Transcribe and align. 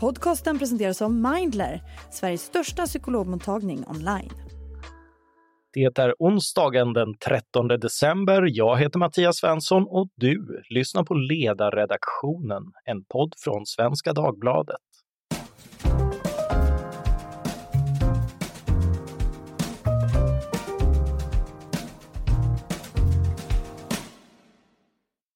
Podcasten 0.00 0.58
presenteras 0.58 1.02
av 1.02 1.12
Mindler, 1.12 1.82
Sveriges 2.10 2.42
största 2.42 2.86
psykologmottagning 2.86 3.84
online. 3.88 4.32
Det 5.72 5.98
är 5.98 6.14
onsdagen 6.18 6.92
den 6.92 7.14
13 7.18 7.68
december. 7.68 8.42
Jag 8.46 8.78
heter 8.78 8.98
Mattias 8.98 9.36
Svensson 9.36 9.86
och 9.88 10.08
du 10.14 10.62
lyssnar 10.70 11.04
på 11.04 11.14
Ledarredaktionen, 11.14 12.62
en 12.84 13.04
podd 13.04 13.34
från 13.44 13.66
Svenska 13.66 14.12
Dagbladet. 14.12 14.76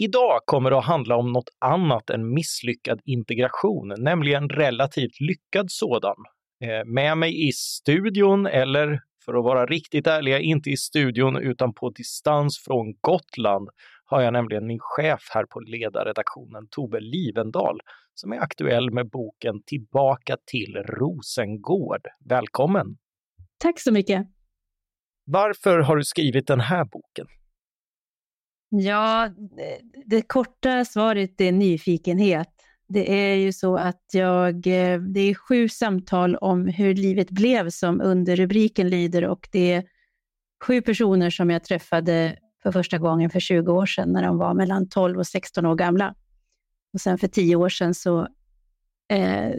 Idag 0.01 0.41
kommer 0.45 0.71
det 0.71 0.79
att 0.79 0.85
handla 0.85 1.17
om 1.17 1.33
något 1.33 1.51
annat 1.59 2.11
än 2.11 2.35
misslyckad 2.35 3.01
integration, 3.05 3.95
nämligen 3.99 4.49
relativt 4.49 5.21
lyckad 5.21 5.71
sådan. 5.71 6.17
Eh, 6.65 6.85
med 6.85 7.19
mig 7.19 7.49
i 7.49 7.53
studion, 7.53 8.47
eller 8.47 9.01
för 9.25 9.35
att 9.35 9.45
vara 9.45 9.67
riktigt 9.67 10.07
ärliga, 10.07 10.39
inte 10.39 10.71
i 10.71 10.77
studion 10.77 11.37
utan 11.37 11.75
på 11.75 11.91
distans 11.91 12.59
från 12.59 12.95
Gotland, 13.01 13.69
har 14.05 14.23
jag 14.23 14.33
nämligen 14.33 14.67
min 14.67 14.79
chef 14.81 15.21
här 15.35 15.45
på 15.45 15.61
ledarredaktionen, 15.61 16.69
Tove 16.71 17.01
Livendal, 17.01 17.81
som 18.15 18.33
är 18.33 18.39
aktuell 18.39 18.91
med 18.91 19.11
boken 19.11 19.63
Tillbaka 19.67 20.37
till 20.47 20.77
Rosengård. 20.77 22.03
Välkommen! 22.25 22.87
Tack 23.59 23.81
så 23.81 23.93
mycket! 23.93 24.27
Varför 25.25 25.79
har 25.79 25.97
du 25.97 26.05
skrivit 26.05 26.47
den 26.47 26.61
här 26.61 26.85
boken? 26.85 27.27
Ja, 28.69 29.29
det, 29.57 29.81
det 30.07 30.23
korta 30.23 30.85
svaret 30.85 31.41
är 31.41 31.53
nyfikenhet. 31.53 32.49
Det 32.89 33.13
är 33.13 33.35
ju 33.35 33.53
så 33.53 33.77
att 33.77 34.05
jag, 34.13 34.55
eh, 34.67 35.01
det 35.01 35.21
är 35.21 35.35
sju 35.35 35.69
samtal 35.69 36.37
om 36.37 36.67
hur 36.67 36.95
livet 36.95 37.31
blev 37.31 37.71
som 37.71 38.01
under 38.01 38.37
rubriken 38.37 38.89
lyder 38.89 39.25
och 39.25 39.49
det 39.53 39.73
är 39.73 39.85
sju 40.65 40.83
personer 40.83 41.31
som 41.31 41.51
jag 41.51 41.65
träffade 41.65 42.39
för 42.63 42.73
första 42.73 42.99
gången 42.99 43.31
för 43.31 43.41
20 43.41 43.73
år 43.73 43.87
sedan 43.87 44.13
när 44.13 44.23
de 44.23 44.39
var 44.39 44.55
mellan 44.55 44.89
12 44.89 45.19
och 45.19 45.27
16 45.27 45.67
år 45.67 45.75
gamla. 45.75 46.15
Och 46.93 47.01
sen 47.01 47.19
för 47.19 47.29
10 47.29 47.57
år 47.57 47.69
sedan 47.69 47.95
så, 47.95 48.29
eh, 49.11 49.53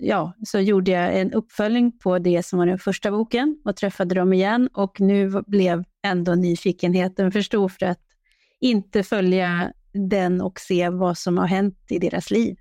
ja, 0.00 0.32
så 0.44 0.60
gjorde 0.60 0.90
jag 0.90 1.20
en 1.20 1.32
uppföljning 1.32 1.98
på 1.98 2.18
det 2.18 2.46
som 2.46 2.58
var 2.58 2.66
den 2.66 2.78
första 2.78 3.10
boken 3.10 3.60
och 3.64 3.76
träffade 3.76 4.14
dem 4.14 4.32
igen 4.32 4.68
och 4.72 5.00
nu 5.00 5.42
blev 5.46 5.84
ändå 6.02 6.34
nyfikenheten 6.34 7.32
för 7.32 7.40
stor 7.40 7.68
för 7.68 7.86
att 7.86 8.11
inte 8.62 9.02
följa 9.02 9.72
den 10.08 10.40
och 10.40 10.60
se 10.60 10.88
vad 10.88 11.18
som 11.18 11.38
har 11.38 11.46
hänt 11.46 11.78
i 11.90 11.98
deras 11.98 12.30
liv. 12.30 12.56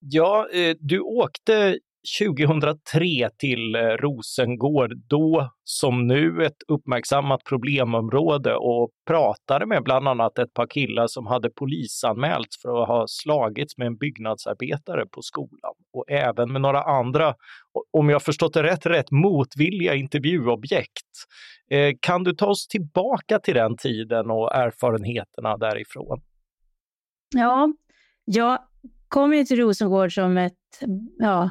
Ja, 0.00 0.48
eh, 0.52 0.76
du 0.80 1.00
åkte 1.00 1.78
2003 2.20 3.30
till 3.38 3.74
eh, 3.74 3.80
Rosengård, 3.80 4.92
då 5.08 5.50
som 5.64 6.06
nu 6.06 6.44
ett 6.44 6.62
uppmärksammat 6.68 7.44
problemområde 7.44 8.56
och 8.56 8.90
pratade 9.06 9.66
med 9.66 9.82
bland 9.82 10.08
annat 10.08 10.38
ett 10.38 10.54
par 10.54 10.66
killar 10.66 11.06
som 11.06 11.26
hade 11.26 11.50
polisanmälts 11.50 12.62
för 12.62 12.82
att 12.82 12.88
ha 12.88 13.04
slagits 13.08 13.78
med 13.78 13.86
en 13.86 13.96
byggnadsarbetare 13.96 15.06
på 15.06 15.22
skolan 15.22 15.73
och 15.94 16.10
även 16.10 16.52
med 16.52 16.60
några 16.60 16.82
andra, 16.82 17.34
om 17.92 18.08
jag 18.08 18.22
förstått 18.22 18.54
det 18.54 18.62
rätt, 18.62 18.86
rätt 18.86 19.10
motvilliga 19.10 19.94
intervjuobjekt. 19.94 21.06
Eh, 21.70 21.94
kan 22.00 22.24
du 22.24 22.32
ta 22.32 22.46
oss 22.46 22.68
tillbaka 22.68 23.38
till 23.38 23.54
den 23.54 23.76
tiden 23.76 24.30
och 24.30 24.54
erfarenheterna 24.54 25.56
därifrån? 25.56 26.20
Ja, 27.34 27.72
jag 28.24 28.58
kom 29.08 29.34
ju 29.34 29.44
till 29.44 29.56
Rosengård 29.56 30.14
som 30.14 30.38
ett 30.38 30.52
ja, 31.18 31.50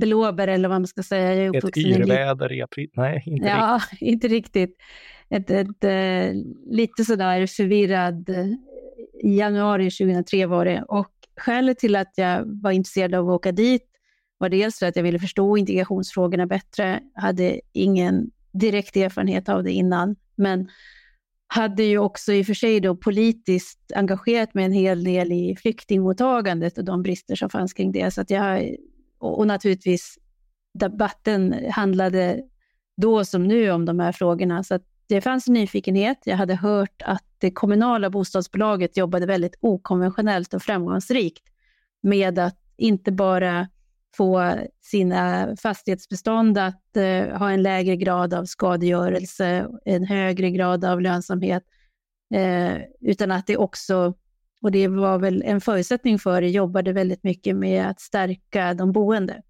blåbär 0.00 0.48
eller 0.48 0.68
vad 0.68 0.80
man 0.80 0.86
ska 0.86 1.02
säga. 1.02 1.34
Jag 1.34 1.56
ett 1.56 1.76
yrväder 1.76 2.52
i 2.52 2.62
april? 2.62 2.90
Nej, 2.92 3.22
inte 3.26 3.48
ja, 3.48 3.80
riktigt. 3.90 4.02
inte 4.08 4.28
riktigt. 4.28 4.76
Ett, 5.30 5.50
ett, 5.50 5.68
ett, 5.68 5.84
eh, 5.84 6.34
lite 6.70 7.04
sådär 7.04 7.46
förvirrad 7.46 8.28
i 9.22 9.38
januari 9.38 9.90
2003 9.90 10.46
var 10.46 10.64
det. 10.64 10.84
Och 10.88 11.21
skälet 11.42 11.78
till 11.78 11.96
att 11.96 12.12
jag 12.16 12.62
var 12.62 12.70
intresserad 12.70 13.14
av 13.14 13.28
att 13.28 13.34
åka 13.34 13.52
dit 13.52 13.88
var 14.38 14.48
dels 14.48 14.78
för 14.78 14.86
att 14.86 14.96
jag 14.96 15.02
ville 15.02 15.18
förstå 15.18 15.56
integrationsfrågorna 15.56 16.46
bättre. 16.46 17.00
hade 17.14 17.60
ingen 17.72 18.30
direkt 18.52 18.96
erfarenhet 18.96 19.48
av 19.48 19.64
det 19.64 19.72
innan, 19.72 20.16
men 20.34 20.68
hade 21.46 21.82
ju 21.82 21.98
också 21.98 22.32
i 22.32 22.42
och 22.42 22.46
för 22.46 22.54
sig 22.54 22.80
då 22.80 22.96
politiskt 22.96 23.92
engagerat 23.94 24.54
mig 24.54 24.64
en 24.64 24.72
hel 24.72 25.04
del 25.04 25.32
i 25.32 25.56
flyktingmottagandet 25.56 26.78
och 26.78 26.84
de 26.84 27.02
brister 27.02 27.36
som 27.36 27.50
fanns 27.50 27.72
kring 27.72 27.92
det. 27.92 28.10
Så 28.10 28.20
att 28.20 28.30
jag, 28.30 28.76
och 29.18 29.46
naturligtvis 29.46 30.18
debatten 30.74 31.54
handlade 31.70 32.42
då 32.96 33.24
som 33.24 33.48
nu 33.48 33.70
om 33.70 33.84
de 33.84 34.00
här 34.00 34.12
frågorna. 34.12 34.64
Så 34.64 34.74
att 34.74 34.84
det 35.06 35.20
fanns 35.20 35.48
en 35.48 35.54
nyfikenhet. 35.54 36.18
Jag 36.24 36.36
hade 36.36 36.54
hört 36.54 37.02
att 37.04 37.24
det 37.38 37.50
kommunala 37.50 38.10
bostadsbolaget 38.10 38.96
jobbade 38.96 39.26
väldigt 39.26 39.58
okonventionellt 39.60 40.54
och 40.54 40.62
framgångsrikt 40.62 41.42
med 42.02 42.38
att 42.38 42.58
inte 42.76 43.12
bara 43.12 43.68
få 44.16 44.54
sina 44.80 45.48
fastighetsbestånd 45.56 46.58
att 46.58 46.96
eh, 46.96 47.38
ha 47.38 47.50
en 47.50 47.62
lägre 47.62 47.96
grad 47.96 48.34
av 48.34 48.44
skadegörelse, 48.44 49.68
en 49.84 50.04
högre 50.04 50.50
grad 50.50 50.84
av 50.84 51.00
lönsamhet, 51.00 51.62
eh, 52.34 52.76
utan 53.00 53.30
att 53.30 53.46
det 53.46 53.56
också, 53.56 54.14
och 54.62 54.72
det 54.72 54.88
var 54.88 55.18
väl 55.18 55.42
en 55.42 55.60
förutsättning 55.60 56.18
för 56.18 56.40
det, 56.40 56.48
jobbade 56.48 56.92
väldigt 56.92 57.24
mycket 57.24 57.56
med 57.56 57.86
att 57.86 58.00
stärka 58.00 58.74
de 58.74 58.92
boende. 58.92 59.42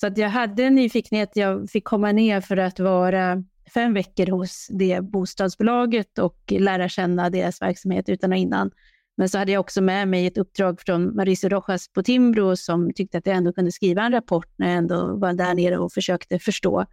Så 0.00 0.06
att 0.06 0.18
jag 0.18 0.28
hade 0.28 0.64
en 0.64 0.74
nyfikenhet, 0.74 1.30
jag 1.34 1.70
fick 1.70 1.84
komma 1.84 2.12
ner 2.12 2.40
för 2.40 2.56
att 2.56 2.80
vara 2.80 3.44
fem 3.70 3.94
veckor 3.94 4.26
hos 4.26 4.68
det 4.70 5.00
bostadsbolaget 5.00 6.18
och 6.18 6.38
lära 6.48 6.88
känna 6.88 7.30
deras 7.30 7.62
verksamhet 7.62 8.08
utan 8.08 8.32
och 8.32 8.38
innan. 8.38 8.70
Men 9.16 9.28
så 9.28 9.38
hade 9.38 9.52
jag 9.52 9.60
också 9.60 9.80
med 9.80 10.08
mig 10.08 10.26
ett 10.26 10.38
uppdrag 10.38 10.80
från 10.80 11.16
Mauricio 11.16 11.48
Rojas 11.48 11.88
på 11.88 12.02
Timbro 12.02 12.56
som 12.56 12.92
tyckte 12.92 13.18
att 13.18 13.26
jag 13.26 13.36
ändå 13.36 13.52
kunde 13.52 13.72
skriva 13.72 14.02
en 14.02 14.12
rapport 14.12 14.48
när 14.56 14.68
jag 14.68 14.76
ändå 14.76 15.16
var 15.16 15.32
där 15.32 15.54
nere 15.54 15.78
och 15.78 15.92
försökte 15.92 16.38
förstå. 16.38 16.86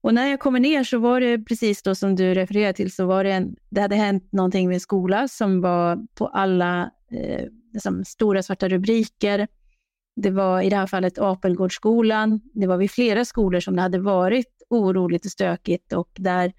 Och 0.00 0.14
när 0.14 0.26
jag 0.26 0.40
kommer 0.40 0.60
ner 0.60 0.84
så 0.84 0.98
var 0.98 1.20
det 1.20 1.38
precis 1.38 1.82
då 1.82 1.94
som 1.94 2.16
du 2.16 2.34
refererar 2.34 2.72
till, 2.72 2.92
så 2.92 3.06
var 3.06 3.24
det, 3.24 3.32
en, 3.32 3.56
det 3.70 3.80
hade 3.80 3.96
hänt 3.96 4.32
någonting 4.32 4.68
med 4.68 4.82
skola 4.82 5.28
som 5.28 5.60
var 5.60 5.98
på 6.14 6.26
alla 6.26 6.90
eh, 7.10 7.44
liksom 7.72 8.04
stora 8.04 8.42
svarta 8.42 8.68
rubriker. 8.68 9.48
Det 10.16 10.30
var 10.30 10.62
i 10.62 10.70
det 10.70 10.76
här 10.76 10.86
fallet 10.86 11.18
Apelgårdsskolan. 11.18 12.40
Det 12.54 12.66
var 12.66 12.76
vid 12.76 12.90
flera 12.90 13.24
skolor 13.24 13.60
som 13.60 13.76
det 13.76 13.82
hade 13.82 13.98
varit 13.98 14.53
oroligt 14.70 15.24
och 15.24 15.30
stökigt 15.30 15.92
och 15.92 16.10
där 16.14 16.52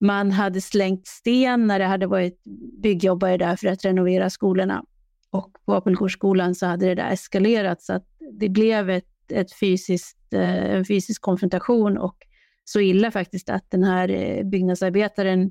man 0.00 0.30
hade 0.30 0.60
slängt 0.60 1.06
sten 1.06 1.66
när 1.66 1.78
det 1.78 1.84
hade 1.84 2.06
varit 2.06 2.42
byggjobbare 2.82 3.36
där 3.36 3.56
för 3.56 3.68
att 3.68 3.84
renovera 3.84 4.30
skolorna. 4.30 4.84
Och 5.30 5.52
på 5.66 5.74
Apelgårdsskolan 5.74 6.54
så 6.54 6.66
hade 6.66 6.86
det 6.86 6.94
där 6.94 7.12
eskalerat 7.12 7.82
så 7.82 7.92
att 7.92 8.06
det 8.32 8.48
blev 8.48 8.90
ett, 8.90 9.32
ett 9.32 9.52
fysiskt, 9.52 10.32
eh, 10.32 10.74
en 10.74 10.84
fysisk 10.84 11.22
konfrontation 11.22 11.98
och 11.98 12.16
så 12.64 12.80
illa 12.80 13.10
faktiskt 13.10 13.50
att 13.50 13.70
den 13.70 13.84
här 13.84 14.08
eh, 14.08 14.44
byggnadsarbetaren 14.44 15.50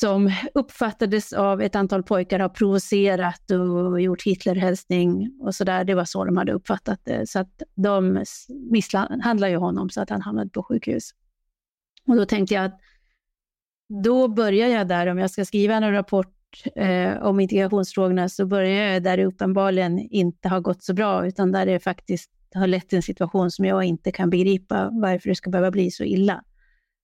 som 0.00 0.30
uppfattades 0.54 1.32
av 1.32 1.62
ett 1.62 1.76
antal 1.76 2.02
pojkar 2.02 2.40
ha 2.40 2.48
provocerat 2.48 3.50
och 3.50 4.00
gjort 4.00 4.22
Hitlerhälsning 4.22 5.30
och 5.40 5.54
sådär. 5.54 5.84
Det 5.84 5.94
var 5.94 6.04
så 6.04 6.24
de 6.24 6.36
hade 6.36 6.52
uppfattat 6.52 7.00
det. 7.04 7.28
Så 7.28 7.38
att 7.38 7.62
de 7.74 8.24
misshandlade 8.70 9.50
ju 9.50 9.56
honom 9.56 9.90
så 9.90 10.00
att 10.00 10.10
han 10.10 10.22
hamnade 10.22 10.50
på 10.50 10.62
sjukhus. 10.62 11.10
Och 12.06 12.16
då 12.16 12.26
tänkte 12.26 12.54
jag 12.54 12.64
att 12.64 12.80
då 14.04 14.28
börjar 14.28 14.68
jag 14.68 14.88
där, 14.88 15.06
om 15.06 15.18
jag 15.18 15.30
ska 15.30 15.44
skriva 15.44 15.74
en 15.74 15.92
rapport 15.92 16.62
eh, 16.76 17.16
om 17.22 17.40
integrationsfrågorna, 17.40 18.28
så 18.28 18.46
börjar 18.46 18.92
jag 18.92 19.02
där 19.02 19.16
det 19.16 19.24
uppenbarligen 19.26 19.98
inte 19.98 20.48
har 20.48 20.60
gått 20.60 20.82
så 20.82 20.94
bra, 20.94 21.26
utan 21.26 21.52
där 21.52 21.66
det 21.66 21.80
faktiskt 21.80 22.30
har 22.54 22.66
lett 22.66 22.88
till 22.88 22.96
en 22.96 23.02
situation 23.02 23.50
som 23.50 23.64
jag 23.64 23.84
inte 23.84 24.12
kan 24.12 24.30
begripa 24.30 24.90
varför 24.92 25.28
det 25.28 25.34
ska 25.34 25.50
behöva 25.50 25.70
bli 25.70 25.90
så 25.90 26.04
illa. 26.04 26.44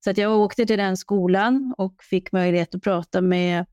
Så 0.04 0.10
att 0.10 0.18
jag 0.18 0.40
åkte 0.40 0.66
till 0.66 0.78
den 0.78 0.96
skolan 0.96 1.74
och 1.78 2.02
fick 2.02 2.32
möjlighet 2.32 2.74
att 2.74 2.82
prata 2.82 3.20
med 3.20 3.66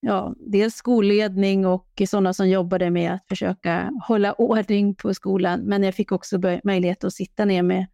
ja, 0.00 0.34
dels 0.38 0.74
skolledning 0.74 1.66
och 1.66 2.02
sådana 2.08 2.34
som 2.34 2.48
jobbade 2.48 2.90
med 2.90 3.12
att 3.12 3.28
försöka 3.28 3.90
hålla 4.08 4.32
ordning 4.32 4.94
på 4.94 5.14
skolan. 5.14 5.60
Men 5.60 5.82
jag 5.82 5.94
fick 5.94 6.12
också 6.12 6.40
möjlighet 6.64 7.04
att 7.04 7.14
sitta 7.14 7.44
ner 7.44 7.62
med 7.62 7.86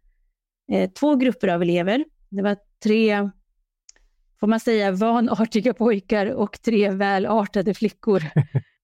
eh, 0.71 0.89
två 0.89 1.15
grupper 1.15 1.47
av 1.47 1.61
elever. 1.61 2.05
Det 2.29 2.41
var 2.41 2.57
tre 2.83 3.29
får 4.39 4.47
man 4.47 4.59
säga, 4.59 4.91
vanartiga 4.91 5.73
pojkar 5.73 6.25
och 6.25 6.61
tre 6.61 6.89
välartade 6.89 7.73
flickor. 7.73 8.23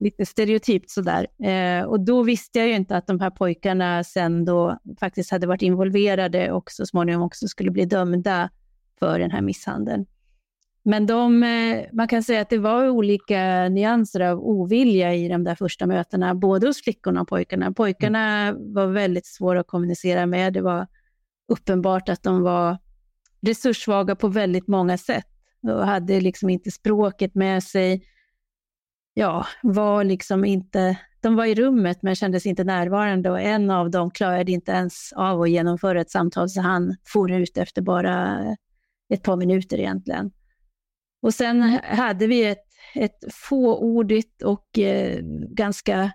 Lite 0.00 0.26
stereotypt 0.26 0.90
sådär. 0.90 1.26
Eh, 1.46 1.84
och 1.84 2.00
då 2.00 2.22
visste 2.22 2.58
jag 2.58 2.68
ju 2.68 2.74
inte 2.74 2.96
att 2.96 3.06
de 3.06 3.20
här 3.20 3.30
pojkarna 3.30 4.04
sen 4.04 4.44
då 4.44 4.78
faktiskt 5.00 5.30
hade 5.30 5.46
varit 5.46 5.62
involverade 5.62 6.52
och 6.52 6.70
så 6.70 6.86
småningom 6.86 7.22
också 7.22 7.48
skulle 7.48 7.70
bli 7.70 7.84
dömda 7.84 8.50
för 8.98 9.18
den 9.18 9.30
här 9.30 9.40
misshandeln. 9.40 10.06
Men 10.88 11.06
de, 11.06 11.42
eh, 11.42 11.84
man 11.92 12.08
kan 12.08 12.22
säga 12.22 12.40
att 12.40 12.50
det 12.50 12.58
var 12.58 12.88
olika 12.88 13.68
nyanser 13.68 14.20
av 14.20 14.40
ovilja 14.40 15.14
i 15.14 15.28
de 15.28 15.44
där 15.44 15.54
första 15.54 15.86
mötena, 15.86 16.34
både 16.34 16.66
hos 16.66 16.82
flickorna 16.82 17.20
och 17.20 17.28
pojkarna. 17.28 17.72
Pojkarna 17.72 18.52
var 18.58 18.86
väldigt 18.86 19.26
svåra 19.26 19.60
att 19.60 19.66
kommunicera 19.66 20.26
med. 20.26 20.52
Det 20.52 20.60
var 20.60 20.86
uppenbart 21.48 22.08
att 22.08 22.22
de 22.22 22.42
var 22.42 22.78
resurssvaga 23.40 24.16
på 24.16 24.28
väldigt 24.28 24.68
många 24.68 24.98
sätt 24.98 25.26
och 25.62 25.86
hade 25.86 26.20
liksom 26.20 26.50
inte 26.50 26.70
språket 26.70 27.34
med 27.34 27.62
sig. 27.62 28.02
Ja, 29.18 29.46
var 29.62 30.04
liksom 30.04 30.44
inte, 30.44 30.98
de 31.20 31.36
var 31.36 31.44
i 31.44 31.54
rummet 31.54 32.02
men 32.02 32.14
kändes 32.14 32.46
inte 32.46 32.64
närvarande 32.64 33.30
och 33.30 33.40
en 33.40 33.70
av 33.70 33.90
dem 33.90 34.10
klarade 34.10 34.52
inte 34.52 34.72
ens 34.72 35.12
av 35.12 35.42
att 35.42 35.50
genomföra 35.50 36.00
ett 36.00 36.10
samtal 36.10 36.48
så 36.48 36.60
han 36.60 36.96
for 37.04 37.32
ut 37.32 37.56
efter 37.58 37.82
bara 37.82 38.42
ett 39.08 39.22
par 39.22 39.36
minuter 39.36 39.78
egentligen. 39.78 40.30
Och 41.22 41.34
sen 41.34 41.62
hade 41.84 42.26
vi 42.26 42.44
ett, 42.44 42.64
ett 42.94 43.24
fåordigt 43.32 44.42
och 44.42 44.78
eh, 44.78 45.18
ganska 45.50 46.12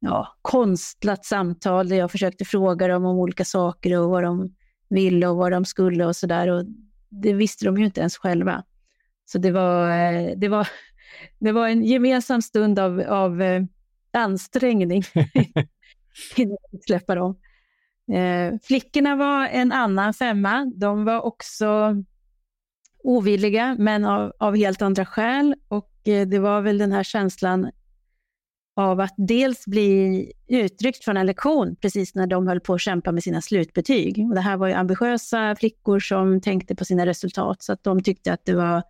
ja, 0.00 0.36
konstlat 0.42 1.24
samtal 1.24 1.88
där 1.88 1.96
jag 1.96 2.10
försökte 2.10 2.44
fråga 2.44 2.88
dem 2.88 3.04
om 3.04 3.18
olika 3.18 3.44
saker 3.44 3.98
och 3.98 4.10
vad 4.10 4.22
de 4.22 4.54
ville 4.88 5.26
och 5.26 5.36
vad 5.36 5.52
de 5.52 5.64
skulle 5.64 6.06
och 6.06 6.16
sådär. 6.16 6.64
Det 7.08 7.32
visste 7.32 7.64
de 7.64 7.78
ju 7.78 7.84
inte 7.84 8.00
ens 8.00 8.16
själva. 8.16 8.64
Så 9.24 9.38
det 9.38 9.50
var, 9.50 9.90
eh, 9.90 10.30
det 10.36 10.48
var, 10.48 10.68
det 11.38 11.52
var 11.52 11.68
en 11.68 11.84
gemensam 11.84 12.42
stund 12.42 12.78
av, 12.78 13.00
av 13.00 13.42
eh, 13.42 13.62
ansträngning 14.12 15.02
innan 16.36 16.56
vi 16.72 16.78
släppa 16.78 17.14
dem. 17.14 17.36
Eh, 18.12 18.58
flickorna 18.62 19.16
var 19.16 19.46
en 19.46 19.72
annan 19.72 20.14
femma. 20.14 20.72
De 20.76 21.04
var 21.04 21.20
också 21.20 21.96
ovilliga, 23.02 23.76
men 23.78 24.04
av, 24.04 24.32
av 24.38 24.56
helt 24.56 24.82
andra 24.82 25.06
skäl. 25.06 25.54
Och 25.68 25.90
det 26.04 26.38
var 26.38 26.60
väl 26.60 26.78
den 26.78 26.92
här 26.92 27.02
känslan 27.02 27.70
av 28.76 29.00
att 29.00 29.14
dels 29.16 29.66
bli 29.66 30.32
uttryckt 30.48 31.04
från 31.04 31.16
en 31.16 31.26
lektion 31.26 31.76
precis 31.76 32.14
när 32.14 32.26
de 32.26 32.48
höll 32.48 32.60
på 32.60 32.74
att 32.74 32.80
kämpa 32.80 33.12
med 33.12 33.22
sina 33.22 33.40
slutbetyg. 33.40 34.26
Och 34.28 34.34
det 34.34 34.40
här 34.40 34.56
var 34.56 34.68
ju 34.68 34.74
ambitiösa 34.74 35.56
flickor 35.56 36.00
som 36.00 36.40
tänkte 36.40 36.74
på 36.74 36.84
sina 36.84 37.06
resultat, 37.06 37.62
så 37.62 37.72
att 37.72 37.84
de 37.84 38.02
tyckte 38.02 38.32
att 38.32 38.44
det 38.44 38.54
var 38.54 38.82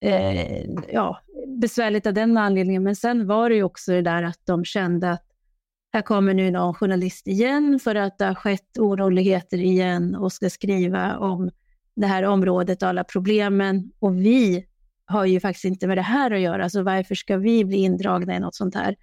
eh, 0.00 0.64
ja, 0.92 1.20
besvärligt 1.60 2.06
av 2.06 2.14
den 2.14 2.36
anledningen. 2.36 2.82
Men 2.82 2.96
sen 2.96 3.26
var 3.26 3.48
det 3.48 3.54
ju 3.54 3.62
också 3.62 3.92
det 3.92 4.02
där 4.02 4.22
att 4.22 4.40
de 4.44 4.64
kände 4.64 5.10
att 5.10 5.24
här 5.92 6.02
kommer 6.02 6.34
nu 6.34 6.50
någon 6.50 6.74
journalist 6.74 7.26
igen 7.26 7.80
för 7.80 7.94
att 7.94 8.18
det 8.18 8.24
har 8.24 8.34
skett 8.34 8.78
oroligheter 8.78 9.58
igen 9.58 10.14
och 10.14 10.32
ska 10.32 10.50
skriva 10.50 11.18
om 11.18 11.50
det 11.96 12.06
här 12.06 12.22
området 12.22 12.82
och 12.82 12.88
alla 12.88 13.04
problemen. 13.04 13.92
Och 13.98 14.16
vi 14.16 14.66
har 15.04 15.24
ju 15.24 15.40
faktiskt 15.40 15.64
inte 15.64 15.86
med 15.86 15.98
det 15.98 16.02
här 16.02 16.30
att 16.30 16.40
göra, 16.40 16.70
så 16.70 16.82
varför 16.82 17.14
ska 17.14 17.36
vi 17.36 17.64
bli 17.64 17.76
indragna 17.76 18.36
i 18.36 18.40
något 18.40 18.54
sånt 18.54 18.74
här? 18.74 18.96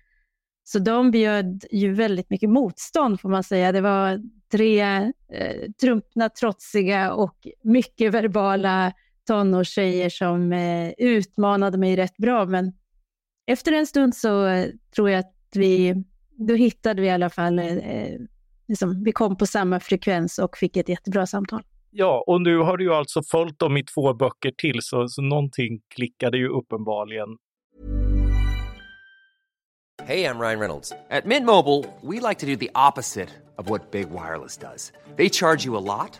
Så 0.64 0.80
de 0.80 1.12
bjöd 1.12 1.66
ju 1.72 1.94
väldigt 1.94 2.30
mycket 2.30 2.50
motstånd 2.50 3.22
får 3.22 3.30
man 3.30 3.44
säga. 3.44 3.72
Det 3.72 3.82
var 3.82 4.22
tre 4.52 4.82
eh, 5.34 5.72
trumpna, 5.82 6.30
trotsiga 6.30 7.14
och 7.14 7.48
mycket 7.62 8.14
verbala 8.14 8.94
tonårstjejer 9.28 10.10
som 10.10 10.54
eh, 10.54 10.92
utmanade 10.98 11.78
mig 11.78 11.96
rätt 11.96 12.18
bra. 12.18 12.46
Men 12.46 12.74
efter 13.48 13.72
en 13.72 13.88
stund 13.88 14.16
så 14.16 14.46
eh, 14.46 14.70
tror 14.96 15.10
jag 15.10 15.20
att 15.20 15.36
vi, 15.56 16.04
då 16.48 16.54
hittade 16.54 17.02
vi 17.02 17.08
i 17.08 17.12
alla 17.12 17.30
fall, 17.30 17.60
eh, 17.60 17.76
liksom, 18.68 19.04
vi 19.04 19.12
kom 19.12 19.38
på 19.38 19.46
samma 19.46 19.80
frekvens 19.80 20.40
och 20.40 20.58
fick 20.58 20.78
ett 20.78 20.90
jättebra 20.90 21.28
samtal. 21.28 21.62
Ja, 21.94 22.24
och 22.28 22.42
nu 22.42 22.58
har 22.58 22.78
du 22.78 22.84
ju 22.84 22.94
alltså 22.94 23.24
följt 23.24 23.60
dem 23.60 23.78
i 23.78 23.84
två 23.84 24.14
böcker 24.14 24.52
till, 24.52 24.80
så, 24.82 25.08
så 25.08 25.22
någonting 25.22 25.82
klickade 25.96 26.38
ju 26.38 26.48
uppenbarligen. 26.48 27.28
Hej, 30.04 30.22
jag 30.22 30.42
Ryan 30.42 30.60
Reynolds. 30.60 30.94
At 31.10 31.26
Mint 31.26 31.46
Mobile, 31.46 31.86
we 32.02 32.20
like 32.20 32.40
to 32.40 32.46
do 32.46 32.56
the 32.56 32.70
opposite 32.76 33.30
of 33.58 33.70
what 33.70 33.92
Big 33.92 34.10
Wireless 34.10 34.58
does. 34.58 34.92
They 35.16 35.30
charge 35.30 35.66
you 35.66 35.78
a 35.78 35.80
lot, 35.80 36.20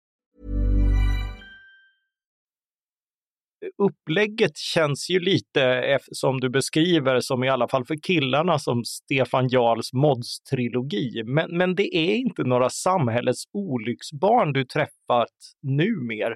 Upplägget 3.77 4.57
känns 4.57 5.09
ju 5.09 5.19
lite, 5.19 5.99
som 6.11 6.39
du 6.39 6.49
beskriver, 6.49 7.19
som 7.19 7.43
i 7.43 7.49
alla 7.49 7.67
fall 7.67 7.85
för 7.85 7.95
killarna, 7.95 8.59
som 8.59 8.83
Stefan 8.85 9.47
Jarls 9.47 9.93
Mods-trilogi. 9.93 11.23
Men, 11.25 11.57
men 11.57 11.75
det 11.75 11.95
är 11.95 12.15
inte 12.15 12.43
några 12.43 12.69
samhällets 12.69 13.43
olycksbarn 13.53 14.53
du 14.53 14.65
träffat 14.65 15.35
numer. 15.61 16.35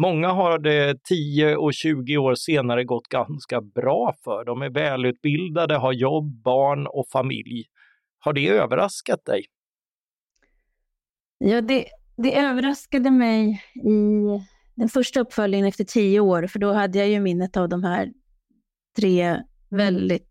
Många 0.00 0.28
har 0.28 0.58
det 0.58 1.04
10 1.04 1.56
och 1.56 1.74
20 1.74 2.16
år 2.16 2.34
senare 2.34 2.84
gått 2.84 3.08
ganska 3.08 3.60
bra 3.60 4.14
för. 4.24 4.44
De 4.44 4.62
är 4.62 4.70
välutbildade, 4.70 5.76
har 5.76 5.92
jobb, 5.92 6.42
barn 6.42 6.86
och 6.86 7.08
familj. 7.12 7.64
Har 8.18 8.32
det 8.32 8.48
överraskat 8.48 9.24
dig? 9.24 9.44
Ja, 11.38 11.60
det, 11.60 11.84
det 12.16 12.38
överraskade 12.38 13.10
mig 13.10 13.62
i 13.74 14.55
den 14.76 14.88
första 14.88 15.20
uppföljningen 15.20 15.66
efter 15.66 15.84
tio 15.84 16.20
år, 16.20 16.46
för 16.46 16.58
då 16.58 16.72
hade 16.72 16.98
jag 16.98 17.08
ju 17.08 17.20
minnet 17.20 17.56
av 17.56 17.68
de 17.68 17.84
här 17.84 18.12
tre 18.96 19.42
väldigt, 19.68 20.30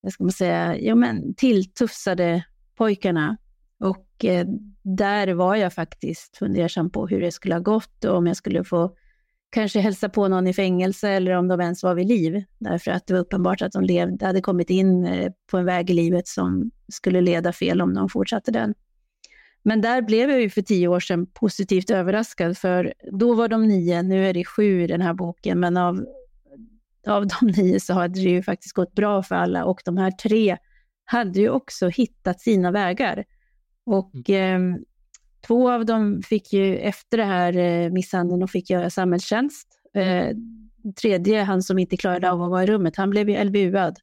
vad 0.00 0.12
ska 0.12 0.24
man 0.24 0.32
säga, 0.32 0.78
ja 0.78 0.94
men 0.94 1.34
tilltufsade 1.34 2.44
pojkarna. 2.74 3.36
Och 3.78 4.24
eh, 4.24 4.46
där 4.82 5.28
var 5.34 5.56
jag 5.56 5.72
faktiskt 5.72 6.36
fundersam 6.36 6.90
på 6.90 7.06
hur 7.06 7.20
det 7.20 7.32
skulle 7.32 7.54
ha 7.54 7.60
gått 7.60 8.04
och 8.04 8.16
om 8.16 8.26
jag 8.26 8.36
skulle 8.36 8.64
få 8.64 8.96
kanske 9.50 9.80
hälsa 9.80 10.08
på 10.08 10.28
någon 10.28 10.46
i 10.46 10.52
fängelse 10.52 11.08
eller 11.08 11.32
om 11.32 11.48
de 11.48 11.60
ens 11.60 11.82
var 11.82 11.94
vid 11.94 12.06
liv. 12.06 12.44
Därför 12.58 12.90
att 12.90 13.06
det 13.06 13.14
var 13.14 13.20
uppenbart 13.20 13.62
att 13.62 13.72
de 13.72 13.84
levde, 13.84 14.26
hade 14.26 14.40
kommit 14.40 14.70
in 14.70 15.06
eh, 15.06 15.32
på 15.50 15.58
en 15.58 15.64
väg 15.64 15.90
i 15.90 15.94
livet 15.94 16.28
som 16.28 16.70
skulle 16.92 17.20
leda 17.20 17.52
fel 17.52 17.80
om 17.80 17.94
de 17.94 18.08
fortsatte 18.08 18.50
den. 18.50 18.74
Men 19.66 19.80
där 19.80 20.02
blev 20.02 20.30
jag 20.30 20.40
ju 20.40 20.50
för 20.50 20.62
tio 20.62 20.88
år 20.88 21.00
sedan 21.00 21.26
positivt 21.26 21.90
överraskad, 21.90 22.58
för 22.58 22.94
då 23.12 23.34
var 23.34 23.48
de 23.48 23.68
nio, 23.68 24.02
nu 24.02 24.28
är 24.28 24.34
det 24.34 24.44
sju 24.44 24.82
i 24.82 24.86
den 24.86 25.00
här 25.00 25.14
boken, 25.14 25.60
men 25.60 25.76
av, 25.76 26.06
av 27.06 27.26
de 27.26 27.46
nio 27.56 27.80
så 27.80 27.94
hade 27.94 28.14
det 28.14 28.30
ju 28.30 28.42
faktiskt 28.42 28.74
gått 28.74 28.94
bra 28.94 29.22
för 29.22 29.34
alla 29.34 29.64
och 29.64 29.82
de 29.84 29.96
här 29.96 30.10
tre 30.10 30.56
hade 31.04 31.40
ju 31.40 31.50
också 31.50 31.88
hittat 31.88 32.40
sina 32.40 32.70
vägar. 32.70 33.24
Och 33.86 34.28
mm. 34.28 34.74
eh, 34.74 34.78
två 35.46 35.70
av 35.70 35.86
dem 35.86 36.22
fick 36.22 36.52
ju 36.52 36.76
efter 36.76 37.16
det 37.16 37.24
här 37.24 37.56
eh, 37.56 37.90
misshandeln 37.90 38.42
och 38.42 38.50
fick 38.50 38.70
göra 38.70 38.90
samhällstjänst. 38.90 39.68
Eh, 39.94 40.36
tredje, 41.00 41.42
han 41.42 41.62
som 41.62 41.78
inte 41.78 41.96
klarade 41.96 42.30
av 42.30 42.42
att 42.42 42.50
vara 42.50 42.62
i 42.62 42.66
rummet, 42.66 42.96
han 42.96 43.10
blev 43.10 43.30
ju 43.30 43.44
LVU-ad 43.44 44.00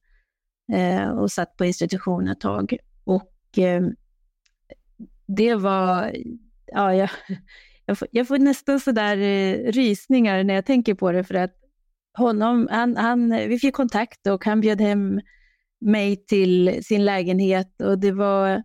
eh, 0.74 1.10
och 1.10 1.32
satt 1.32 1.58
på 1.58 1.65
institution 1.65 2.27
ett 2.27 2.39
tag. 2.39 2.77
Och 3.03 3.58
eh, 3.58 3.84
det 5.27 5.56
var, 5.56 6.15
ja, 6.65 6.96
jag, 6.96 7.10
jag, 7.86 7.98
får, 7.98 8.08
jag 8.12 8.27
får 8.27 8.38
nästan 8.38 8.80
sådär 8.80 9.18
eh, 9.18 9.72
rysningar 9.72 10.44
när 10.44 10.53
jag 10.53 10.65
tänker 10.65 10.94
på 10.94 11.12
det 11.12 11.24
för 11.24 11.36
att 11.36 11.53
honom, 12.18 12.68
han, 12.72 12.98
han, 12.98 13.30
vi 13.30 13.60
fick 13.60 13.75
kontakt 13.75 14.27
och 14.27 14.46
han 14.46 14.62
bjöd 14.62 14.82
hem 14.82 15.22
mig 15.82 16.25
till 16.25 16.84
sin 16.84 17.06
lägenhet 17.06 17.82
och 17.82 18.00
det 18.00 18.12
var 18.12 18.63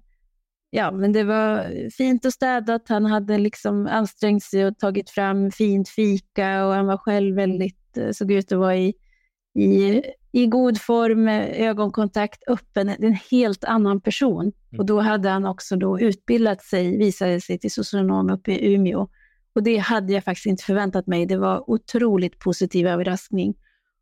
ja, 0.71 0.91
men 0.91 1.12
det 1.12 1.25
var 1.25 1.67
fint 1.91 2.25
och 2.25 2.33
städat. 2.33 2.88
Han 2.88 3.07
hade 3.07 3.38
liksom 3.38 3.87
ansträngt 3.87 4.43
sig 4.43 4.67
och 4.67 4.79
tagit 4.79 5.11
fram 5.11 5.50
fint 5.50 5.88
fika 5.88 6.67
och 6.67 6.75
han 6.75 6.87
var 6.87 6.97
själv 6.97 7.37
väldigt, 7.37 7.97
eh, 7.97 8.11
såg 8.11 8.33
ut 8.33 8.53
att 8.53 8.59
vara 8.59 8.77
i, 8.77 8.95
i, 9.59 10.03
i 10.33 10.47
god 10.47 10.81
form, 10.81 11.29
ögonkontakt, 11.29 12.43
öppen, 12.49 12.88
en 12.88 13.19
helt 13.31 13.65
annan 13.65 14.00
person. 14.00 14.41
Mm. 14.43 14.79
Och 14.79 14.87
då 14.87 15.00
hade 15.00 15.29
han 15.29 15.47
också 15.47 15.77
då 15.77 16.00
utbildat 16.00 16.62
sig, 16.62 16.99
visade 16.99 17.41
sig 17.41 17.59
till 17.59 17.71
socionom 17.71 18.31
uppe 18.31 18.53
i 18.53 18.75
Umeå. 18.75 19.09
Och 19.55 19.62
det 19.62 19.77
hade 19.77 20.12
jag 20.12 20.25
faktiskt 20.25 20.47
inte 20.47 20.65
förväntat 20.65 21.07
mig. 21.07 21.27
Det 21.27 21.37
var 21.37 21.71
otroligt 21.71 22.38
positiv 22.38 22.87
överraskning. 22.87 23.55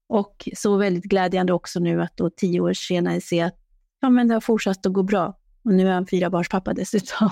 Och 0.09 0.49
så 0.57 0.77
väldigt 0.77 1.05
glädjande 1.05 1.53
också 1.53 1.81
nu 1.81 2.03
att 2.03 2.17
då 2.17 2.31
tio 2.31 2.61
år 2.61 2.73
senare 2.73 3.21
se 3.21 3.41
att 3.41 3.57
ja, 4.01 4.11
men 4.11 4.29
det 4.29 4.35
har 4.35 4.41
fortsatt 4.41 4.87
att 4.87 4.93
gå 4.93 5.03
bra. 5.03 5.39
Och 5.65 5.73
nu 5.73 5.89
är 5.89 5.93
han 5.93 6.07
fyra 6.07 6.31
barns 6.31 6.49
pappa 6.49 6.73
dessutom. 6.73 7.31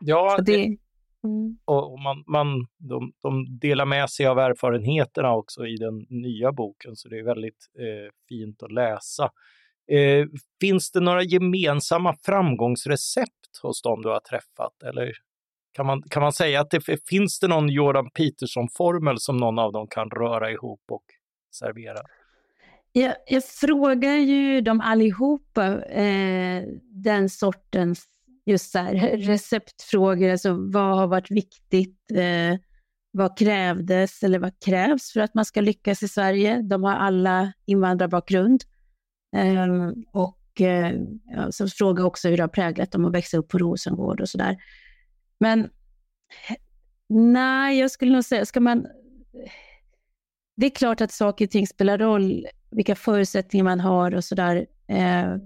Ja, 0.00 0.38
det, 0.46 0.76
mm. 1.24 1.58
och 1.64 2.00
man, 2.00 2.24
man, 2.26 2.66
de, 2.78 3.12
de, 3.22 3.58
delar 3.58 3.86
med 3.86 4.10
sig 4.10 4.26
av 4.26 4.38
erfarenheterna 4.38 5.34
också 5.34 5.66
i 5.66 5.76
den 5.76 6.06
nya 6.08 6.52
boken, 6.52 6.96
så 6.96 7.08
det 7.08 7.18
är 7.18 7.24
väldigt 7.24 7.66
eh, 7.78 8.12
fint 8.28 8.62
att 8.62 8.72
läsa. 8.72 9.30
Eh, 9.90 10.26
finns 10.60 10.90
det 10.90 11.00
några 11.00 11.22
gemensamma 11.22 12.16
framgångsrecept 12.26 13.60
hos 13.62 13.82
dem 13.82 14.02
du 14.02 14.08
har 14.08 14.20
träffat? 14.20 14.82
Eller 14.84 15.12
kan 15.72 15.86
man, 15.86 16.02
kan 16.02 16.22
man 16.22 16.32
säga 16.32 16.60
att 16.60 16.70
det 16.70 16.80
finns 17.08 17.38
det 17.38 17.48
någon 17.48 17.68
Jordan 17.68 18.10
Peterson-formel 18.10 19.20
som 19.20 19.36
någon 19.36 19.58
av 19.58 19.72
dem 19.72 19.86
kan 19.90 20.10
röra 20.10 20.50
ihop 20.50 20.82
och 20.90 21.04
servera? 21.54 22.00
Jag, 22.92 23.14
jag 23.26 23.44
frågar 23.44 24.14
ju 24.14 24.60
dem 24.60 24.80
allihopa 24.80 25.84
eh, 25.84 26.62
den 26.82 27.28
sortens 27.28 28.06
just 28.46 28.70
så 28.70 28.78
här, 28.78 28.94
receptfrågor, 29.16 30.30
alltså 30.30 30.52
vad 30.52 30.96
har 30.96 31.06
varit 31.06 31.30
viktigt, 31.30 32.10
eh, 32.10 32.58
vad 33.10 33.38
krävdes 33.38 34.22
eller 34.22 34.38
vad 34.38 34.60
krävs 34.64 35.12
för 35.12 35.20
att 35.20 35.34
man 35.34 35.44
ska 35.44 35.60
lyckas 35.60 36.02
i 36.02 36.08
Sverige? 36.08 36.62
De 36.62 36.82
har 36.82 36.92
alla 36.92 37.52
invandrarbakgrund. 37.64 38.64
Eh, 39.36 39.92
och 40.12 40.60
eh, 40.60 41.00
så 41.50 41.68
fråga 41.68 42.04
också 42.04 42.28
hur 42.28 42.36
det 42.36 42.42
har 42.42 42.48
präglat 42.48 42.92
dem 42.92 43.04
att 43.04 43.14
växa 43.14 43.36
upp 43.36 43.48
på 43.48 43.58
Rosengård 43.58 44.20
och 44.20 44.28
sådär. 44.28 44.56
Men 45.40 45.70
nej, 47.08 47.78
jag 47.78 47.90
skulle 47.90 48.12
nog 48.12 48.24
säga, 48.24 48.46
ska 48.46 48.60
man... 48.60 48.86
Det 50.56 50.66
är 50.66 50.70
klart 50.70 51.00
att 51.00 51.12
saker 51.12 51.44
och 51.44 51.50
ting 51.50 51.66
spelar 51.66 51.98
roll, 51.98 52.46
vilka 52.70 52.94
förutsättningar 52.94 53.64
man 53.64 53.80
har 53.80 54.14
och 54.14 54.24
sådär. 54.24 54.66
Eh, 54.88 55.36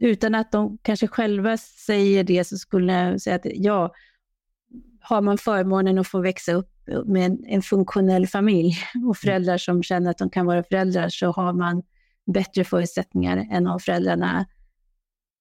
utan 0.00 0.34
att 0.34 0.52
de 0.52 0.78
kanske 0.82 1.06
själva 1.06 1.56
säger 1.56 2.24
det 2.24 2.44
så 2.44 2.56
skulle 2.56 2.92
jag 2.92 3.20
säga 3.20 3.36
att 3.36 3.44
ja, 3.44 3.94
har 5.00 5.20
man 5.20 5.38
förmånen 5.38 5.98
att 5.98 6.08
få 6.08 6.20
växa 6.20 6.52
upp 6.52 6.72
med 7.06 7.26
en, 7.26 7.44
en 7.46 7.62
funktionell 7.62 8.26
familj 8.26 8.74
och 9.08 9.16
föräldrar 9.16 9.58
som 9.58 9.82
känner 9.82 10.10
att 10.10 10.18
de 10.18 10.30
kan 10.30 10.46
vara 10.46 10.62
föräldrar 10.62 11.08
så 11.08 11.30
har 11.32 11.52
man 11.52 11.82
bättre 12.26 12.64
förutsättningar 12.64 13.48
än 13.50 13.66
om 13.66 13.80
föräldrarna 13.80 14.46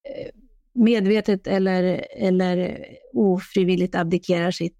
eh, 0.10 0.32
medvetet 0.74 1.48
eller, 1.48 2.06
eller 2.18 2.86
ofrivilligt 3.14 3.96
abdikerar 3.96 4.52
sitt, 4.52 4.78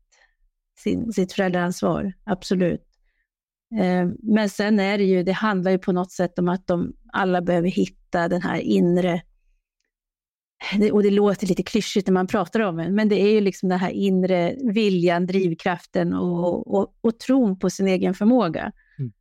sin, 0.80 1.14
sitt 1.14 1.34
föräldraansvar. 1.34 2.14
Absolut. 2.24 2.86
Eh, 3.80 4.08
men 4.24 4.50
sen 4.50 4.80
är 4.80 4.98
det 4.98 5.04
ju, 5.04 5.24
det 5.24 5.32
handlar 5.32 5.72
ju 5.72 5.80
på 5.80 5.92
något 5.92 6.12
sätt 6.12 6.40
om 6.40 6.50
att 6.50 6.68
de 6.68 6.94
alla 7.14 7.42
behöver 7.42 7.70
hitta 7.70 8.28
den 8.28 8.42
här 8.42 8.60
inre 8.60 9.22
och 10.92 11.04
det 11.04 11.10
låter 11.10 11.48
lite 11.48 11.64
klyschigt 11.64 12.08
när 12.08 12.14
man 12.14 12.28
pratar 12.28 12.60
om 12.60 12.78
det, 12.78 12.90
men 12.90 13.10
det 13.10 13.22
är 13.22 13.32
ju 13.32 13.42
liksom 13.42 13.70
den 13.70 13.80
här 13.80 13.90
inre 13.90 14.56
viljan, 14.74 15.26
drivkraften 15.26 16.14
och, 16.14 16.76
och, 16.76 16.96
och 17.02 17.20
tron 17.20 17.60
på 17.60 17.70
sin 17.70 17.88
egen 17.88 18.14
förmåga. 18.14 18.72
Mm. 19.00 19.12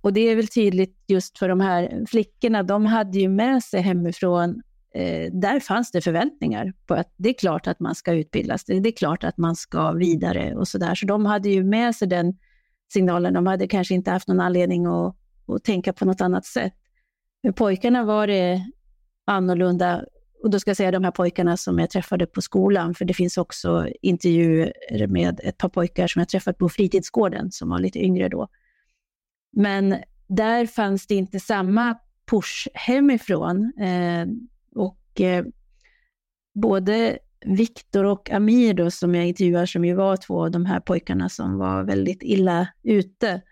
Och 0.00 0.12
det 0.12 0.20
är 0.20 0.36
väl 0.36 0.46
tydligt 0.46 0.96
just 1.08 1.38
för 1.38 1.48
de 1.48 1.60
här 1.60 2.04
flickorna, 2.08 2.62
de 2.62 2.86
hade 2.86 3.18
ju 3.18 3.28
med 3.28 3.62
sig 3.62 3.80
hemifrån, 3.80 4.62
eh, 4.94 5.32
där 5.32 5.60
fanns 5.60 5.90
det 5.90 6.00
förväntningar 6.00 6.72
på 6.86 6.94
att 6.94 7.12
det 7.16 7.28
är 7.28 7.34
klart 7.34 7.66
att 7.66 7.80
man 7.80 7.94
ska 7.94 8.12
utbildas, 8.12 8.64
det 8.64 8.88
är 8.88 8.96
klart 8.96 9.24
att 9.24 9.38
man 9.38 9.56
ska 9.56 9.92
vidare 9.92 10.54
och 10.54 10.68
sådär. 10.68 10.94
Så 10.94 11.06
de 11.06 11.26
hade 11.26 11.48
ju 11.48 11.64
med 11.64 11.96
sig 11.96 12.08
den 12.08 12.38
signalen, 12.92 13.34
de 13.34 13.46
hade 13.46 13.68
kanske 13.68 13.94
inte 13.94 14.10
haft 14.10 14.28
någon 14.28 14.40
anledning 14.40 14.86
att, 14.86 15.16
att 15.46 15.64
tänka 15.64 15.92
på 15.92 16.04
något 16.04 16.20
annat 16.20 16.44
sätt. 16.44 16.74
För 17.42 17.52
pojkarna 17.52 18.04
var 18.04 18.26
det 18.26 18.60
annorlunda 19.24 20.04
och 20.42 20.50
då 20.50 20.60
ska 20.60 20.70
jag 20.70 20.76
säga 20.76 20.90
de 20.90 21.04
här 21.04 21.10
pojkarna 21.10 21.56
som 21.56 21.78
jag 21.78 21.90
träffade 21.90 22.26
på 22.26 22.42
skolan, 22.42 22.94
för 22.94 23.04
det 23.04 23.14
finns 23.14 23.38
också 23.38 23.88
intervjuer 24.02 25.06
med 25.06 25.40
ett 25.44 25.58
par 25.58 25.68
pojkar 25.68 26.06
som 26.06 26.20
jag 26.20 26.28
träffat 26.28 26.58
på 26.58 26.68
fritidsgården, 26.68 27.52
som 27.52 27.68
var 27.68 27.78
lite 27.78 27.98
yngre 27.98 28.28
då. 28.28 28.48
Men 29.52 29.96
där 30.26 30.66
fanns 30.66 31.06
det 31.06 31.14
inte 31.14 31.40
samma 31.40 31.98
push 32.30 32.68
hemifrån. 32.74 33.72
Eh, 33.80 34.26
och 34.74 35.20
eh, 35.20 35.44
både 36.54 37.18
Viktor 37.46 38.04
och 38.04 38.30
Amir 38.30 38.74
då, 38.74 38.90
som 38.90 39.14
jag 39.14 39.26
intervjuar, 39.26 39.66
som 39.66 39.84
ju 39.84 39.94
var 39.94 40.16
två 40.16 40.44
av 40.44 40.50
de 40.50 40.66
här 40.66 40.80
pojkarna 40.80 41.28
som 41.28 41.58
var 41.58 41.82
väldigt 41.84 42.22
illa 42.22 42.68
ute. 42.82 43.42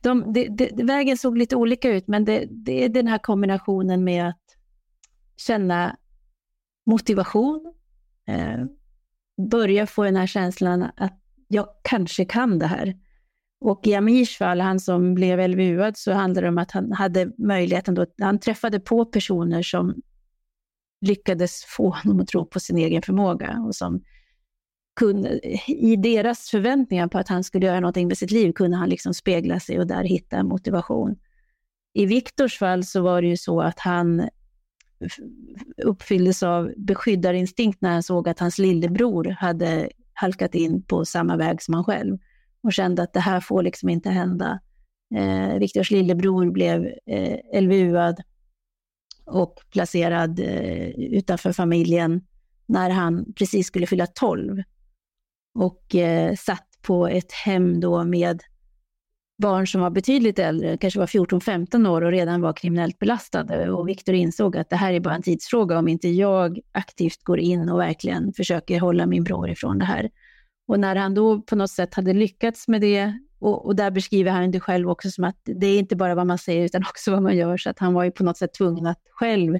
De, 0.00 0.32
de, 0.32 0.48
de, 0.48 0.84
vägen 0.84 1.16
såg 1.16 1.38
lite 1.38 1.56
olika 1.56 1.90
ut, 1.90 2.08
men 2.08 2.24
det, 2.24 2.46
det 2.50 2.84
är 2.84 2.88
den 2.88 3.06
här 3.06 3.18
kombinationen 3.18 4.04
med 4.04 4.28
att 4.28 4.49
känna 5.40 5.96
motivation, 6.86 7.74
eh, 8.28 8.64
börja 9.50 9.86
få 9.86 10.04
den 10.04 10.16
här 10.16 10.26
känslan 10.26 10.90
att 10.96 11.20
jag 11.48 11.66
kanske 11.82 12.24
kan 12.24 12.58
det 12.58 12.66
här. 12.66 12.96
Och 13.60 13.86
i 13.86 13.94
Amirs 13.94 14.38
fall, 14.38 14.60
han 14.60 14.80
som 14.80 15.14
blev 15.14 15.48
LVU, 15.50 15.92
så 15.94 16.12
handlade 16.12 16.46
det 16.46 16.48
om 16.48 16.58
att 16.58 16.70
han 16.70 16.92
hade 16.92 17.32
möjligheten 17.38 17.94
då, 17.94 18.06
han 18.20 18.38
träffade 18.38 18.80
på 18.80 19.04
personer 19.04 19.62
som 19.62 19.94
lyckades 21.00 21.64
få 21.64 21.90
honom 21.90 22.20
att 22.20 22.28
tro 22.28 22.46
på 22.46 22.60
sin 22.60 22.78
egen 22.78 23.02
förmåga 23.02 23.64
och 23.66 23.74
som 23.74 24.04
kunde, 24.96 25.40
i 25.66 25.96
deras 25.96 26.48
förväntningar 26.50 27.08
på 27.08 27.18
att 27.18 27.28
han 27.28 27.44
skulle 27.44 27.66
göra 27.66 27.80
någonting 27.80 28.08
med 28.08 28.18
sitt 28.18 28.30
liv 28.30 28.52
kunde 28.52 28.76
han 28.76 28.88
liksom 28.88 29.14
spegla 29.14 29.60
sig 29.60 29.78
och 29.78 29.86
där 29.86 30.04
hitta 30.04 30.42
motivation. 30.42 31.16
I 31.94 32.06
Viktors 32.06 32.58
fall 32.58 32.84
så 32.84 33.02
var 33.02 33.22
det 33.22 33.28
ju 33.28 33.36
så 33.36 33.60
att 33.60 33.78
han 33.78 34.28
uppfylldes 35.84 36.42
av 36.42 36.72
beskyddarinstinkt 36.76 37.80
när 37.80 37.90
han 37.90 38.02
såg 38.02 38.28
att 38.28 38.38
hans 38.38 38.58
lillebror 38.58 39.24
hade 39.24 39.90
halkat 40.12 40.54
in 40.54 40.82
på 40.82 41.04
samma 41.04 41.36
väg 41.36 41.62
som 41.62 41.74
han 41.74 41.84
själv 41.84 42.18
och 42.62 42.72
kände 42.72 43.02
att 43.02 43.12
det 43.12 43.20
här 43.20 43.40
får 43.40 43.62
liksom 43.62 43.88
inte 43.88 44.10
hända. 44.10 44.60
Eh, 45.14 45.58
Viktors 45.58 45.90
lillebror 45.90 46.50
blev 46.50 46.86
eh, 47.06 47.62
LVU-ad 47.62 48.22
och 49.24 49.60
placerad 49.70 50.40
eh, 50.40 50.88
utanför 50.88 51.52
familjen 51.52 52.20
när 52.66 52.90
han 52.90 53.32
precis 53.32 53.66
skulle 53.66 53.86
fylla 53.86 54.06
12 54.06 54.62
och 55.54 55.94
eh, 55.94 56.34
satt 56.34 56.68
på 56.82 57.08
ett 57.08 57.32
hem 57.32 57.80
då 57.80 58.04
med 58.04 58.42
barn 59.40 59.66
som 59.66 59.80
var 59.80 59.90
betydligt 59.90 60.38
äldre, 60.38 60.76
kanske 60.76 60.98
var 60.98 61.06
14-15 61.06 61.88
år 61.88 62.02
och 62.02 62.10
redan 62.10 62.40
var 62.40 62.52
kriminellt 62.52 62.98
belastade. 62.98 63.70
Och 63.70 63.88
Viktor 63.88 64.14
insåg 64.14 64.56
att 64.56 64.70
det 64.70 64.76
här 64.76 64.92
är 64.92 65.00
bara 65.00 65.14
en 65.14 65.22
tidsfråga 65.22 65.78
om 65.78 65.88
inte 65.88 66.08
jag 66.08 66.60
aktivt 66.72 67.24
går 67.24 67.38
in 67.38 67.68
och 67.68 67.80
verkligen 67.80 68.32
försöker 68.32 68.80
hålla 68.80 69.06
min 69.06 69.24
bror 69.24 69.50
ifrån 69.50 69.78
det 69.78 69.84
här. 69.84 70.10
Och 70.68 70.80
när 70.80 70.96
han 70.96 71.14
då 71.14 71.40
på 71.42 71.56
något 71.56 71.70
sätt 71.70 71.94
hade 71.94 72.12
lyckats 72.12 72.68
med 72.68 72.80
det, 72.80 73.12
och, 73.38 73.66
och 73.66 73.76
där 73.76 73.90
beskriver 73.90 74.30
han 74.30 74.50
det 74.50 74.60
själv 74.60 74.90
också 74.90 75.10
som 75.10 75.24
att 75.24 75.40
det 75.44 75.66
är 75.66 75.78
inte 75.78 75.96
bara 75.96 76.14
vad 76.14 76.26
man 76.26 76.38
säger 76.38 76.64
utan 76.64 76.82
också 76.82 77.10
vad 77.10 77.22
man 77.22 77.36
gör, 77.36 77.56
så 77.56 77.70
att 77.70 77.78
han 77.78 77.94
var 77.94 78.04
ju 78.04 78.10
på 78.10 78.24
något 78.24 78.38
sätt 78.38 78.54
tvungen 78.54 78.86
att 78.86 79.00
själv 79.10 79.58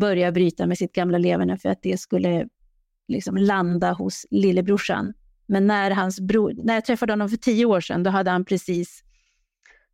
börja 0.00 0.32
bryta 0.32 0.66
med 0.66 0.78
sitt 0.78 0.92
gamla 0.92 1.18
leverne 1.18 1.58
för 1.58 1.68
att 1.68 1.82
det 1.82 2.00
skulle 2.00 2.46
liksom 3.08 3.36
landa 3.36 3.92
hos 3.92 4.26
lillebrorsan. 4.30 5.12
Men 5.46 5.66
när, 5.66 5.90
hans 5.90 6.20
bror, 6.20 6.54
när 6.56 6.74
jag 6.74 6.84
träffade 6.84 7.12
honom 7.12 7.28
för 7.28 7.36
tio 7.36 7.64
år 7.64 7.80
sedan, 7.80 8.02
då 8.02 8.10
hade 8.10 8.30
han 8.30 8.44
precis 8.44 9.04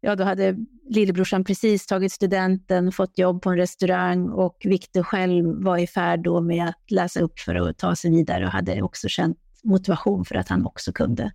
ja, 0.06 0.16
då 0.16 0.24
hade 0.24 0.56
lillebrorsan 0.88 1.44
precis 1.44 1.86
tagit 1.86 2.12
studenten, 2.12 2.92
fått 2.92 3.18
jobb 3.18 3.42
på 3.42 3.50
en 3.50 3.56
restaurang 3.56 4.28
och 4.28 4.56
Viktor 4.64 5.02
själv 5.02 5.64
var 5.64 5.78
i 5.78 5.86
färd 5.86 6.22
då 6.22 6.40
med 6.40 6.68
att 6.68 6.90
läsa 6.90 7.20
upp 7.20 7.38
för 7.38 7.54
att 7.54 7.78
ta 7.78 7.96
sig 7.96 8.10
vidare 8.10 8.44
och 8.44 8.50
hade 8.50 8.82
också 8.82 9.08
känt 9.08 9.38
motivation 9.64 10.24
för 10.24 10.34
att 10.34 10.48
han 10.48 10.66
också 10.66 10.92
kunde. 10.92 11.32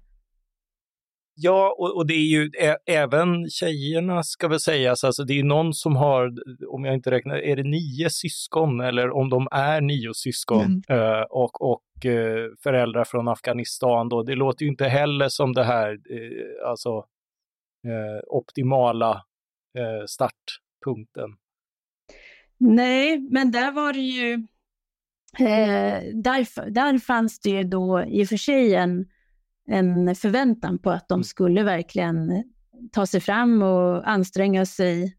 Ja, 1.36 1.76
och, 1.78 1.98
och, 1.98 2.08
det 2.08 2.14
är 2.14 2.28
ju 2.28 2.52
ä, 2.62 2.78
även 2.86 3.50
tjejerna 3.50 4.24
ska 4.24 4.48
väl 4.48 4.60
sägas, 4.60 5.04
alltså 5.04 5.24
det 5.24 5.40
är 5.40 5.44
någon 5.44 5.74
som 5.74 5.96
har, 5.96 6.32
om 6.68 6.86
jag 6.86 6.96
inte 6.96 7.12
räknar, 7.12 7.38
är 7.38 7.56
det 7.56 7.64
nio 7.64 8.10
syskon 8.10 8.82
eller 8.82 9.12
om 9.12 9.30
de 9.30 9.48
är 9.52 9.82
nio 9.82 10.14
syskon 10.14 10.84
mm. 10.90 11.02
eh, 11.02 11.22
och, 11.22 11.72
och 11.72 12.06
eh, 12.06 12.48
föräldrar 12.64 13.04
från 13.04 13.28
Afghanistan 13.28 14.10
då. 14.10 14.24
Det 14.24 14.36
låter 14.36 14.64
ju 14.64 14.72
inte 14.72 14.86
heller 14.86 15.30
som 15.30 15.54
det 15.54 15.64
här, 15.64 15.92
eh, 15.92 16.70
alltså 16.70 17.06
eh, 17.86 18.22
optimala 18.28 19.12
eh, 19.78 20.06
startpunkten. 20.08 21.30
Nej, 22.58 23.20
men 23.20 23.52
där 23.52 23.72
var 23.72 23.94
det 23.94 24.00
ju, 24.00 24.34
eh, 25.40 26.04
där, 26.14 26.70
där 26.70 27.00
fanns 27.00 27.40
det 27.40 27.50
ju 27.50 27.64
då 27.64 28.04
i 28.04 28.24
och 28.24 28.28
för 28.28 28.38
sig 28.38 28.76
en, 28.76 29.06
en 29.68 30.16
förväntan 30.16 30.80
på 30.80 30.90
att 30.90 31.08
de 31.08 31.16
mm. 31.16 31.24
skulle 31.24 31.64
verkligen 31.64 32.44
ta 32.92 33.06
sig 33.06 33.22
fram 33.22 33.62
och 33.62 34.10
anstränga 34.10 34.66
sig 34.66 35.18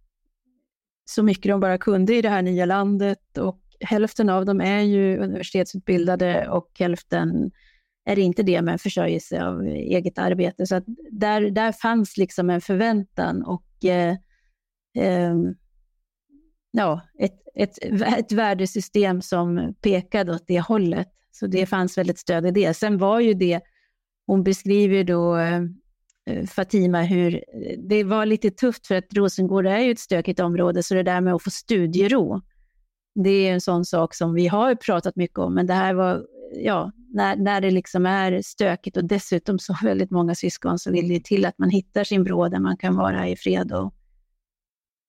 så 1.05 1.23
mycket 1.23 1.51
de 1.51 1.61
bara 1.61 1.79
kunde 1.79 2.15
i 2.15 2.23
det 2.23 2.29
här 2.29 2.43
nya 2.43 2.65
landet 2.65 3.39
och 3.39 3.61
hälften 3.81 4.29
av 4.29 4.45
dem 4.45 4.61
är 4.61 4.81
ju 4.81 5.19
universitetsutbildade 5.19 6.49
och 6.49 6.71
hälften 6.79 7.51
är 8.05 8.17
det 8.17 8.23
inte 8.23 8.43
det, 8.43 8.63
med 8.63 8.81
försörjelse 8.81 9.45
av 9.45 9.63
eget 9.67 10.19
arbete. 10.19 10.67
Så 10.67 10.75
att 10.75 10.85
där, 11.11 11.51
där 11.51 11.73
fanns 11.73 12.17
liksom 12.17 12.51
en 12.51 12.61
förväntan 12.61 13.43
och 13.43 13.85
eh, 13.85 14.17
eh, 14.97 15.35
ja, 16.71 17.01
ett, 17.19 17.39
ett, 17.55 17.79
ett 18.19 18.33
värdesystem 18.33 19.23
som 19.23 19.75
pekade 19.83 20.33
åt 20.33 20.45
det 20.47 20.61
hållet. 20.61 21.09
Så 21.31 21.47
det 21.47 21.67
fanns 21.67 21.99
väldigt 21.99 22.19
stöd 22.19 22.47
i 22.47 22.51
det. 22.51 22.75
Sen 22.75 22.99
var 22.99 23.21
ju 23.21 23.35
det, 23.35 23.61
hon 24.27 24.43
beskriver 24.43 25.05
då 25.05 25.37
eh, 25.37 25.63
Fatima 26.47 27.03
hur 27.03 27.45
det 27.89 28.05
var 28.05 28.27
lite 28.27 28.51
tufft 28.51 28.87
för 28.87 28.95
att 28.95 29.15
Rosengård 29.15 29.67
är 29.67 29.79
ju 29.79 29.91
ett 29.91 29.99
stökigt 29.99 30.41
område, 30.41 30.83
så 30.83 30.95
det 30.95 31.03
där 31.03 31.21
med 31.21 31.35
att 31.35 31.43
få 31.43 31.51
studiero, 31.51 32.41
det 33.15 33.31
är 33.31 33.53
en 33.53 33.61
sån 33.61 33.85
sak 33.85 34.15
som 34.15 34.35
vi 34.35 34.47
har 34.47 34.75
pratat 34.75 35.17
mycket 35.17 35.39
om, 35.39 35.55
men 35.55 35.67
det 35.67 35.75
här 35.75 35.95
var, 35.95 36.27
ja, 36.55 36.93
när, 37.15 37.37
när 37.37 37.61
det 37.61 37.71
liksom 37.71 38.07
är 38.07 38.43
stökigt 38.43 38.97
och 38.97 39.05
dessutom 39.05 39.59
så 39.59 39.77
väldigt 39.83 40.11
många 40.11 40.35
syskon 40.35 40.79
så 40.79 40.93
vill 40.93 41.09
det 41.09 41.25
till 41.25 41.45
att 41.45 41.59
man 41.59 41.71
hittar 41.71 42.05
sin 42.05 42.25
brå 42.25 42.49
där 42.49 42.59
man 42.59 42.77
kan 42.77 42.97
vara 42.97 43.29
i 43.29 43.37
fred 43.37 43.73
och 43.73 43.95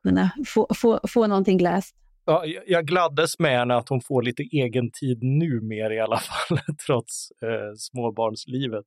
kunna 0.03 0.31
få, 0.47 0.67
få, 0.75 0.99
få 1.07 1.27
någonting 1.27 1.59
läst. 1.59 1.95
Ja, 2.25 2.45
jag 2.67 2.85
gladdes 2.85 3.39
med 3.39 3.59
henne 3.59 3.75
att 3.75 3.89
hon 3.89 4.01
får 4.01 4.21
lite 4.21 4.43
egen 4.43 4.91
tid 4.91 5.23
numera 5.23 5.93
i 5.93 5.99
alla 5.99 6.17
fall, 6.17 6.59
trots 6.85 7.31
eh, 7.31 7.75
småbarnslivet. 7.77 8.85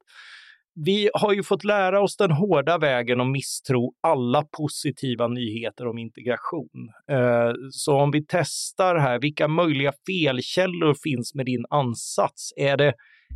Vi 0.84 1.10
har 1.14 1.32
ju 1.32 1.42
fått 1.42 1.64
lära 1.64 2.00
oss 2.00 2.16
den 2.16 2.30
hårda 2.30 2.78
vägen 2.78 3.20
att 3.20 3.26
misstro 3.26 3.92
alla 4.00 4.42
positiva 4.42 5.28
nyheter 5.28 5.86
om 5.86 5.98
integration. 5.98 6.90
Eh, 7.10 7.52
så 7.70 7.96
om 8.00 8.10
vi 8.10 8.24
testar 8.28 8.96
här, 8.96 9.18
vilka 9.20 9.48
möjliga 9.48 9.92
felkällor 10.06 10.94
finns 11.02 11.34
med 11.34 11.46
din 11.46 11.64
ansats? 11.70 12.52
Är 12.56 12.76
det, 12.76 12.94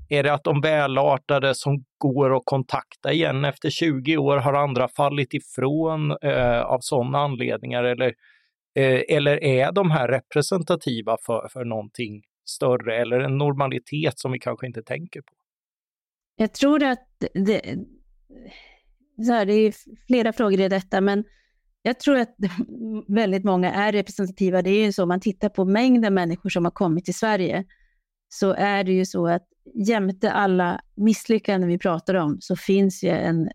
är 0.08 0.22
det 0.22 0.32
att 0.32 0.44
de 0.44 0.60
välartade 0.60 1.54
som 1.54 1.84
går 1.98 2.36
att 2.36 2.42
kontakta 2.44 3.12
igen 3.12 3.44
efter 3.44 3.70
20 3.70 4.16
år, 4.16 4.36
har 4.36 4.54
andra 4.54 4.88
fallit 4.88 5.34
ifrån 5.34 6.10
eh, 6.22 6.60
av 6.60 6.78
sådana 6.80 7.18
anledningar? 7.18 7.84
Eller, 7.84 8.14
eh, 8.78 9.00
eller 9.08 9.44
är 9.44 9.72
de 9.72 9.90
här 9.90 10.08
representativa 10.08 11.16
för, 11.26 11.48
för 11.52 11.64
någonting 11.64 12.22
större 12.50 12.96
eller 12.96 13.20
en 13.20 13.38
normalitet 13.38 14.18
som 14.18 14.32
vi 14.32 14.38
kanske 14.38 14.66
inte 14.66 14.82
tänker 14.82 15.20
på? 15.20 15.39
Jag 16.40 16.52
tror 16.52 16.82
att 16.82 17.06
det, 17.34 17.62
så 19.26 19.32
här, 19.32 19.46
det 19.46 19.52
är 19.52 19.74
flera 20.06 20.32
frågor 20.32 20.60
i 20.60 20.68
detta, 20.68 21.00
men 21.00 21.24
jag 21.82 22.00
tror 22.00 22.18
att 22.18 22.34
väldigt 23.08 23.44
många 23.44 23.72
är 23.72 23.92
representativa. 23.92 24.62
Det 24.62 24.70
är 24.70 24.84
ju 24.84 24.92
så, 24.92 25.02
om 25.02 25.08
man 25.08 25.20
tittar 25.20 25.48
på 25.48 25.64
mängden 25.64 26.14
människor 26.14 26.50
som 26.50 26.64
har 26.64 26.72
kommit 26.72 27.04
till 27.04 27.14
Sverige, 27.14 27.64
så 28.28 28.52
är 28.52 28.84
det 28.84 28.92
ju 28.92 29.06
så 29.06 29.26
att 29.26 29.46
jämte 29.74 30.32
alla 30.32 30.80
misslyckanden 30.94 31.68
vi 31.68 31.78
pratar 31.78 32.14
om, 32.14 32.36
så 32.40 32.56
finns 32.56 33.04
ju 33.04 33.10
en 33.10 33.50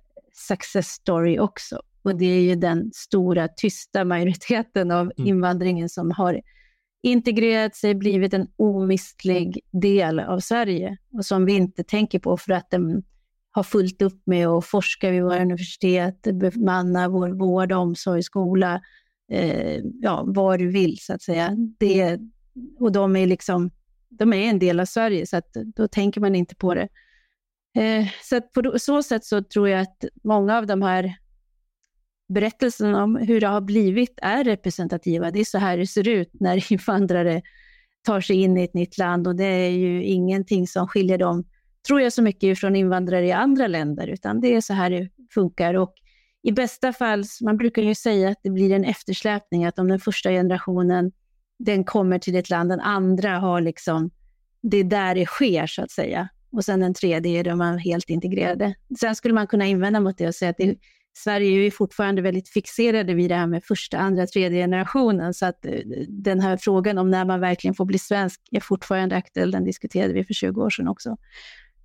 success 0.48 0.88
story 0.88 1.40
också. 1.40 1.82
Och 2.04 2.16
det 2.16 2.26
är 2.26 2.42
ju 2.42 2.56
den 2.56 2.92
stora 2.94 3.48
tysta 3.48 4.06
majoriteten 4.06 4.92
av 4.92 5.12
mm. 5.18 5.28
invandringen 5.30 5.90
som 5.90 6.12
har 6.12 6.42
integrerat 7.06 7.76
sig, 7.76 7.96
blivit 7.96 8.34
en 8.34 8.48
omistlig 8.58 9.60
del 9.72 10.20
av 10.20 10.40
Sverige 10.40 10.98
och 11.14 11.26
som 11.26 11.46
vi 11.46 11.54
inte 11.54 11.84
tänker 11.84 12.20
på 12.20 12.38
för 12.38 12.54
att 12.54 12.70
den 12.70 13.04
har 13.52 13.64
fullt 13.64 14.02
upp 14.02 14.22
med 14.26 14.48
att 14.48 14.66
forska 14.66 15.12
vid 15.12 15.24
våra 15.24 15.42
universitet, 15.42 16.22
bemanna 16.22 17.10
vår 17.10 17.30
vård, 17.30 17.72
omsorg, 17.72 18.24
skola, 18.24 18.82
eh, 19.32 19.82
ja, 20.02 20.24
vad 20.28 20.60
du 20.60 20.72
vill 20.72 20.98
så 21.00 21.14
att 21.14 21.22
säga. 21.22 21.56
Det, 21.80 22.20
och 22.80 22.92
de 22.92 23.16
är 23.16 23.28
liksom, 23.28 23.72
de 24.10 24.34
är 24.34 24.50
en 24.50 24.60
del 24.60 24.80
av 24.80 24.86
Sverige, 24.86 25.28
så 25.28 25.38
att 25.38 25.54
då 25.54 25.88
tänker 25.88 26.22
man 26.22 26.36
inte 26.36 26.56
på 26.56 26.74
det. 26.74 26.88
Eh, 27.82 28.08
så 28.24 28.42
på 28.42 28.80
så 28.80 29.04
sätt 29.04 29.26
så 29.26 29.44
tror 29.44 29.70
jag 29.70 29.82
att 29.82 30.06
många 30.24 30.58
av 30.58 30.68
de 30.68 30.82
här 30.82 31.16
berättelsen 32.28 32.96
om 32.96 33.16
hur 33.16 33.42
det 33.42 33.48
har 33.48 33.62
blivit 33.62 34.20
är 34.22 34.44
representativa. 34.44 35.32
Det 35.32 35.40
är 35.40 35.46
så 35.46 35.58
här 35.58 35.78
det 35.78 35.88
ser 35.88 36.08
ut 36.08 36.30
när 36.34 36.72
invandrare 36.72 37.42
tar 38.06 38.22
sig 38.22 38.36
in 38.36 38.58
i 38.58 38.64
ett 38.64 38.74
nytt 38.74 38.98
land 38.98 39.28
och 39.28 39.36
det 39.36 39.46
är 39.46 39.70
ju 39.70 40.04
ingenting 40.04 40.68
som 40.68 40.88
skiljer 40.88 41.18
dem, 41.18 41.44
tror 41.88 42.02
jag, 42.02 42.14
så 42.14 42.22
mycket 42.22 42.60
från 42.60 42.76
invandrare 42.76 43.28
i 43.28 43.32
andra 43.32 43.68
länder, 43.68 44.08
utan 44.08 44.42
det 44.42 44.56
är 44.56 44.62
så 44.62 44.74
här 44.74 44.90
det 44.90 45.10
funkar. 45.34 45.74
Och 45.74 45.94
i 46.44 46.52
bästa 46.52 46.94
fall, 46.94 47.24
man 47.42 47.58
brukar 47.58 47.82
ju 47.82 47.96
säga 47.96 48.30
att 48.30 48.40
det 48.44 48.50
blir 48.50 48.72
en 48.72 48.86
eftersläpning, 48.86 49.66
att 49.66 49.80
om 49.80 49.88
den 49.88 50.00
första 50.00 50.30
generationen 50.30 51.12
den 51.60 51.84
kommer 51.84 52.20
till 52.20 52.36
ett 52.36 52.50
land, 52.50 52.70
den 52.70 52.80
andra 52.80 53.38
har 53.40 53.62
liksom, 53.62 54.12
det 54.62 54.78
är 54.78 54.84
där 54.84 55.16
det 55.16 55.26
sker 55.26 55.68
så 55.68 55.82
att 55.82 55.92
säga. 55.92 56.30
Och 56.52 56.66
sen 56.66 56.80
den 56.80 56.94
tredje 56.94 57.40
är 57.40 57.44
de 57.44 57.78
helt 57.78 58.10
integrerade. 58.10 58.76
Sen 59.00 59.16
skulle 59.16 59.34
man 59.34 59.48
kunna 59.48 59.66
invända 59.66 60.00
mot 60.00 60.18
det 60.18 60.28
och 60.28 60.36
säga 60.36 60.52
att 60.52 60.58
det 60.58 60.76
Sverige 61.18 61.60
är 61.60 61.64
ju 61.64 61.72
fortfarande 61.72 62.22
väldigt 62.22 62.50
fixerade 62.50 63.14
vid 63.14 63.30
det 63.30 63.36
här 63.36 63.48
med 63.48 63.64
första, 63.64 63.98
andra, 63.98 64.28
tredje 64.28 64.64
generationen, 64.64 65.34
så 65.34 65.46
att 65.46 65.66
eh, 65.66 65.80
den 66.08 66.40
här 66.40 66.58
frågan 66.58 66.98
om 66.98 67.12
när 67.12 67.26
man 67.26 67.40
verkligen 67.40 67.74
får 67.74 67.86
bli 67.86 68.00
svensk 68.00 68.42
är 68.52 68.60
fortfarande 68.60 69.16
aktuell. 69.16 69.52
Den 69.52 69.64
diskuterade 69.64 70.14
vi 70.14 70.24
för 70.24 70.34
20 70.34 70.62
år 70.64 70.70
sedan 70.70 70.88
också. 70.88 71.18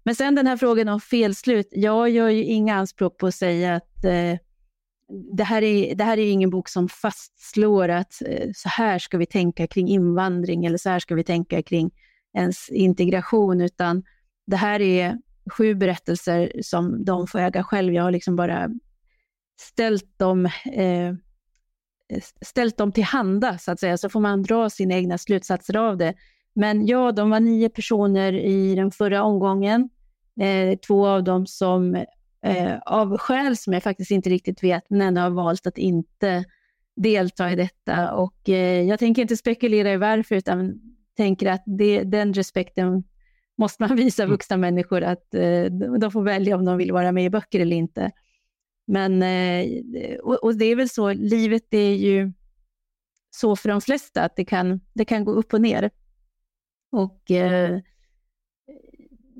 Men 0.02 0.14
sen 0.14 0.34
den 0.34 0.46
här 0.46 0.56
frågan 0.56 0.88
om 0.88 1.00
felslut. 1.00 1.68
Jag 1.70 2.10
gör 2.10 2.28
ju 2.28 2.44
inga 2.44 2.74
anspråk 2.74 3.18
på 3.18 3.26
att 3.26 3.34
säga 3.34 3.74
att 3.74 4.04
eh, 4.04 4.38
det, 5.36 5.44
här 5.44 5.62
är, 5.62 5.94
det 5.94 6.04
här 6.04 6.18
är 6.18 6.30
ingen 6.30 6.50
bok 6.50 6.68
som 6.68 6.88
fastslår 6.88 7.88
att 7.88 8.22
eh, 8.26 8.50
så 8.54 8.68
här 8.68 8.98
ska 8.98 9.18
vi 9.18 9.26
tänka 9.26 9.66
kring 9.66 9.88
invandring 9.88 10.64
eller 10.64 10.78
så 10.78 10.88
här 10.88 10.98
ska 10.98 11.14
vi 11.14 11.24
tänka 11.24 11.62
kring 11.62 11.90
ens 12.36 12.68
integration, 12.68 13.60
utan 13.60 14.02
det 14.46 14.56
här 14.56 14.80
är 14.80 15.18
sju 15.50 15.74
berättelser 15.74 16.52
som 16.62 17.04
de 17.04 17.26
får 17.26 17.38
äga 17.38 17.64
själv. 17.64 17.94
Jag 17.94 18.02
har 18.02 18.10
liksom 18.10 18.36
bara 18.36 18.68
ställt 19.60 20.18
dem, 20.18 20.46
eh, 20.72 21.14
ställt 22.40 22.76
dem 22.76 22.92
till 22.92 23.04
handa, 23.04 23.58
så 23.58 23.72
att 23.72 23.80
säga, 23.80 23.98
så 23.98 24.08
får 24.08 24.20
man 24.20 24.42
dra 24.42 24.70
sina 24.70 24.94
egna 24.94 25.18
slutsatser 25.18 25.76
av 25.76 25.96
det. 25.96 26.14
Men 26.54 26.86
ja, 26.86 27.12
de 27.12 27.30
var 27.30 27.40
nio 27.40 27.68
personer 27.68 28.32
i 28.32 28.74
den 28.74 28.90
förra 28.90 29.22
omgången. 29.22 29.88
Eh, 30.40 30.78
två 30.78 31.06
av 31.06 31.24
dem 31.24 31.46
som 31.46 31.94
eh, 32.42 32.78
av 32.86 33.18
skäl 33.18 33.56
som 33.56 33.72
jag 33.72 33.82
faktiskt 33.82 34.10
inte 34.10 34.30
riktigt 34.30 34.62
vet, 34.62 34.90
men 34.90 35.00
ändå 35.00 35.20
har 35.20 35.30
valt 35.30 35.66
att 35.66 35.78
inte 35.78 36.44
delta 36.96 37.52
i 37.52 37.56
detta. 37.56 38.14
Och 38.14 38.48
eh, 38.48 38.82
jag 38.82 38.98
tänker 38.98 39.22
inte 39.22 39.36
spekulera 39.36 39.92
i 39.92 39.96
varför, 39.96 40.34
utan 40.34 40.80
tänker 41.16 41.50
att 41.50 41.62
det, 41.66 42.02
den 42.02 42.34
respekten 42.34 43.04
måste 43.58 43.82
man 43.82 43.96
visa 43.96 44.22
mm. 44.22 44.30
vuxna 44.30 44.54
mm. 44.54 44.60
människor, 44.60 45.02
att 45.02 45.34
eh, 45.34 45.64
de 46.00 46.10
får 46.10 46.22
välja 46.22 46.56
om 46.56 46.64
de 46.64 46.76
vill 46.76 46.92
vara 46.92 47.12
med 47.12 47.24
i 47.24 47.30
böcker 47.30 47.60
eller 47.60 47.76
inte. 47.76 48.10
Men, 48.90 49.22
eh, 49.22 50.16
och, 50.18 50.56
det 50.56 50.64
är 50.64 50.76
väl 50.76 50.88
så, 50.88 51.12
livet 51.12 51.74
är 51.74 51.94
ju 51.94 52.32
så 53.30 53.56
för 53.56 53.68
de 53.68 53.80
flesta 53.80 54.24
att 54.24 54.36
det 54.36 54.44
kan, 54.44 54.80
det 54.92 55.04
kan 55.04 55.24
gå 55.24 55.32
upp 55.32 55.54
och 55.54 55.60
ner. 55.60 55.90
Och 56.92 57.30
eh, 57.30 57.80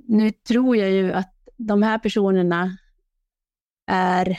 nu 0.09 0.31
tror 0.31 0.77
jag 0.77 0.91
ju 0.91 1.13
att 1.13 1.35
de 1.57 1.83
här 1.83 1.99
personerna 1.99 2.79
är, 3.87 4.39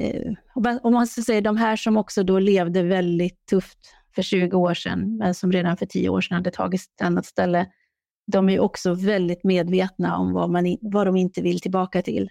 eh, 0.00 0.32
om 0.82 0.92
man 0.92 1.06
ska 1.06 1.22
säga 1.22 1.40
de 1.40 1.56
här 1.56 1.76
som 1.76 1.96
också 1.96 2.22
då 2.22 2.38
levde 2.38 2.82
väldigt 2.82 3.46
tufft 3.46 3.94
för 4.14 4.22
20 4.22 4.56
år 4.56 4.74
sedan, 4.74 5.16
men 5.16 5.34
som 5.34 5.52
redan 5.52 5.76
för 5.76 5.86
10 5.86 6.08
år 6.08 6.20
sedan 6.20 6.34
hade 6.34 6.50
tagit 6.50 6.80
ett 6.80 7.02
annat 7.02 7.26
ställe, 7.26 7.66
de 8.26 8.48
är 8.48 8.60
också 8.60 8.94
väldigt 8.94 9.44
medvetna 9.44 10.16
om 10.16 10.32
vad, 10.32 10.50
man, 10.50 10.76
vad 10.80 11.06
de 11.06 11.16
inte 11.16 11.42
vill 11.42 11.60
tillbaka 11.60 12.02
till 12.02 12.30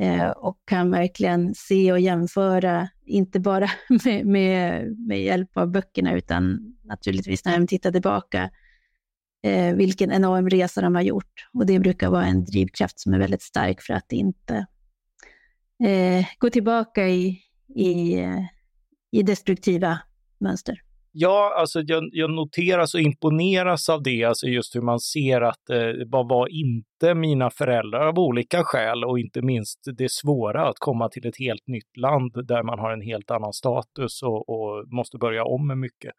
eh, 0.00 0.30
och 0.30 0.58
kan 0.64 0.90
verkligen 0.90 1.54
se 1.54 1.92
och 1.92 2.00
jämföra, 2.00 2.88
inte 3.06 3.40
bara 3.40 3.70
med, 4.04 4.26
med, 4.26 4.90
med 4.98 5.22
hjälp 5.22 5.56
av 5.56 5.70
böckerna, 5.70 6.12
utan 6.12 6.74
naturligtvis 6.82 7.44
när 7.44 7.58
de 7.58 7.66
tittar 7.66 7.92
tillbaka, 7.92 8.50
eh, 9.42 9.74
vilken 9.74 10.12
enorm 10.12 10.48
resa 10.48 10.80
de 10.80 10.94
har 10.94 11.02
gjort. 11.02 11.48
Och 11.52 11.66
det 11.66 11.78
brukar 11.78 12.10
vara 12.10 12.26
en 12.26 12.44
drivkraft 12.44 13.00
som 13.00 13.14
är 13.14 13.18
väldigt 13.18 13.42
stark 13.42 13.82
för 13.82 13.94
att 13.94 14.12
inte 14.12 14.66
eh, 15.84 16.26
gå 16.38 16.50
tillbaka 16.50 17.08
i, 17.08 17.42
i, 17.74 18.14
eh, 18.14 18.44
i 19.10 19.22
destruktiva 19.22 19.98
mönster. 20.38 20.83
Ja, 21.16 21.54
alltså 21.56 21.80
jag, 21.86 22.08
jag 22.12 22.30
noteras 22.30 22.94
och 22.94 23.00
imponeras 23.00 23.88
av 23.88 24.02
det, 24.02 24.24
alltså 24.24 24.46
just 24.46 24.76
hur 24.76 24.80
man 24.80 25.00
ser 25.00 25.40
att 25.40 25.70
eh, 25.70 26.06
vad 26.06 26.28
var 26.28 26.48
inte 26.48 27.14
mina 27.14 27.50
föräldrar 27.50 28.06
av 28.06 28.18
olika 28.18 28.64
skäl 28.64 29.04
och 29.04 29.18
inte 29.18 29.42
minst 29.42 29.80
det 29.96 30.10
svåra 30.10 30.68
att 30.68 30.78
komma 30.78 31.08
till 31.08 31.26
ett 31.26 31.38
helt 31.38 31.66
nytt 31.66 31.96
land 31.96 32.46
där 32.46 32.62
man 32.62 32.78
har 32.78 32.92
en 32.92 33.00
helt 33.00 33.30
annan 33.30 33.52
status 33.52 34.22
och, 34.22 34.48
och 34.48 34.92
måste 34.92 35.18
börja 35.18 35.44
om 35.44 35.66
med 35.66 35.78
mycket. 35.78 36.12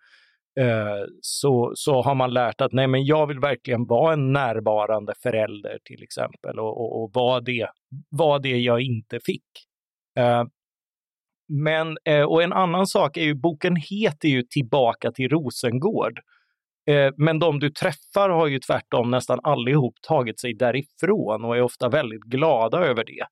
Eh, 0.59 1.05
så, 1.21 1.71
så 1.75 2.01
har 2.01 2.15
man 2.15 2.33
lärt 2.33 2.61
att 2.61 2.73
nej, 2.73 2.87
men 2.87 3.05
jag 3.05 3.27
vill 3.27 3.39
verkligen 3.39 3.85
vara 3.85 4.13
en 4.13 4.33
närvarande 4.33 5.13
förälder 5.23 5.77
till 5.83 6.03
exempel 6.03 6.59
och, 6.59 6.81
och, 6.81 7.03
och 7.03 7.11
vara 7.13 7.41
det, 7.41 7.67
var 8.09 8.39
det 8.39 8.57
jag 8.57 8.81
inte 8.81 9.19
fick. 9.25 9.45
Eh, 10.19 10.43
men, 11.47 11.97
eh, 12.05 12.21
och 12.21 12.43
en 12.43 12.53
annan 12.53 12.87
sak 12.87 13.17
är 13.17 13.21
ju, 13.21 13.33
boken 13.33 13.75
heter 13.75 14.29
ju 14.29 14.43
Tillbaka 14.43 15.11
till 15.11 15.29
Rosengård. 15.29 16.19
Eh, 16.89 17.11
men 17.17 17.39
de 17.39 17.59
du 17.59 17.69
träffar 17.69 18.29
har 18.29 18.47
ju 18.47 18.59
tvärtom 18.59 19.11
nästan 19.11 19.39
allihop 19.43 19.95
tagit 20.01 20.39
sig 20.39 20.53
därifrån 20.53 21.45
och 21.45 21.57
är 21.57 21.61
ofta 21.61 21.89
väldigt 21.89 22.23
glada 22.23 22.77
över 22.77 23.03
det. 23.05 23.25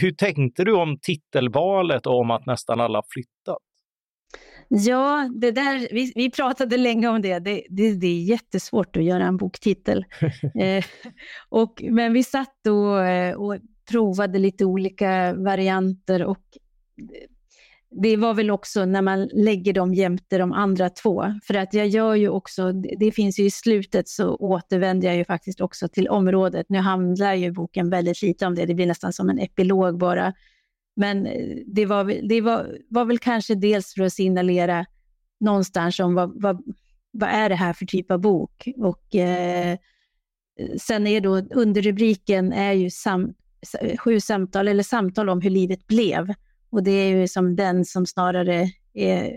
Hur 0.00 0.10
tänkte 0.10 0.64
du 0.64 0.72
om 0.72 0.98
titelvalet 1.02 2.06
och 2.06 2.20
om 2.20 2.30
att 2.30 2.46
nästan 2.46 2.80
alla 2.80 3.02
flyttat? 3.08 3.58
Ja, 4.68 5.30
det 5.40 5.50
där, 5.50 5.88
vi, 5.92 6.12
vi 6.14 6.30
pratade 6.30 6.76
länge 6.76 7.08
om 7.08 7.22
det. 7.22 7.38
Det, 7.38 7.62
det. 7.68 7.94
det, 7.94 8.06
är 8.06 8.22
jättesvårt 8.22 8.96
att 8.96 9.04
göra 9.04 9.24
en 9.24 9.36
boktitel. 9.36 10.04
eh, 10.60 10.84
och, 11.48 11.82
men 11.90 12.12
vi 12.12 12.24
satt 12.24 12.66
och, 12.66 13.44
och 13.44 13.58
provade 13.90 14.38
lite 14.38 14.64
olika 14.64 15.34
varianter 15.34 16.24
och 16.24 16.44
det 17.94 18.16
var 18.16 18.34
väl 18.34 18.50
också 18.50 18.84
när 18.84 19.02
man 19.02 19.28
lägger 19.32 19.72
dem 19.72 19.94
jämte 19.94 20.38
de 20.38 20.52
andra 20.52 20.90
två. 20.90 21.24
För 21.42 21.54
att 21.54 21.74
jag 21.74 21.88
gör 21.88 22.14
ju 22.14 22.28
också, 22.28 22.72
det 22.72 23.12
finns 23.12 23.38
ju 23.38 23.44
i 23.44 23.50
slutet 23.50 24.08
så 24.08 24.36
återvänder 24.36 25.08
jag 25.08 25.16
ju 25.16 25.24
faktiskt 25.24 25.60
också 25.60 25.88
till 25.88 26.08
området. 26.08 26.66
Nu 26.68 26.78
handlar 26.78 27.34
ju 27.34 27.50
boken 27.50 27.90
väldigt 27.90 28.22
lite 28.22 28.46
om 28.46 28.54
det, 28.54 28.66
det 28.66 28.74
blir 28.74 28.86
nästan 28.86 29.12
som 29.12 29.30
en 29.30 29.38
epilog 29.38 29.98
bara. 29.98 30.32
Men 30.96 31.26
eh, 31.26 31.56
det 31.66 31.86
var, 31.86 32.28
det 32.28 32.40
var, 32.40 32.78
var 32.88 33.04
väl 33.04 33.18
kanske 33.18 33.54
dels 33.54 33.94
för 33.94 34.02
att 34.02 34.12
signalera 34.12 34.86
någonstans 35.40 36.00
om 36.00 36.14
vad, 36.14 36.42
vad, 36.42 36.62
vad 37.10 37.28
är 37.28 37.48
det 37.48 37.54
här 37.54 37.72
för 37.72 37.86
typ 37.86 38.10
av 38.10 38.20
bok? 38.20 38.68
Och 38.76 39.14
eh, 39.14 39.76
sen 40.78 41.06
är 41.06 41.20
då 41.20 41.36
underrubriken 41.36 42.52
är 42.52 42.72
ju 42.72 42.90
sam, 42.90 43.34
sju 43.98 44.20
samtal, 44.20 44.68
eller 44.68 44.82
samtal 44.82 45.28
om 45.28 45.40
hur 45.40 45.50
livet 45.50 45.86
blev. 45.86 46.34
Och 46.72 46.82
det 46.82 46.90
är 46.90 47.16
ju 47.16 47.28
som 47.28 47.56
den 47.56 47.84
som 47.84 48.06
snarare 48.06 48.70
är, 48.94 49.32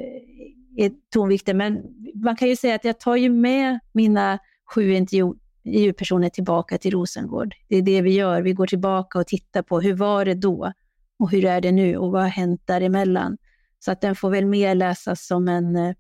är 0.78 0.92
tonvikten. 1.14 1.58
Men 1.58 1.82
man 2.16 2.36
kan 2.36 2.48
ju 2.48 2.56
säga 2.56 2.76
att 2.76 2.86
jag 2.86 3.00
tar 3.00 3.16
ju 3.16 3.30
med 3.30 3.80
mina 3.92 4.40
sju 4.74 4.94
intervjupersoner 4.94 6.30
tillbaka 6.30 6.78
till 6.78 6.92
Rosengård. 6.92 7.56
Det 7.68 7.78
är 7.78 7.82
det 7.82 8.02
vi 8.02 8.14
gör. 8.14 8.42
Vi 8.42 8.54
går 8.54 8.68
tillbaka 8.68 9.20
och 9.20 9.28
tittar 9.28 9.62
på 9.62 9.82
hur 9.82 9.94
var 9.94 10.26
det 10.26 10.34
då 10.34 10.72
och 11.20 11.32
hur 11.32 11.46
är 11.46 11.62
det 11.62 11.72
nu 11.72 11.98
och 11.98 12.12
vad 12.12 12.22
har 12.22 12.30
hänt 12.30 12.62
däremellan. 12.66 13.38
Så 13.80 13.92
att 13.92 14.02
den 14.02 14.16
får 14.16 14.30
väl 14.30 14.46
mer 14.46 14.76
läsas 14.76 15.28
som 15.28 15.48
en, 15.48 15.76
eh, 15.76 15.96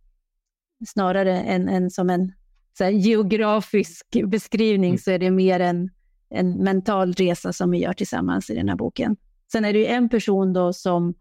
snarare 0.87 1.41
än, 1.41 1.69
än 1.69 1.89
som 1.89 2.09
en 2.09 2.31
geografisk 2.91 4.07
beskrivning, 4.25 4.89
mm. 4.89 4.97
så 4.97 5.11
är 5.11 5.19
det 5.19 5.31
mer 5.31 5.59
en, 5.59 5.89
en 6.29 6.63
mental 6.63 7.13
resa 7.13 7.53
som 7.53 7.71
vi 7.71 7.77
gör 7.77 7.93
tillsammans 7.93 8.49
i 8.49 8.55
den 8.55 8.69
här 8.69 8.75
boken. 8.75 9.15
Sen 9.51 9.65
är 9.65 9.73
det 9.73 9.79
ju 9.79 9.85
en 9.85 10.09
person 10.09 10.53
då 10.53 10.73
som 10.73 11.13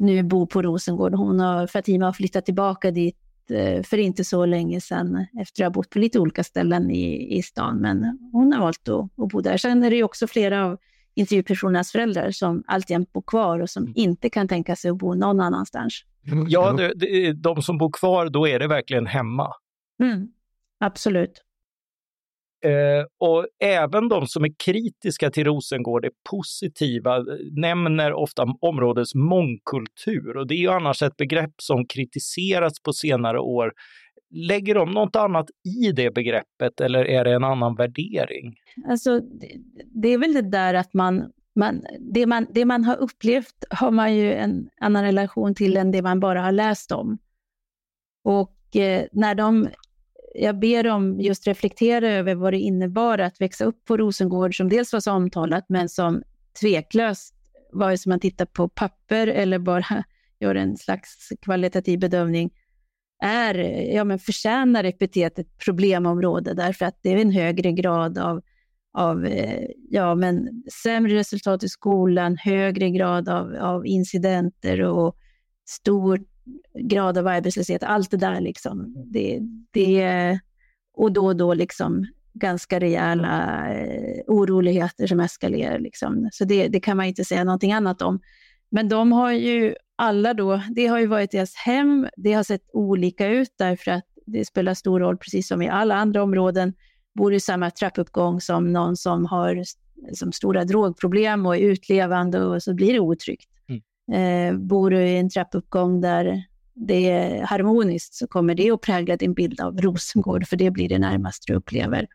nu 0.00 0.22
bor 0.22 0.46
på 0.46 0.62
Rosengård. 0.62 1.14
Hon 1.14 1.40
har, 1.40 1.66
Fatima 1.66 2.04
har 2.04 2.12
flyttat 2.12 2.44
tillbaka 2.44 2.90
dit 2.90 3.16
eh, 3.50 3.82
för 3.82 3.98
inte 3.98 4.24
så 4.24 4.46
länge 4.46 4.80
sedan 4.80 5.26
efter 5.40 5.64
att 5.64 5.66
ha 5.66 5.70
bott 5.70 5.90
på 5.90 5.98
lite 5.98 6.18
olika 6.18 6.44
ställen 6.44 6.90
i, 6.90 7.36
i 7.38 7.42
stan. 7.42 7.80
Men 7.80 8.18
hon 8.32 8.52
har 8.52 8.60
valt 8.60 8.88
att, 8.88 9.24
att 9.24 9.28
bo 9.28 9.40
där. 9.40 9.56
Sen 9.56 9.82
är 9.82 9.90
det 9.90 10.02
också 10.02 10.26
flera 10.26 10.64
av 10.64 10.78
intervjupersonernas 11.14 11.92
föräldrar 11.92 12.30
som 12.30 12.62
alltjämt 12.66 13.12
bor 13.12 13.22
kvar 13.22 13.60
och 13.60 13.70
som 13.70 13.82
mm. 13.82 13.92
inte 13.96 14.30
kan 14.30 14.48
tänka 14.48 14.76
sig 14.76 14.90
att 14.90 14.98
bo 14.98 15.14
någon 15.14 15.40
annanstans. 15.40 16.04
Ja, 16.48 16.72
de, 16.72 17.32
de 17.32 17.62
som 17.62 17.78
bor 17.78 17.90
kvar, 17.92 18.28
då 18.28 18.48
är 18.48 18.58
det 18.58 18.68
verkligen 18.68 19.06
hemma. 19.06 19.52
Mm, 20.02 20.28
absolut. 20.78 21.44
Eh, 22.64 23.04
och 23.18 23.46
även 23.58 24.08
de 24.08 24.26
som 24.26 24.44
är 24.44 24.52
kritiska 24.64 25.30
till 25.30 25.44
Rosengård 25.44 26.04
är 26.04 26.10
positiva, 26.30 27.16
eh, 27.16 27.24
nämner 27.52 28.12
ofta 28.12 28.46
områdets 28.60 29.14
mångkultur 29.14 30.36
och 30.36 30.46
det 30.46 30.54
är 30.54 30.58
ju 30.58 30.70
annars 30.70 31.02
ett 31.02 31.16
begrepp 31.16 31.54
som 31.56 31.86
kritiserats 31.86 32.82
på 32.82 32.92
senare 32.92 33.40
år. 33.40 33.72
Lägger 34.30 34.74
de 34.74 34.90
något 34.90 35.16
annat 35.16 35.46
i 35.82 35.92
det 35.92 36.14
begreppet 36.14 36.80
eller 36.80 37.04
är 37.04 37.24
det 37.24 37.34
en 37.34 37.44
annan 37.44 37.74
värdering? 37.74 38.54
Alltså, 38.88 39.20
det, 39.94 40.08
är 40.08 40.18
väl 40.18 40.34
det 40.34 40.50
där 40.50 40.74
att 40.74 40.94
man, 40.94 41.32
man, 41.54 41.82
det 42.12 42.26
man, 42.26 42.46
det 42.50 42.64
man 42.64 42.84
har 42.84 42.96
upplevt 42.96 43.64
har 43.70 43.90
man 43.90 44.14
ju 44.16 44.32
en 44.32 44.68
annan 44.80 45.04
relation 45.04 45.54
till 45.54 45.76
än 45.76 45.90
det 45.90 46.02
man 46.02 46.20
bara 46.20 46.40
har 46.40 46.52
läst 46.52 46.92
om. 46.92 47.18
Och 48.24 48.76
eh, 48.76 49.06
när 49.12 49.34
de 49.34 49.68
jag 50.34 50.58
ber 50.58 50.82
dem 50.84 51.20
just 51.20 51.46
reflektera 51.46 52.10
över 52.10 52.34
vad 52.34 52.52
det 52.52 52.58
innebar 52.58 53.18
att 53.18 53.40
växa 53.40 53.64
upp 53.64 53.84
på 53.84 53.96
Rosengård, 53.96 54.56
som 54.56 54.68
dels 54.68 54.92
var 54.92 55.00
så 55.00 55.12
omtalat, 55.12 55.64
men 55.68 55.88
som 55.88 56.22
tveklöst, 56.60 57.34
vare 57.72 57.98
sig 57.98 58.10
man 58.10 58.20
tittar 58.20 58.46
på 58.46 58.68
papper 58.68 59.26
eller 59.26 59.58
bara 59.58 60.04
gör 60.40 60.54
en 60.54 60.76
slags 60.76 61.28
kvalitativ 61.42 61.98
bedömning, 61.98 62.50
är, 63.22 63.54
ja, 63.94 64.04
men 64.04 64.18
förtjänar 64.18 64.84
epitetet 64.84 65.58
problemområde, 65.64 66.54
därför 66.54 66.86
att 66.86 66.98
det 67.02 67.12
är 67.12 67.16
en 67.16 67.32
högre 67.32 67.72
grad 67.72 68.18
av, 68.18 68.40
av 68.92 69.26
eh, 69.26 69.66
ja, 69.90 70.14
men 70.14 70.62
sämre 70.82 71.14
resultat 71.14 71.62
i 71.62 71.68
skolan, 71.68 72.36
högre 72.36 72.90
grad 72.90 73.28
av, 73.28 73.54
av 73.54 73.86
incidenter 73.86 74.82
och 74.82 75.16
stort 75.68 76.29
grad 76.78 77.18
av 77.18 77.26
arbetslöshet, 77.26 77.82
allt 77.82 78.10
det 78.10 78.16
där 78.16 78.40
liksom. 78.40 78.94
Det, 79.06 79.40
det, 79.70 80.40
och 80.94 81.12
då 81.12 81.26
och 81.26 81.36
då 81.36 81.54
liksom 81.54 82.06
ganska 82.32 82.80
rejäla 82.80 83.66
eh, 83.74 84.22
oroligheter 84.26 85.06
som 85.06 85.20
eskalerar. 85.20 85.78
Liksom. 85.78 86.28
Så 86.32 86.44
det, 86.44 86.68
det 86.68 86.80
kan 86.80 86.96
man 86.96 87.06
inte 87.06 87.24
säga 87.24 87.44
någonting 87.44 87.72
annat 87.72 88.02
om. 88.02 88.20
Men 88.70 88.88
de 88.88 89.12
har 89.12 89.32
ju 89.32 89.74
alla 89.96 90.34
då, 90.34 90.62
det 90.70 90.86
har 90.86 90.98
ju 90.98 91.06
varit 91.06 91.30
deras 91.30 91.54
hem, 91.54 92.08
det 92.16 92.32
har 92.32 92.42
sett 92.42 92.70
olika 92.72 93.28
ut 93.28 93.54
därför 93.58 93.90
att 93.90 94.04
det 94.26 94.44
spelar 94.44 94.74
stor 94.74 95.00
roll, 95.00 95.16
precis 95.16 95.48
som 95.48 95.62
i 95.62 95.68
alla 95.68 95.94
andra 95.94 96.22
områden, 96.22 96.72
bor 97.14 97.34
i 97.34 97.40
samma 97.40 97.70
trappuppgång 97.70 98.40
som 98.40 98.72
någon 98.72 98.96
som 98.96 99.26
har 99.26 99.62
som 100.12 100.32
stora 100.32 100.64
drogproblem 100.64 101.46
och 101.46 101.56
är 101.56 101.60
utlevande 101.60 102.44
och 102.44 102.62
så 102.62 102.74
blir 102.74 102.92
det 102.92 103.00
otryggt. 103.00 103.50
Eh, 104.12 104.56
bor 104.56 104.90
du 104.90 105.02
i 105.02 105.18
en 105.18 105.30
trappuppgång 105.30 106.00
där 106.00 106.44
det 106.74 107.10
är 107.10 107.42
harmoniskt 107.42 108.14
så 108.14 108.26
kommer 108.26 108.54
det 108.54 108.70
att 108.70 108.80
prägla 108.80 109.16
din 109.16 109.34
bild 109.34 109.60
av 109.60 109.80
Rosengård, 109.80 110.46
för 110.46 110.56
det 110.56 110.70
blir 110.70 110.88
det 110.88 110.98
närmaste 110.98 111.52
du 111.52 111.54
upplever. 111.54 112.06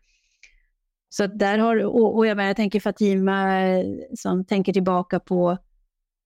Så 1.08 1.26
där 1.26 1.58
har, 1.58 1.84
och, 1.84 2.16
och 2.16 2.26
jag, 2.26 2.40
jag 2.40 2.56
tänker 2.56 2.80
Fatima 2.80 3.60
eh, 3.60 3.84
som 4.14 4.44
tänker 4.44 4.72
tillbaka 4.72 5.20
på 5.20 5.58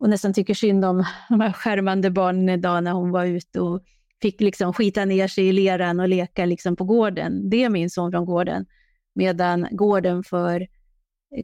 och 0.01 0.11
nästan 0.11 0.35
tycker 0.35 0.55
synd 0.55 0.85
om 0.85 1.05
de 1.29 1.41
här 1.41 1.53
skärmande 1.53 2.11
barnen 2.11 2.49
idag 2.49 2.85
när 2.85 2.93
hon 2.93 3.11
var 3.11 3.25
ute 3.25 3.61
och 3.61 3.83
fick 4.23 4.41
liksom 4.41 4.73
skita 4.73 5.05
ner 5.05 5.29
sig 5.29 5.49
i 5.49 5.53
leran 5.53 6.01
och 6.01 6.09
leka 6.09 6.45
liksom 6.45 6.77
på 6.77 6.85
gården. 6.85 7.51
Det 7.51 7.69
minns 7.69 7.97
hon 7.97 8.11
från 8.11 8.25
gården. 8.25 8.67
Medan 9.15 9.67
gården 9.71 10.25
för 10.25 10.67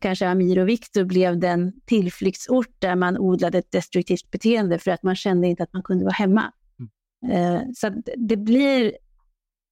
kanske 0.01 0.29
Amir 0.29 0.59
och 0.59 0.69
Viktor 0.69 1.05
blev 1.05 1.39
den 1.39 1.81
tillflyktsort 1.85 2.75
där 2.79 2.97
man 2.97 3.19
odlade 3.19 3.59
ett 3.59 3.71
destruktivt 3.71 4.31
beteende 4.31 4.79
för 4.79 4.91
att 4.91 5.03
man 5.03 5.17
kände 5.17 5.47
inte 5.47 5.63
att 5.63 5.73
man 5.73 5.83
kunde 5.83 6.05
vara 6.05 6.15
hemma. 6.15 6.53
Mm. 7.23 7.33
Eh, 7.37 7.63
så 7.75 8.03
det 8.17 8.37
blir, 8.37 8.97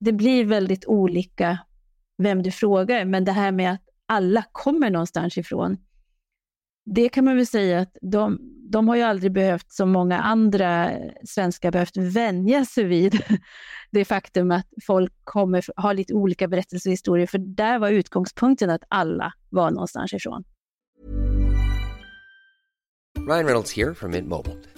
det 0.01 0.13
blir 0.13 0.45
väldigt 0.45 0.87
olika 0.87 1.59
vem 2.19 2.43
du 2.43 2.51
frågar, 2.51 3.05
men 3.05 3.25
det 3.25 3.33
här 3.33 3.53
med 3.53 3.73
att 3.73 3.83
alla 4.07 4.45
kommer 4.53 4.91
någonstans 4.91 5.39
ifrån, 5.39 5.77
det 6.85 7.09
kan 7.09 7.25
man 7.25 7.37
väl 7.37 7.47
säga 7.47 7.81
att 7.81 7.97
de, 8.03 8.39
de 8.71 8.89
har 8.89 8.97
ju 8.97 9.03
aldrig 9.03 9.33
behövt, 9.33 9.73
som 9.73 9.93
många 9.93 10.21
andra 10.21 10.91
svenskar, 11.29 11.71
behövt 11.71 11.97
vänja 11.97 12.65
sig 12.65 12.85
vid 12.85 13.23
det 13.91 14.05
faktum 14.05 14.51
att 14.51 14.67
folk 14.87 15.13
kommer 15.25 15.83
ha 15.83 15.93
lite 15.93 16.15
olika 16.15 16.49
berättelser 16.49 16.91
och 16.91 16.93
historier, 16.93 17.27
för 17.27 17.39
där 17.39 17.79
var 17.79 17.91
utgångspunkten 17.91 18.71
att 18.71 18.83
alla 18.89 19.33
var 19.51 19.71
någonstans 19.71 20.13
ifrån. 20.13 20.45
Ryan 23.29 23.45
Reynolds 23.45 23.77
här 23.77 23.95
från 23.95 24.11
Mint 24.11 24.29
Mobile. 24.29 24.74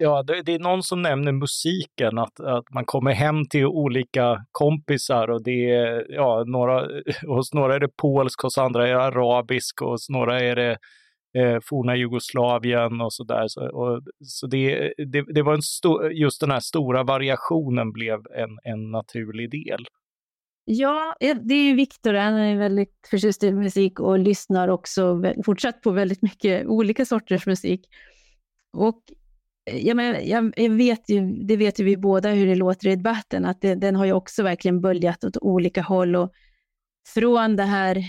Ja, 0.00 0.22
det, 0.22 0.42
det, 0.42 0.54
är 0.54 0.58
någon 0.58 0.82
som 0.82 1.02
nämner 1.02 1.32
musiken, 1.32 2.18
att, 2.18 2.40
att 2.40 2.70
man 2.70 2.84
kommer 2.84 3.12
hem 3.12 3.48
till 3.50 3.66
olika 3.66 4.44
kompisar 4.52 5.30
och 5.30 5.42
det 5.42 5.70
är, 5.70 6.06
ja, 6.08 6.44
några, 6.46 6.88
hos 7.26 7.54
några 7.54 7.74
är 7.74 7.80
det 7.80 7.96
polsk, 7.96 8.42
hos 8.42 8.58
andra 8.58 8.88
är 8.88 8.92
det 8.92 9.02
arabisk 9.02 9.82
och 9.82 9.90
hos 9.90 10.08
några 10.08 10.40
är 10.40 10.56
det 10.56 10.78
eh, 11.38 11.58
forna 11.64 11.96
Jugoslavien 11.96 13.00
och 13.00 13.12
sådär. 13.12 13.44
Så, 13.48 13.68
och, 13.68 14.02
så 14.24 14.46
det, 14.46 14.94
det, 14.96 15.24
det 15.34 15.42
var 15.42 15.54
en 15.54 15.62
stor, 15.62 16.12
just 16.12 16.40
den 16.40 16.50
här 16.50 16.60
stora 16.60 17.02
variationen 17.02 17.92
blev 17.92 18.18
en, 18.36 18.58
en 18.64 18.90
naturlig 18.90 19.50
del. 19.50 19.86
Ja, 20.64 21.16
eh, 21.20 21.36
det 21.36 21.54
är 21.54 21.64
ju 21.64 21.74
Viktor, 21.74 22.14
han 22.14 22.34
är 22.34 22.58
väldigt 22.58 23.08
förtjust 23.10 23.44
i 23.44 23.52
musik 23.52 24.00
och 24.00 24.18
lyssnar 24.18 24.68
också 24.68 25.22
fortsatt 25.44 25.82
på 25.82 25.90
väldigt 25.90 26.22
mycket 26.22 26.66
olika 26.66 27.04
sorters 27.04 27.46
musik. 27.46 27.86
Och 28.72 29.02
Ja, 29.72 29.94
men 29.94 30.28
jag, 30.28 30.52
jag, 30.56 30.70
vet 30.70 31.10
ju, 31.10 31.32
det 31.44 31.56
vet 31.56 31.80
ju 31.80 31.84
vi 31.84 31.96
båda 31.96 32.30
hur 32.30 32.46
det 32.46 32.54
låter 32.54 32.88
i 32.88 32.96
debatten, 32.96 33.44
att 33.44 33.60
det, 33.60 33.74
den 33.74 33.96
har 33.96 34.04
ju 34.04 34.12
också 34.12 34.42
verkligen 34.42 34.80
böljat 34.80 35.24
åt 35.24 35.36
olika 35.36 35.82
håll. 35.82 36.16
Och 36.16 36.32
från 37.14 37.56
det 37.56 37.64
här 37.64 38.04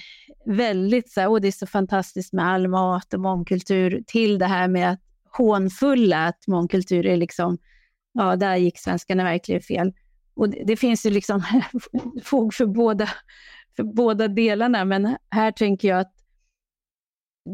väldigt 0.45 1.11
så 1.11 1.21
här, 1.21 1.27
åh 1.27 1.39
det 1.39 1.47
är 1.47 1.51
så 1.51 1.67
fantastiskt 1.67 2.33
med 2.33 2.45
all 2.45 2.67
mat 2.67 3.13
och 3.13 3.19
mångkultur, 3.19 4.03
till 4.07 4.39
det 4.39 4.45
här 4.45 4.67
med 4.67 4.91
att 4.91 4.99
hånfulla, 5.37 6.27
att 6.27 6.47
mångkultur 6.47 7.05
är 7.05 7.17
liksom, 7.17 7.57
ja, 8.13 8.35
där 8.35 8.55
gick 8.55 8.79
svenskarna 8.79 9.23
verkligen 9.23 9.61
fel. 9.61 9.93
Och 10.33 10.49
det, 10.49 10.63
det 10.65 10.75
finns 10.75 11.05
ju 11.05 11.09
liksom 11.09 11.43
fog 12.23 12.53
för 12.53 12.65
båda, 12.65 13.09
för 13.75 13.83
båda 13.83 14.27
delarna, 14.27 14.85
men 14.85 15.17
här 15.31 15.51
tänker 15.51 15.87
jag 15.87 15.99
att 15.99 16.18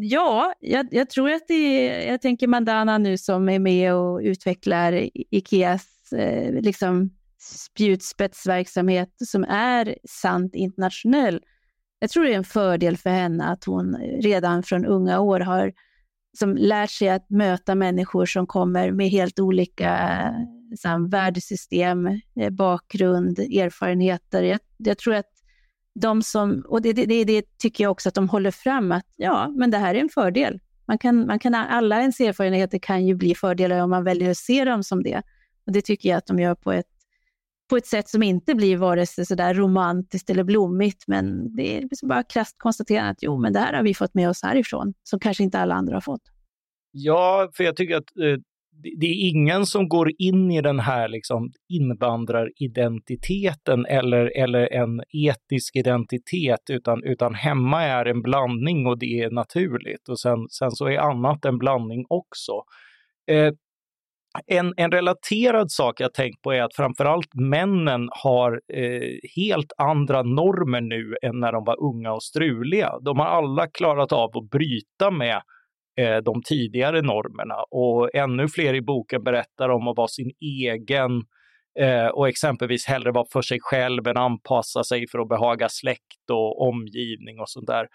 Ja, 0.01 0.53
jag, 0.59 0.87
jag, 0.91 1.09
tror 1.09 1.31
att 1.31 1.47
det 1.47 1.53
är, 1.53 2.11
jag 2.11 2.21
tänker 2.21 2.47
Mandana 2.47 2.97
nu 2.97 3.17
som 3.17 3.49
är 3.49 3.59
med 3.59 3.93
och 3.93 4.19
utvecklar 4.19 5.09
Ikeas 5.13 6.13
eh, 6.13 6.53
liksom 6.61 7.09
spjutspetsverksamhet 7.39 9.09
som 9.25 9.43
är 9.43 9.95
sant 10.09 10.55
internationell. 10.55 11.41
Jag 11.99 12.09
tror 12.09 12.23
det 12.23 12.33
är 12.33 12.37
en 12.37 12.43
fördel 12.43 12.97
för 12.97 13.09
henne 13.09 13.45
att 13.45 13.63
hon 13.63 13.95
redan 14.21 14.63
från 14.63 14.85
unga 14.85 15.19
år 15.19 15.39
har 15.39 15.73
som 16.37 16.55
lärt 16.55 16.91
sig 16.91 17.09
att 17.09 17.29
möta 17.29 17.75
människor 17.75 18.25
som 18.25 18.47
kommer 18.47 18.91
med 18.91 19.09
helt 19.09 19.39
olika 19.39 20.09
eh, 20.09 20.31
så 20.77 21.07
värdesystem, 21.09 22.07
eh, 22.39 22.49
bakgrund, 22.49 23.39
erfarenheter. 23.39 24.43
Jag, 24.43 24.59
jag 24.77 24.97
tror 24.97 25.15
att 25.15 25.34
de 25.99 26.21
som, 26.21 26.63
och 26.67 26.81
det, 26.81 26.93
det, 26.93 27.23
det, 27.23 27.57
tycker 27.57 27.83
jag 27.83 27.91
också 27.91 28.09
att 28.09 28.15
de 28.15 28.29
håller 28.29 28.51
fram, 28.51 28.91
att 28.91 29.05
ja, 29.15 29.53
men 29.55 29.71
det 29.71 29.77
här 29.77 29.95
är 29.95 29.99
en 29.99 30.09
fördel. 30.09 30.59
Man 30.87 30.97
kan, 30.97 31.27
man 31.27 31.39
kan, 31.39 31.55
alla 31.55 32.01
ens 32.01 32.19
erfarenheter 32.19 32.79
kan 32.79 33.05
ju 33.05 33.15
bli 33.15 33.35
fördelar 33.35 33.79
om 33.79 33.89
man 33.89 34.03
väljer 34.03 34.31
att 34.31 34.37
se 34.37 34.65
dem 34.65 34.83
som 34.83 35.03
det. 35.03 35.21
Och 35.65 35.71
Det 35.71 35.81
tycker 35.81 36.09
jag 36.09 36.17
att 36.17 36.25
de 36.25 36.39
gör 36.39 36.55
på 36.55 36.71
ett, 36.71 36.85
på 37.69 37.77
ett 37.77 37.85
sätt 37.85 38.09
som 38.09 38.23
inte 38.23 38.55
blir 38.55 38.77
vare 38.77 39.05
sig 39.05 39.25
så 39.25 39.35
där 39.35 39.53
romantiskt 39.53 40.29
eller 40.29 40.43
blommigt, 40.43 41.07
men 41.07 41.55
det 41.55 41.77
är 41.77 41.81
liksom 41.81 42.09
bara 42.09 42.23
krasst 42.23 42.55
konstaterande 42.57 43.11
att 43.11 43.23
jo, 43.23 43.37
men 43.37 43.53
det 43.53 43.59
här 43.59 43.73
har 43.73 43.83
vi 43.83 43.93
fått 43.93 44.13
med 44.13 44.29
oss 44.29 44.43
härifrån, 44.43 44.93
som 45.03 45.19
kanske 45.19 45.43
inte 45.43 45.59
alla 45.59 45.75
andra 45.75 45.93
har 45.95 46.01
fått. 46.01 46.21
Ja, 46.91 47.51
för 47.53 47.63
jag 47.63 47.75
tycker 47.75 47.95
att 47.95 48.17
eh, 48.17 48.41
det 48.97 49.05
är 49.05 49.29
ingen 49.29 49.65
som 49.65 49.89
går 49.89 50.11
in 50.17 50.51
i 50.51 50.61
den 50.61 50.79
här 50.79 51.07
liksom 51.07 51.51
invandraridentiteten 51.69 53.85
eller, 53.85 54.37
eller 54.37 54.73
en 54.73 55.01
etisk 55.09 55.75
identitet, 55.75 56.69
utan, 56.69 57.03
utan 57.03 57.33
hemma 57.33 57.83
är 57.83 58.05
en 58.05 58.21
blandning 58.21 58.87
och 58.87 58.99
det 58.99 59.21
är 59.21 59.31
naturligt. 59.31 60.09
Och 60.09 60.19
sen, 60.19 60.47
sen 60.49 60.71
så 60.71 60.85
är 60.85 60.97
annat 60.97 61.45
en 61.45 61.57
blandning 61.57 62.05
också. 62.09 62.51
Eh, 63.31 63.53
en, 64.47 64.73
en 64.77 64.91
relaterad 64.91 65.71
sak 65.71 65.99
jag 65.99 66.13
tänkt 66.13 66.41
på 66.41 66.51
är 66.51 66.61
att 66.61 66.75
framförallt 66.75 67.33
männen 67.33 68.09
har 68.11 68.61
eh, 68.73 69.17
helt 69.35 69.71
andra 69.77 70.23
normer 70.23 70.81
nu 70.81 71.15
än 71.21 71.39
när 71.39 71.51
de 71.51 71.63
var 71.63 71.83
unga 71.83 72.13
och 72.13 72.23
struliga. 72.23 72.99
De 73.01 73.19
har 73.19 73.25
alla 73.25 73.67
klarat 73.67 74.11
av 74.11 74.37
att 74.37 74.49
bryta 74.49 75.11
med 75.11 75.41
eh, 75.97 76.17
de 76.17 76.41
tidigare 76.43 77.01
normerna 77.01 77.55
och 77.71 78.15
ännu 78.15 78.47
fler 78.47 78.73
i 78.73 78.81
boken 78.81 79.23
berättar 79.23 79.69
om 79.69 79.87
att 79.87 79.97
vara 79.97 80.07
sin 80.07 80.31
egen 80.39 81.11
eh, 81.79 82.07
och 82.07 82.29
exempelvis 82.29 82.85
hellre 82.85 83.11
vara 83.11 83.25
för 83.33 83.41
sig 83.41 83.59
själv 83.61 84.07
än 84.07 84.17
anpassa 84.17 84.83
sig 84.83 85.07
för 85.07 85.19
att 85.19 85.29
behaga 85.29 85.69
släkt 85.69 86.29
och 86.31 86.67
omgivning 86.67 87.39
och 87.39 87.49
sånt 87.49 87.67
där. 87.67 87.87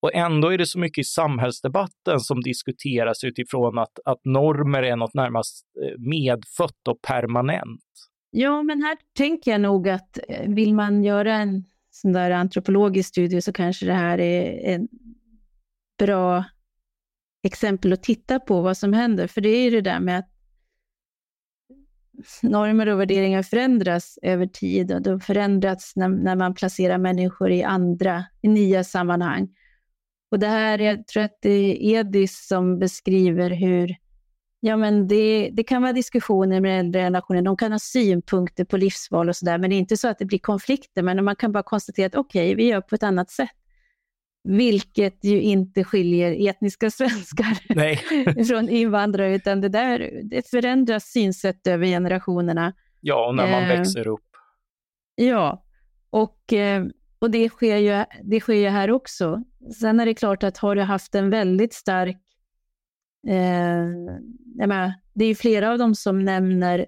Och 0.00 0.14
ändå 0.14 0.52
är 0.52 0.58
det 0.58 0.66
så 0.66 0.78
mycket 0.78 1.02
i 1.02 1.04
samhällsdebatten 1.04 2.20
som 2.20 2.40
diskuteras 2.40 3.24
utifrån 3.24 3.78
att, 3.78 3.98
att 4.04 4.24
normer 4.24 4.82
är 4.82 4.96
något 4.96 5.14
närmast 5.14 5.64
eh, 5.82 5.98
medfött 5.98 6.88
och 6.88 7.02
permanent. 7.02 7.80
Ja, 8.30 8.62
men 8.62 8.82
här 8.82 8.96
tänker 9.16 9.50
jag 9.50 9.60
nog 9.60 9.88
att 9.88 10.18
eh, 10.28 10.48
vill 10.48 10.74
man 10.74 11.04
göra 11.04 11.34
en 11.34 11.64
sån 11.90 12.12
där 12.12 12.30
antropologisk 12.30 13.08
studie 13.08 13.42
så 13.42 13.52
kanske 13.52 13.86
det 13.86 13.92
här 13.92 14.20
är 14.20 14.74
en 14.74 14.88
bra 15.98 16.44
exempel 17.44 17.92
att 17.92 18.02
titta 18.02 18.40
på 18.40 18.60
vad 18.60 18.76
som 18.76 18.92
händer. 18.92 19.26
För 19.26 19.40
det 19.40 19.48
är 19.48 19.64
ju 19.64 19.70
det 19.70 19.80
där 19.80 20.00
med 20.00 20.18
att 20.18 20.30
normer 22.42 22.86
och 22.86 23.00
värderingar 23.00 23.42
förändras 23.42 24.18
över 24.22 24.46
tid 24.46 24.92
och 24.92 25.02
de 25.02 25.20
förändras 25.20 25.92
när, 25.96 26.08
när 26.08 26.36
man 26.36 26.54
placerar 26.54 26.98
människor 26.98 27.50
i 27.50 27.62
andra, 27.62 28.24
i 28.42 28.48
nya 28.48 28.84
sammanhang. 28.84 29.48
Och 30.30 30.38
det 30.38 30.46
här, 30.46 30.78
jag 30.78 31.06
tror 31.06 31.22
att 31.22 31.38
det 31.42 31.50
är 31.50 31.98
Edis 31.98 32.46
som 32.46 32.78
beskriver 32.78 33.50
hur 33.50 33.96
Ja, 34.66 34.76
men 34.76 35.08
det, 35.08 35.50
det 35.52 35.62
kan 35.62 35.82
vara 35.82 35.92
diskussioner 35.92 36.60
med 36.60 36.80
äldre 36.80 37.00
generationer. 37.00 37.42
De 37.42 37.56
kan 37.56 37.72
ha 37.72 37.78
synpunkter 37.78 38.64
på 38.64 38.76
livsval 38.76 39.28
och 39.28 39.36
sådär, 39.36 39.58
men 39.58 39.70
det 39.70 39.76
är 39.76 39.78
inte 39.78 39.96
så 39.96 40.08
att 40.08 40.18
det 40.18 40.24
blir 40.24 40.38
konflikter. 40.38 41.02
Men 41.02 41.24
man 41.24 41.36
kan 41.36 41.52
bara 41.52 41.62
konstatera 41.62 42.06
att 42.06 42.14
okej, 42.14 42.46
okay, 42.46 42.54
vi 42.54 42.64
gör 42.64 42.80
på 42.80 42.94
ett 42.94 43.02
annat 43.02 43.30
sätt. 43.30 43.50
Vilket 44.48 45.24
ju 45.24 45.42
inte 45.42 45.84
skiljer 45.84 46.48
etniska 46.48 46.90
svenskar 46.90 48.44
från 48.44 48.68
invandrare, 48.68 49.34
utan 49.34 49.60
det 49.60 49.68
där 49.68 50.20
det 50.24 50.50
förändras 50.50 51.04
synsätt 51.04 51.66
över 51.66 51.86
generationerna. 51.86 52.72
Ja, 53.00 53.28
och 53.28 53.34
när 53.34 53.50
man 53.50 53.62
eh, 53.62 53.68
växer 53.68 54.08
upp. 54.08 54.20
Ja, 55.14 55.64
och, 56.10 56.52
eh, 56.52 56.84
och 57.18 57.30
det, 57.30 57.48
sker 57.48 57.76
ju, 57.76 58.04
det 58.22 58.40
sker 58.40 58.54
ju 58.54 58.68
här 58.68 58.90
också. 58.90 59.42
Sen 59.80 60.00
är 60.00 60.06
det 60.06 60.14
klart 60.14 60.42
att 60.42 60.58
har 60.58 60.76
du 60.76 60.82
haft 60.82 61.14
en 61.14 61.30
väldigt 61.30 61.74
stark... 61.74 62.20
Eh, 63.26 63.86
menar, 64.56 64.94
det 65.14 65.24
är 65.24 65.28
ju 65.28 65.34
flera 65.34 65.72
av 65.72 65.78
dem 65.78 65.94
som 65.94 66.24
nämner 66.24 66.86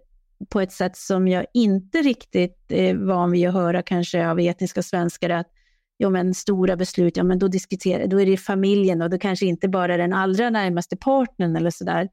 på 0.49 0.61
ett 0.61 0.73
sätt 0.73 0.97
som 0.97 1.29
jag 1.29 1.47
inte 1.55 1.99
riktigt 1.99 2.65
är 2.69 2.95
van 2.95 3.31
vid 3.31 3.49
att 3.49 3.55
höra 3.55 3.83
kanske 3.83 4.29
av 4.29 4.41
etniska 4.41 4.83
svenskar, 4.83 5.31
att 5.31 5.51
ja, 5.97 6.11
men 6.11 6.35
stora 6.35 6.77
beslut, 6.77 7.17
ja, 7.17 7.25
men 7.25 7.39
då, 7.39 7.49
diskuterar, 7.49 8.07
då 8.07 8.21
är 8.21 8.27
det 8.27 8.37
familjen 8.37 9.03
och 9.03 9.11
då 9.11 9.19
kanske 9.19 9.47
inte 9.47 9.69
bara 9.69 9.97
den 9.97 10.13
allra 10.13 10.51
närmaste 10.51 10.97
partnern 10.97 11.57
eller 11.57 11.71
sådär. 11.71 12.09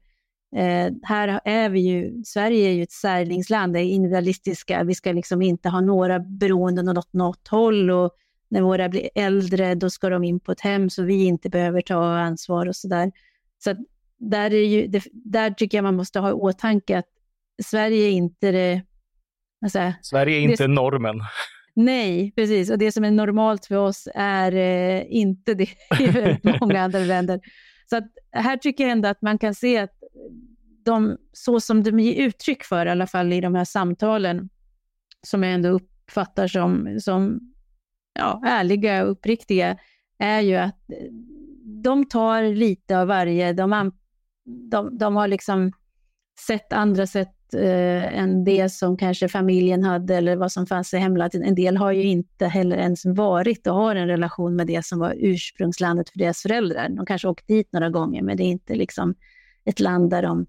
Eh, 0.56 0.92
här 1.02 1.40
är 1.44 1.68
vi 1.68 1.80
ju, 1.80 2.22
Sverige 2.24 2.68
är 2.68 2.72
ju 2.72 2.82
ett 2.82 2.92
särlingsland, 2.92 3.72
det 3.72 3.80
är 3.80 3.84
individualistiska, 3.84 4.84
vi 4.84 4.94
ska 4.94 5.12
liksom 5.12 5.42
inte 5.42 5.68
ha 5.68 5.80
några 5.80 6.18
beroenden 6.18 6.98
åt 6.98 7.12
något 7.12 7.48
håll 7.48 7.90
och 7.90 8.10
när 8.48 8.62
våra 8.62 8.88
blir 8.88 9.08
äldre, 9.14 9.74
då 9.74 9.90
ska 9.90 10.08
de 10.08 10.24
in 10.24 10.40
på 10.40 10.52
ett 10.52 10.60
hem 10.60 10.90
så 10.90 11.02
vi 11.02 11.24
inte 11.24 11.50
behöver 11.50 11.80
ta 11.80 12.18
ansvar 12.18 12.66
och 12.66 12.76
sådär. 12.76 13.12
Så 13.58 13.74
där, 14.18 14.54
är 14.54 14.66
ju, 14.66 14.86
det, 14.86 15.04
där 15.12 15.50
tycker 15.50 15.78
jag 15.78 15.82
man 15.82 15.96
måste 15.96 16.20
ha 16.20 16.30
i 16.30 16.32
åtanke 16.32 16.98
att 16.98 17.08
Sverige 17.64 18.06
är 18.06 18.10
inte 18.10 18.52
det... 18.52 18.82
Alltså, 19.64 19.92
Sverige 20.02 20.36
är 20.36 20.40
inte 20.40 20.64
det, 20.64 20.68
normen. 20.68 21.20
Nej, 21.74 22.32
precis. 22.36 22.70
Och 22.70 22.78
det 22.78 22.92
som 22.92 23.04
är 23.04 23.10
normalt 23.10 23.66
för 23.66 23.76
oss 23.76 24.08
är 24.14 24.52
eh, 24.52 25.04
inte 25.08 25.54
det 25.54 25.62
i 26.00 26.58
många 26.60 26.82
andra 26.82 26.98
länder. 26.98 27.40
Så 27.90 27.96
att 27.96 28.04
här 28.32 28.56
tycker 28.56 28.84
jag 28.84 28.90
ändå 28.92 29.08
att 29.08 29.22
man 29.22 29.38
kan 29.38 29.54
se 29.54 29.78
att 29.78 29.92
de, 30.84 31.16
så 31.32 31.60
som 31.60 31.82
de 31.82 32.00
ger 32.00 32.26
uttryck 32.26 32.64
för, 32.64 32.86
i 32.86 32.90
alla 32.90 33.06
fall 33.06 33.32
i 33.32 33.40
de 33.40 33.54
här 33.54 33.64
samtalen, 33.64 34.48
som 35.26 35.42
jag 35.42 35.52
ändå 35.52 35.68
uppfattar 35.68 36.48
som, 36.48 37.00
som 37.00 37.40
ja, 38.14 38.42
ärliga 38.46 39.04
och 39.04 39.10
uppriktiga, 39.10 39.78
är 40.18 40.40
ju 40.40 40.54
att 40.54 40.78
de 41.82 42.08
tar 42.08 42.42
lite 42.42 42.98
av 42.98 43.08
varje. 43.08 43.52
De, 43.52 43.92
de, 44.44 44.98
de 44.98 45.16
har 45.16 45.28
liksom 45.28 45.72
sett 46.46 46.72
andra 46.72 47.06
sätt 47.06 47.43
eh, 47.54 48.18
än 48.18 48.44
det 48.44 48.72
som 48.72 48.96
kanske 48.96 49.28
familjen 49.28 49.84
hade 49.84 50.16
eller 50.16 50.36
vad 50.36 50.52
som 50.52 50.66
fanns 50.66 50.94
i 50.94 50.96
hemlandet. 50.96 51.42
En 51.42 51.54
del 51.54 51.76
har 51.76 51.92
ju 51.92 52.02
inte 52.02 52.46
heller 52.46 52.76
ens 52.76 53.04
varit 53.04 53.66
och 53.66 53.74
har 53.74 53.96
en 53.96 54.08
relation 54.08 54.56
med 54.56 54.66
det 54.66 54.84
som 54.84 54.98
var 54.98 55.14
ursprungslandet 55.16 56.10
för 56.10 56.18
deras 56.18 56.42
föräldrar. 56.42 56.88
De 56.88 57.06
kanske 57.06 57.28
åkt 57.28 57.48
dit 57.48 57.72
några 57.72 57.90
gånger, 57.90 58.22
men 58.22 58.36
det 58.36 58.42
är 58.42 58.48
inte 58.48 58.74
liksom 58.74 59.14
ett 59.64 59.80
land 59.80 60.10
där 60.10 60.22
de 60.22 60.46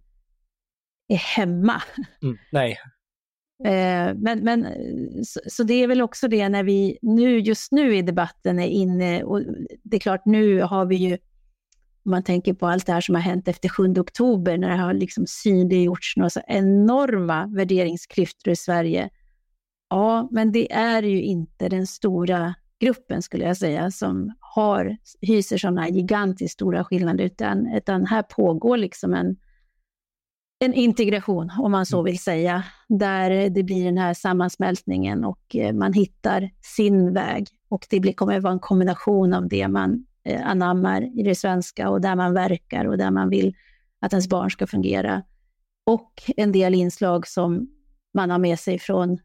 är 1.07 1.17
hemma. 1.17 1.81
Mm, 2.23 2.37
nej. 2.51 2.77
Eh, 3.63 4.15
men, 4.15 4.39
men 4.43 4.67
så, 5.25 5.39
så, 5.47 5.63
det 5.63 5.73
är 5.73 5.87
väl 5.87 6.01
också 6.01 6.27
det 6.27 6.49
när 6.49 6.63
vi 6.63 6.97
nu, 7.01 7.39
just 7.39 7.71
nu 7.71 7.95
i 7.95 8.01
debatten 8.01 8.59
är 8.59 8.67
inne, 8.67 9.23
och 9.23 9.41
det 9.83 9.97
är 9.97 9.99
klart 9.99 10.25
nu 10.25 10.61
har 10.61 10.85
vi 10.85 10.95
ju 10.95 11.17
man 12.05 12.23
tänker 12.23 12.53
på 12.53 12.67
allt 12.67 12.85
det 12.85 12.93
här 12.93 13.01
som 13.01 13.15
har 13.15 13.21
hänt 13.21 13.47
efter 13.47 13.69
7 13.69 13.93
oktober, 13.99 14.57
när 14.57 14.69
det 14.69 14.75
har 14.75 14.93
liksom 14.93 15.25
synliggjorts 15.27 16.17
några 16.17 16.29
så 16.29 16.41
enorma 16.47 17.47
värderingsklyftor 17.47 18.53
i 18.53 18.55
Sverige. 18.55 19.09
Ja, 19.89 20.27
men 20.31 20.51
det 20.51 20.73
är 20.73 21.03
ju 21.03 21.21
inte 21.21 21.69
den 21.69 21.87
stora 21.87 22.55
gruppen, 22.79 23.21
skulle 23.21 23.45
jag 23.45 23.57
säga, 23.57 23.91
som 23.91 24.33
har, 24.39 24.97
hyser 25.21 25.57
sådana 25.57 25.89
gigantiskt 25.89 26.53
stora 26.53 26.83
skillnader, 26.83 27.25
utan, 27.25 27.67
utan 27.67 28.05
här 28.05 28.23
pågår 28.23 28.77
liksom 28.77 29.13
en, 29.13 29.35
en 30.59 30.73
integration, 30.73 31.51
om 31.59 31.71
man 31.71 31.85
så 31.85 31.97
mm. 31.97 32.05
vill 32.05 32.19
säga, 32.19 32.63
där 32.89 33.49
det 33.49 33.63
blir 33.63 33.85
den 33.85 33.97
här 33.97 34.13
sammansmältningen 34.13 35.23
och 35.23 35.55
eh, 35.55 35.73
man 35.73 35.93
hittar 35.93 36.49
sin 36.61 37.13
väg. 37.13 37.47
Och 37.69 37.87
det 37.89 37.99
blir, 37.99 38.13
kommer 38.13 38.37
att 38.37 38.43
vara 38.43 38.53
en 38.53 38.59
kombination 38.59 39.33
av 39.33 39.47
det 39.47 39.67
man 39.67 40.05
anammar 40.43 41.19
i 41.19 41.23
det 41.23 41.35
svenska 41.35 41.89
och 41.89 42.01
där 42.01 42.15
man 42.15 42.33
verkar 42.33 42.85
och 42.85 42.97
där 42.97 43.11
man 43.11 43.29
vill 43.29 43.55
att 44.01 44.13
ens 44.13 44.29
barn 44.29 44.51
ska 44.51 44.67
fungera. 44.67 45.23
Och 45.85 46.23
en 46.37 46.51
del 46.51 46.73
inslag 46.75 47.27
som 47.27 47.67
man 48.13 48.29
har 48.29 48.39
med 48.39 48.59
sig 48.59 48.79
från 48.79 49.17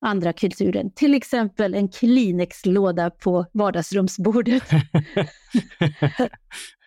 andra 0.00 0.32
kulturen. 0.32 0.90
Till 0.92 1.14
exempel 1.14 1.74
en 1.74 1.88
Kleenex-låda 1.88 3.10
på 3.10 3.46
vardagsrumsbordet. 3.52 4.62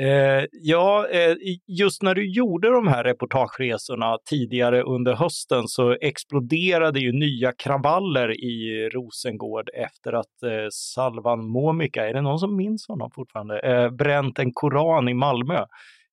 Eh, 0.00 0.44
ja, 0.52 1.08
eh, 1.08 1.36
just 1.66 2.02
när 2.02 2.14
du 2.14 2.32
gjorde 2.32 2.70
de 2.70 2.88
här 2.88 3.04
reportageresorna 3.04 4.18
tidigare 4.30 4.82
under 4.82 5.14
hösten 5.14 5.68
så 5.68 5.96
exploderade 6.00 7.00
ju 7.00 7.12
nya 7.12 7.52
kravaller 7.52 8.44
i 8.44 8.88
Rosengård 8.92 9.70
efter 9.74 10.12
att 10.12 10.42
eh, 10.42 10.68
Salvan 10.70 11.48
Momika, 11.48 12.08
är 12.08 12.14
det 12.14 12.20
någon 12.20 12.38
som 12.38 12.56
minns 12.56 12.88
honom 12.88 13.10
fortfarande, 13.14 13.60
eh, 13.60 13.90
bränt 13.90 14.38
en 14.38 14.52
koran 14.52 15.08
i 15.08 15.14
Malmö. 15.14 15.64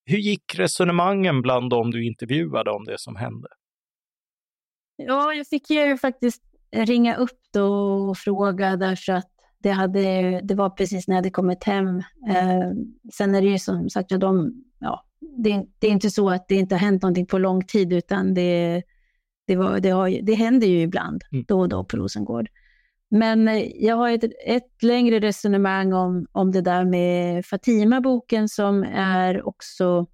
Hur 0.06 0.18
gick 0.18 0.56
resonemangen 0.56 1.42
bland 1.42 1.70
dem 1.70 1.92
du 1.92 2.06
intervjuade 2.06 2.72
om 2.72 2.86
det 2.86 3.00
som 3.00 3.16
hände? 3.16 3.48
Ja, 4.96 5.34
jag 5.34 5.48
fick 5.48 5.70
ju 5.70 5.98
faktiskt 5.98 6.44
ringa 6.76 7.16
upp 7.16 7.40
då 7.54 7.94
och 8.10 8.18
fråga 8.18 8.78
därför 8.78 9.14
att 9.14 9.33
det, 9.64 9.70
hade, 9.70 10.40
det 10.44 10.56
var 10.56 10.70
precis 10.70 11.08
när 11.08 11.16
jag 11.16 11.18
hade 11.18 11.30
kommit 11.30 11.64
hem. 11.64 11.98
Eh, 12.30 12.72
sen 13.14 13.36
är 13.36 13.42
det 13.42 13.48
ju 13.48 13.60
som 13.60 13.90
sagt, 13.90 14.12
ja, 14.12 14.18
de, 14.18 14.64
ja, 14.80 15.06
det, 15.38 15.66
det, 15.80 15.88
är 15.88 15.92
inte 15.92 16.10
så 16.10 16.30
att 16.30 16.48
det 16.48 16.56
inte 16.56 16.76
har 16.76 16.80
hänt 16.80 17.02
någonting 17.02 17.26
på 17.26 17.38
lång 17.38 17.64
tid, 17.64 17.94
utan 17.94 18.34
det, 18.34 18.84
det, 19.48 19.56
var, 19.56 19.80
det, 19.80 19.90
har, 19.90 20.20
det 20.24 20.34
händer 20.34 20.68
ju 20.68 20.82
ibland 20.82 21.24
mm. 21.32 21.46
då 21.48 21.60
och 21.60 21.70
då 21.70 21.84
på 21.84 21.98
Rosengård. 21.98 22.50
Men 23.10 23.48
eh, 23.48 23.68
jag 23.76 23.96
har 23.96 24.10
ett, 24.10 24.24
ett 24.46 24.84
längre 24.84 25.20
resonemang 25.20 25.94
om, 25.94 26.26
om 26.32 26.52
det 26.52 26.62
där 26.62 26.86
med 26.86 27.46
Fatima-boken 27.46 28.50
som 28.50 28.84
är 28.94 29.48
också 29.48 30.08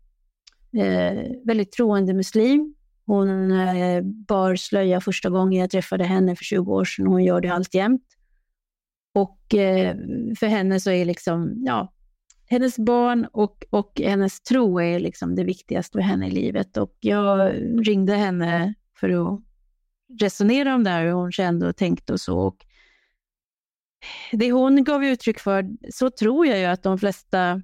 eh, 0.77 1.23
väldigt 1.45 1.71
troende 1.71 2.13
muslim. 2.13 2.75
Hon 3.05 3.51
eh, 3.51 4.01
bar 4.03 4.55
slöja 4.55 5.01
första 5.01 5.29
gången 5.29 5.59
jag 5.59 5.69
träffade 5.69 6.03
henne 6.03 6.35
för 6.35 6.43
20 6.43 6.73
år 6.73 6.85
sedan. 6.85 7.07
Hon 7.07 7.23
gör 7.23 7.41
det 7.41 7.49
alltjämt. 7.49 8.18
Och 9.13 9.56
eh, 9.56 9.95
för 10.39 10.48
henne 10.48 10.80
så 10.80 10.91
är 10.91 11.06
liksom, 11.06 11.54
ja, 11.65 11.93
hennes 12.50 12.80
barn 12.80 13.28
och, 13.32 13.65
och 13.69 14.02
hennes 14.06 14.41
tro 14.41 14.82
är 14.82 15.00
liksom 15.00 15.36
det 15.36 15.43
viktigaste 15.43 15.98
för 15.98 16.04
henne 16.04 16.28
i 16.28 16.32
livet. 16.32 16.78
Och 16.78 16.98
jag 17.00 17.54
ringde 17.88 18.15
henne 18.15 18.74
för 19.00 19.10
att 19.10 19.41
resonera 20.19 20.76
om 20.76 20.84
det 20.84 20.89
här, 20.89 21.06
hur 21.06 21.12
hon 21.12 21.32
kände 21.32 21.67
och 21.67 21.76
tänkte 21.76 22.13
och 22.13 22.22
så. 22.22 22.39
Och 22.39 22.65
det 24.32 24.52
hon 24.52 24.84
gav 24.84 25.06
uttryck 25.06 25.39
för, 25.39 25.69
så 25.91 26.10
tror 26.10 26.48
jag 26.48 26.60
ju 26.60 26.65
att 26.65 26.84
de 26.84 27.00
flesta 27.00 27.62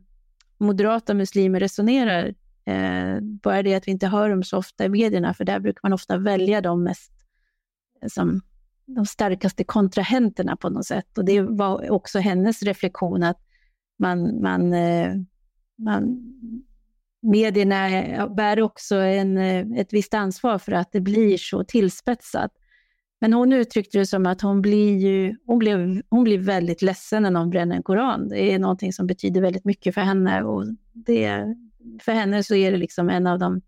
moderata 0.57 1.13
muslimer 1.13 1.59
resonerar. 1.59 2.33
Eh, 2.65 3.19
bara 3.21 3.63
det 3.63 3.75
att 3.75 3.87
vi 3.87 3.91
inte 3.91 4.07
hör 4.07 4.29
dem 4.29 4.43
så 4.43 4.57
ofta 4.57 4.85
i 4.85 4.89
medierna, 4.89 5.33
för 5.33 5.45
där 5.45 5.59
brukar 5.59 5.79
man 5.83 5.93
ofta 5.93 6.17
välja 6.17 6.61
de 6.61 6.83
mest 6.83 7.11
eh, 8.01 8.07
som 8.07 8.41
de 8.85 9.05
starkaste 9.05 9.63
kontrahenterna 9.63 10.55
på 10.55 10.69
något 10.69 10.85
sätt. 10.85 11.17
Och 11.17 11.25
det 11.25 11.41
var 11.41 11.91
också 11.91 12.19
hennes 12.19 12.63
reflektion 12.63 13.23
att 13.23 13.39
man, 13.99 14.41
man, 14.41 14.73
eh, 14.73 15.13
man 15.75 16.17
medierna 17.21 18.27
bär 18.27 18.61
också 18.61 18.95
en, 18.95 19.37
eh, 19.37 19.79
ett 19.79 19.93
visst 19.93 20.13
ansvar 20.13 20.57
för 20.57 20.71
att 20.71 20.91
det 20.91 21.01
blir 21.01 21.37
så 21.37 21.63
tillspetsat. 21.63 22.51
Men 23.21 23.33
hon 23.33 23.53
uttryckte 23.53 23.97
det 23.97 24.05
som 24.05 24.25
att 24.25 24.41
hon 24.41 24.61
blir, 24.61 24.97
ju, 24.97 25.35
hon 25.45 25.59
blev, 25.59 26.01
hon 26.09 26.23
blir 26.23 26.37
väldigt 26.37 26.81
ledsen 26.81 27.23
när 27.23 27.31
någon 27.31 27.49
bränner 27.49 27.75
en 27.75 27.83
koran. 27.83 28.29
Det 28.29 28.53
är 28.53 28.59
någonting 28.59 28.93
som 28.93 29.07
betyder 29.07 29.41
väldigt 29.41 29.65
mycket 29.65 29.93
för 29.93 30.01
henne 30.01 30.43
och 30.43 30.65
det, 30.93 31.55
för 32.01 32.11
henne 32.11 32.43
så 32.43 32.55
är 32.55 32.71
det 32.71 32.77
liksom 32.77 33.09
en 33.09 33.27
av 33.27 33.39
de 33.39 33.61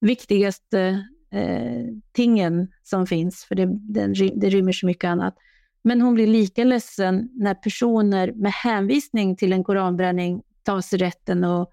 viktigaste 0.00 1.06
eh, 1.32 1.86
tingen 2.12 2.68
som 2.82 3.06
finns, 3.06 3.44
för 3.44 3.54
det, 3.54 3.66
den, 3.80 4.14
det 4.34 4.48
rymmer 4.48 4.72
så 4.72 4.86
mycket 4.86 5.08
annat. 5.08 5.34
Men 5.84 6.00
hon 6.00 6.14
blir 6.14 6.26
lika 6.26 6.64
ledsen 6.64 7.28
när 7.32 7.54
personer 7.54 8.32
med 8.32 8.52
hänvisning 8.52 9.36
till 9.36 9.52
en 9.52 9.64
koranbränning 9.64 10.42
tar 10.62 10.80
sig 10.80 10.98
rätten 10.98 11.44
att 11.44 11.70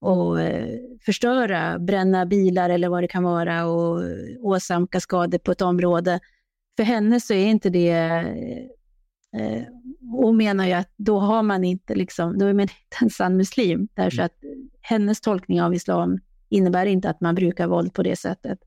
och, 0.00 0.40
eh, 0.40 0.78
förstöra, 1.04 1.78
bränna 1.78 2.26
bilar 2.26 2.70
eller 2.70 2.88
vad 2.88 3.02
det 3.02 3.08
kan 3.08 3.22
vara 3.22 3.66
och 3.66 4.02
åsamka 4.40 5.00
skador 5.00 5.38
på 5.38 5.52
ett 5.52 5.62
område. 5.62 6.20
För 6.76 6.84
henne 6.84 7.20
så 7.20 7.34
är 7.34 7.46
inte 7.46 7.70
det... 7.70 7.90
Eh, 9.36 9.62
hon 10.00 10.36
menar 10.36 10.66
ju 10.66 10.72
att 10.72 10.92
då 10.96 11.18
har 11.18 11.42
man 11.42 11.64
inte 11.64 11.94
liksom, 11.94 12.38
då 12.38 12.46
är 12.46 12.52
man 12.52 12.60
inte 12.60 12.74
en 13.00 13.10
sann 13.10 13.36
muslim, 13.36 13.88
därför 13.94 14.18
mm. 14.18 14.26
att 14.26 14.36
hennes 14.80 15.20
tolkning 15.20 15.62
av 15.62 15.74
islam 15.74 16.18
innebär 16.48 16.86
inte 16.86 17.10
att 17.10 17.20
man 17.20 17.34
brukar 17.34 17.66
våld 17.66 17.94
på 17.94 18.02
det 18.02 18.16
sättet. 18.16 18.58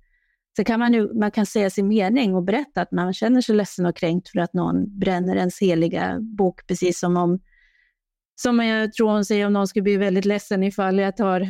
Så 0.55 0.63
kan 0.63 0.79
man, 0.79 0.93
ju, 0.93 1.13
man 1.13 1.31
kan 1.31 1.45
säga 1.45 1.69
sin 1.69 1.87
mening 1.87 2.35
och 2.35 2.43
berätta 2.43 2.81
att 2.81 2.91
man 2.91 3.13
känner 3.13 3.41
sig 3.41 3.55
ledsen 3.55 3.85
och 3.85 3.95
kränkt 3.95 4.29
för 4.29 4.39
att 4.39 4.53
någon 4.53 4.99
bränner 4.99 5.35
ens 5.35 5.59
heliga 5.59 6.19
bok, 6.19 6.67
precis 6.67 6.99
som 6.99 7.17
om, 7.17 7.39
som 8.35 8.59
jag 8.59 8.93
tror 8.93 9.11
hon 9.11 9.25
säger, 9.25 9.47
om 9.47 9.53
någon 9.53 9.67
skulle 9.67 9.83
bli 9.83 9.97
väldigt 9.97 10.25
ledsen 10.25 10.63
ifall 10.63 10.99
jag 10.99 11.17
tar 11.17 11.47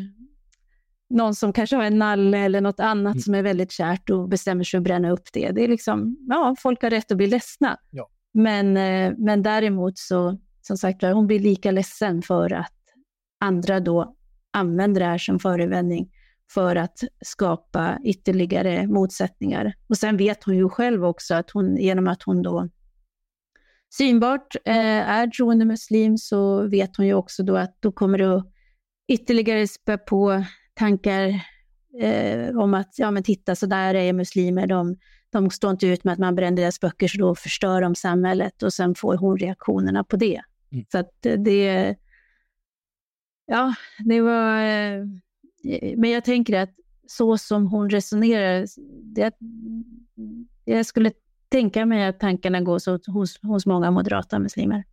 någon 1.10 1.36
som 1.36 1.54
kanske 1.54 1.76
har 1.76 1.84
en 1.84 2.00
nalle 2.00 2.38
eller 2.38 2.62
något 2.62 2.80
annat 2.80 3.13
mm. 3.13 3.22
som 3.22 3.36
är 3.36 3.44
väldigt 3.44 3.72
kärt 3.72 4.10
och 4.10 4.30
bestämmer 4.30 4.63
sig 4.63 4.78
att 4.78 4.84
bränna 4.84 5.12
upp 5.12 5.34
det. 5.34 5.52
Det 5.52 5.63
är 5.63 5.68
liksom, 5.68 6.18
ja, 6.30 6.56
folk 6.60 6.82
har 6.82 6.89
rätt 6.89 7.12
att 7.12 7.18
bli 7.18 7.28
ledsna. 7.28 7.78
Ja. 7.92 8.10
Men, 8.34 8.78
eh, 8.78 9.13
men 9.18 9.44
däremot 9.44 9.98
så, 9.98 10.38
som 10.62 10.78
sagt 10.78 11.02
hon 11.02 11.28
blir 11.28 11.39
lika 11.39 11.72
ledsen 11.72 12.22
för 12.22 12.54
att 12.54 12.74
andra 13.39 13.80
då 13.80 14.16
använder 14.52 15.02
det 15.02 15.08
här 15.08 15.18
som 15.18 15.39
förevändning 15.39 16.10
för 16.54 16.76
att 16.76 17.04
skapa 17.26 18.00
ytterligare 18.04 18.88
motsättningar. 18.88 19.74
Och 19.88 19.98
sen 19.98 20.18
vet 20.18 20.44
hon 20.44 20.56
ju 20.56 20.70
själv 20.70 21.06
också 21.06 21.36
att 21.36 21.52
hon, 21.52 21.78
genom 21.78 22.08
att 22.08 22.24
hhon 22.24 22.42
då 22.42 22.70
synbart 23.94 24.56
eh, 24.66 25.10
är 25.10 25.28
troende 25.28 25.66
muslim, 25.66 26.18
så 26.18 26.68
vet 26.68 26.98
hon 26.98 27.08
ju 27.08 27.13
också 27.13 27.44
då 27.44 27.58
att 27.58 27.78
då 27.80 27.92
kommer 27.92 28.18
det 28.18 28.36
att 28.36 28.48
ytterligare 29.08 29.68
spä 29.68 29.98
på 29.98 30.44
tankar 30.74 31.28
eh, 32.00 32.58
om 32.58 32.74
att, 32.74 32.94
ja 32.98 33.12
men 33.12 33.24
titta, 33.24 33.56
så 33.56 33.66
där 33.66 33.96
är 33.96 34.13
muslimer, 34.13 34.68
de, 34.68 34.98
de 35.30 35.50
står 35.50 35.72
inte 35.72 35.88
ut 35.88 36.04
med 36.04 36.13
att 36.13 36.20
man 36.20 36.36
bränner 36.36 36.58
deras 36.58 36.80
böcker, 36.80 37.08
så 37.08 37.18
då 37.18 37.36
förstör 37.36 37.82
de 37.82 37.96
samhället 37.96 38.63
och 38.63 38.74
sen 38.74 38.96
får 38.96 39.18
hon 39.18 39.38
reaktionerna 39.38 40.04
på 40.04 40.16
det. 40.18 40.42
Mm. 40.72 40.86
Så 40.92 40.98
att 40.98 41.12
det, 41.22 41.96
ja, 43.46 43.74
det 44.06 44.22
var 44.22 44.62
eh, 44.62 45.04
Eh, 45.04 45.06
men 45.97 46.10
jag 46.10 46.26
tänker 46.26 46.60
att 46.60 46.69
så 47.08 47.38
som 47.38 47.67
hon 47.67 47.89
resonerar, 47.89 48.65
det, 49.15 49.34
jag 50.65 50.86
skulle 50.86 51.12
tänka 51.49 51.86
mig 51.86 52.06
att 52.06 52.19
tankarna 52.19 52.62
går 52.62 52.80
så 52.80 52.99
hos, 53.08 53.39
hos 53.41 53.65
många 53.65 53.91
moderata 53.91 54.39
muslimer. 54.39 54.84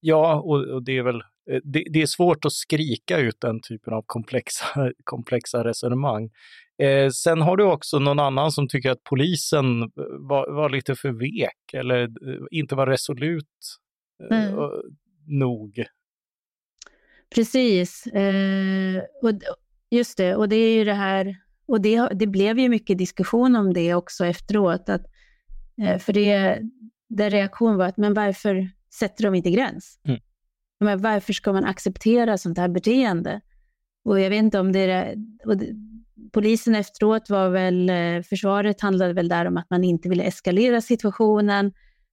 Ja, 0.00 0.40
och, 0.40 0.64
och 0.64 0.82
det 0.82 0.98
är 0.98 1.02
väl 1.02 1.20
eh, 1.50 1.60
det, 1.64 1.84
det, 1.90 2.02
är 2.02 2.06
svårt 2.06 2.44
att 2.44 2.52
skrika 2.52 3.18
ut 3.18 3.40
den 3.40 3.60
typen 3.60 3.94
av 3.94 4.02
komplexa, 4.06 4.64
komplexa 5.04 5.64
resonemang. 5.64 6.30
Eh, 6.78 7.10
sen 7.10 7.40
har 7.40 7.56
du 7.56 7.64
också 7.64 7.98
någon 7.98 8.18
annan 8.18 8.52
som 8.52 8.68
tycker 8.68 8.90
att 8.90 9.04
polisen 9.04 9.80
var, 10.18 10.52
var 10.52 10.70
lite 10.70 10.94
för 10.94 11.10
vek 11.10 11.74
eller 11.74 12.02
eh, 12.02 12.40
inte 12.50 12.74
var 12.74 12.86
resolut 12.86 13.78
eh, 14.30 14.52
mm. 14.52 14.70
nog. 15.26 15.84
Precis. 17.34 18.06
Eh, 18.06 19.02
och, 19.22 19.30
Just 19.90 20.16
det, 20.16 20.36
och 20.36 20.48
det 20.48 20.56
är 20.56 20.74
ju 20.74 20.84
det 20.84 20.94
här, 20.94 21.36
och 21.66 21.80
det, 21.80 22.08
det 22.12 22.26
blev 22.26 22.58
ju 22.58 22.68
mycket 22.68 22.98
diskussion 22.98 23.56
om 23.56 23.72
det 23.72 23.94
också 23.94 24.26
efteråt, 24.26 24.88
att, 24.88 25.06
eh, 25.82 25.98
för 25.98 26.12
det, 26.12 26.60
där 27.08 27.30
reaktion 27.30 27.76
var 27.76 27.86
att, 27.86 27.96
men 27.96 28.14
varför 28.14 28.70
sätter 28.94 29.24
de 29.24 29.34
inte 29.34 29.50
gräns? 29.50 30.00
Mm. 30.04 30.20
Men 30.80 31.02
varför 31.02 31.32
ska 31.32 31.52
man 31.52 31.64
acceptera 31.64 32.38
sånt 32.38 32.58
här 32.58 32.68
beteende? 32.68 33.40
Och 34.04 34.20
jag 34.20 34.30
vet 34.30 34.38
inte 34.38 34.60
om 34.60 34.72
det 34.72 34.80
är, 34.80 35.14
och 35.44 35.56
det, 35.56 35.74
polisen 36.32 36.74
efteråt 36.74 37.30
var 37.30 37.48
väl, 37.48 37.90
eh, 37.90 38.22
försvaret 38.22 38.80
handlade 38.80 39.12
väl 39.12 39.28
där 39.28 39.46
om 39.46 39.56
att 39.56 39.70
man 39.70 39.84
inte 39.84 40.08
ville 40.08 40.24
eskalera 40.24 40.80
situationen, 40.80 41.72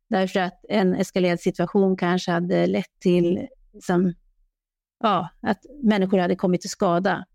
därför 0.09 0.39
att 0.39 0.65
en 0.69 0.95
eskalerad 0.95 1.39
situation 1.39 1.97
kanske 1.97 2.31
hade 2.31 2.67
lett 2.67 2.99
till 2.99 3.47
som, 3.81 4.13
ja, 4.99 5.29
att 5.41 5.59
människor 5.83 6.17
hade 6.17 6.35
kommit 6.35 6.61
till 6.61 6.69
skada. 6.69 7.25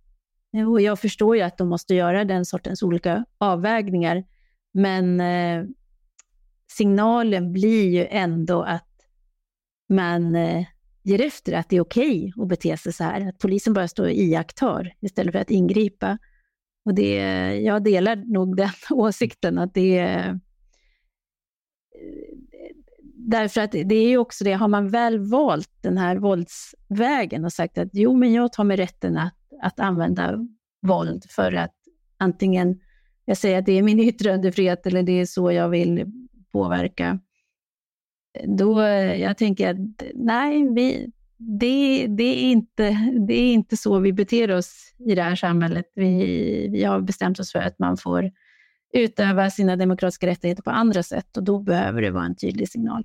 Eh, 0.56 0.70
och 0.70 0.80
jag 0.80 1.00
förstår 1.00 1.36
ju 1.36 1.42
att 1.42 1.58
de 1.58 1.68
måste 1.68 1.94
göra 1.94 2.24
den 2.24 2.44
sortens 2.44 2.82
olika 2.82 3.24
avvägningar, 3.38 4.24
men 4.74 5.20
eh, 5.20 5.64
signalen 6.72 7.52
blir 7.52 7.88
ju 7.88 8.06
ändå 8.06 8.62
att 8.62 8.84
man 9.88 10.34
eh, 10.34 10.66
ger 11.02 11.20
efter 11.20 11.52
att 11.52 11.68
det 11.68 11.76
är 11.76 11.80
okej 11.80 12.32
okay 12.36 12.42
att 12.42 12.48
bete 12.48 12.76
sig 12.76 12.92
så 12.92 13.04
här, 13.04 13.28
att 13.28 13.38
polisen 13.38 13.72
bara 13.72 13.88
står 13.88 14.04
och 14.04 14.12
iakttar 14.12 14.94
istället 15.00 15.32
för 15.32 15.40
att 15.40 15.50
ingripa. 15.50 16.18
Och 16.84 16.94
det, 16.94 17.14
jag 17.60 17.84
delar 17.84 18.16
nog 18.16 18.56
den 18.56 18.70
åsikten 18.90 19.58
att 19.58 19.74
det 19.74 19.98
är... 19.98 20.40
Därför 23.30 23.60
att 23.60 23.72
det 23.72 23.94
är 23.94 24.08
ju 24.08 24.18
också 24.18 24.44
det, 24.44 24.52
har 24.52 24.68
man 24.68 24.88
väl 24.88 25.18
valt 25.18 25.70
den 25.80 25.98
här 25.98 26.16
våldsvägen 26.16 27.44
och 27.44 27.52
sagt 27.52 27.78
att 27.78 27.88
jo, 27.92 28.16
men 28.16 28.32
jag 28.32 28.52
tar 28.52 28.64
mig 28.64 28.76
rätten 28.76 29.16
att 29.16 29.37
att 29.62 29.80
använda 29.80 30.38
våld 30.82 31.24
för 31.30 31.52
att 31.52 31.74
antingen 32.18 32.80
jag 33.28 33.36
säger 33.36 33.58
att 33.58 33.66
det 33.66 33.72
är 33.72 33.82
min 33.82 34.00
yttrandefrihet 34.00 34.86
eller 34.86 35.02
det 35.02 35.20
är 35.20 35.26
så 35.26 35.52
jag 35.52 35.68
vill 35.68 36.12
påverka. 36.52 37.18
Då, 38.44 38.80
jag 39.18 39.38
tänker 39.38 39.70
att 39.70 40.02
nej, 40.14 40.68
vi, 40.74 41.12
det, 41.36 42.06
det, 42.06 42.24
är 42.24 42.50
inte, 42.50 43.12
det 43.26 43.34
är 43.34 43.52
inte 43.52 43.76
så 43.76 43.98
vi 43.98 44.12
beter 44.12 44.50
oss 44.50 44.94
i 44.98 45.14
det 45.14 45.22
här 45.22 45.36
samhället. 45.36 45.86
Vi, 45.94 46.68
vi 46.72 46.84
har 46.84 47.00
bestämt 47.00 47.40
oss 47.40 47.52
för 47.52 47.58
att 47.58 47.78
man 47.78 47.96
får 47.96 48.30
utöva 48.92 49.50
sina 49.50 49.76
demokratiska 49.76 50.26
rättigheter 50.26 50.62
på 50.62 50.70
andra 50.70 51.02
sätt 51.02 51.36
och 51.36 51.42
då 51.42 51.58
behöver 51.58 52.02
det 52.02 52.10
vara 52.10 52.24
en 52.24 52.36
tydlig 52.36 52.68
signal. 52.68 53.04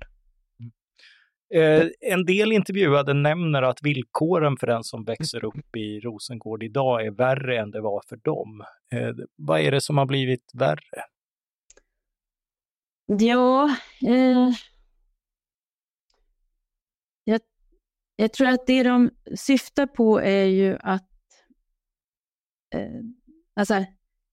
Eh, 1.54 1.88
en 2.00 2.24
del 2.24 2.52
intervjuade 2.52 3.14
nämner 3.14 3.62
att 3.62 3.82
villkoren 3.82 4.56
för 4.56 4.66
den 4.66 4.84
som 4.84 5.04
växer 5.04 5.44
upp 5.44 5.76
i 5.76 6.00
Rosengård 6.00 6.62
idag 6.62 7.06
är 7.06 7.10
värre 7.10 7.58
än 7.58 7.70
det 7.70 7.80
var 7.80 8.02
för 8.08 8.16
dem. 8.16 8.64
Eh, 8.92 9.14
vad 9.36 9.60
är 9.60 9.70
det 9.70 9.80
som 9.80 9.98
har 9.98 10.06
blivit 10.06 10.50
värre? 10.54 11.04
Ja, 13.06 13.76
eh, 14.06 14.50
jag, 17.24 17.40
jag, 18.16 18.32
tror 18.32 18.48
att 18.48 18.66
det 18.66 18.82
de 18.82 19.10
syftar 19.36 19.86
på 19.86 20.20
är 20.20 20.44
ju 20.44 20.76
att 20.80 21.10
eh, 22.74 23.00
alltså, 23.56 23.84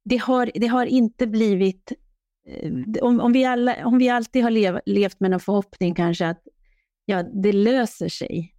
det, 0.03 0.17
har, 0.17 0.51
det 0.53 0.67
har 0.67 0.85
inte 0.85 1.27
blivit 1.27 1.91
eh, 2.47 2.71
om, 3.01 3.19
om, 3.19 3.33
vi 3.33 3.45
alla, 3.45 3.85
om 3.85 3.97
vi 3.97 4.09
alltid 4.09 4.43
har 4.43 4.51
lev, 4.51 4.79
levt 4.85 5.19
med 5.19 5.31
någon 5.31 5.39
förhoppning 5.39 5.95
kanske 5.95 6.27
att 6.27 6.43
ja, 7.11 7.23
det 7.23 7.53
löser 7.53 8.09
sig. 8.09 8.55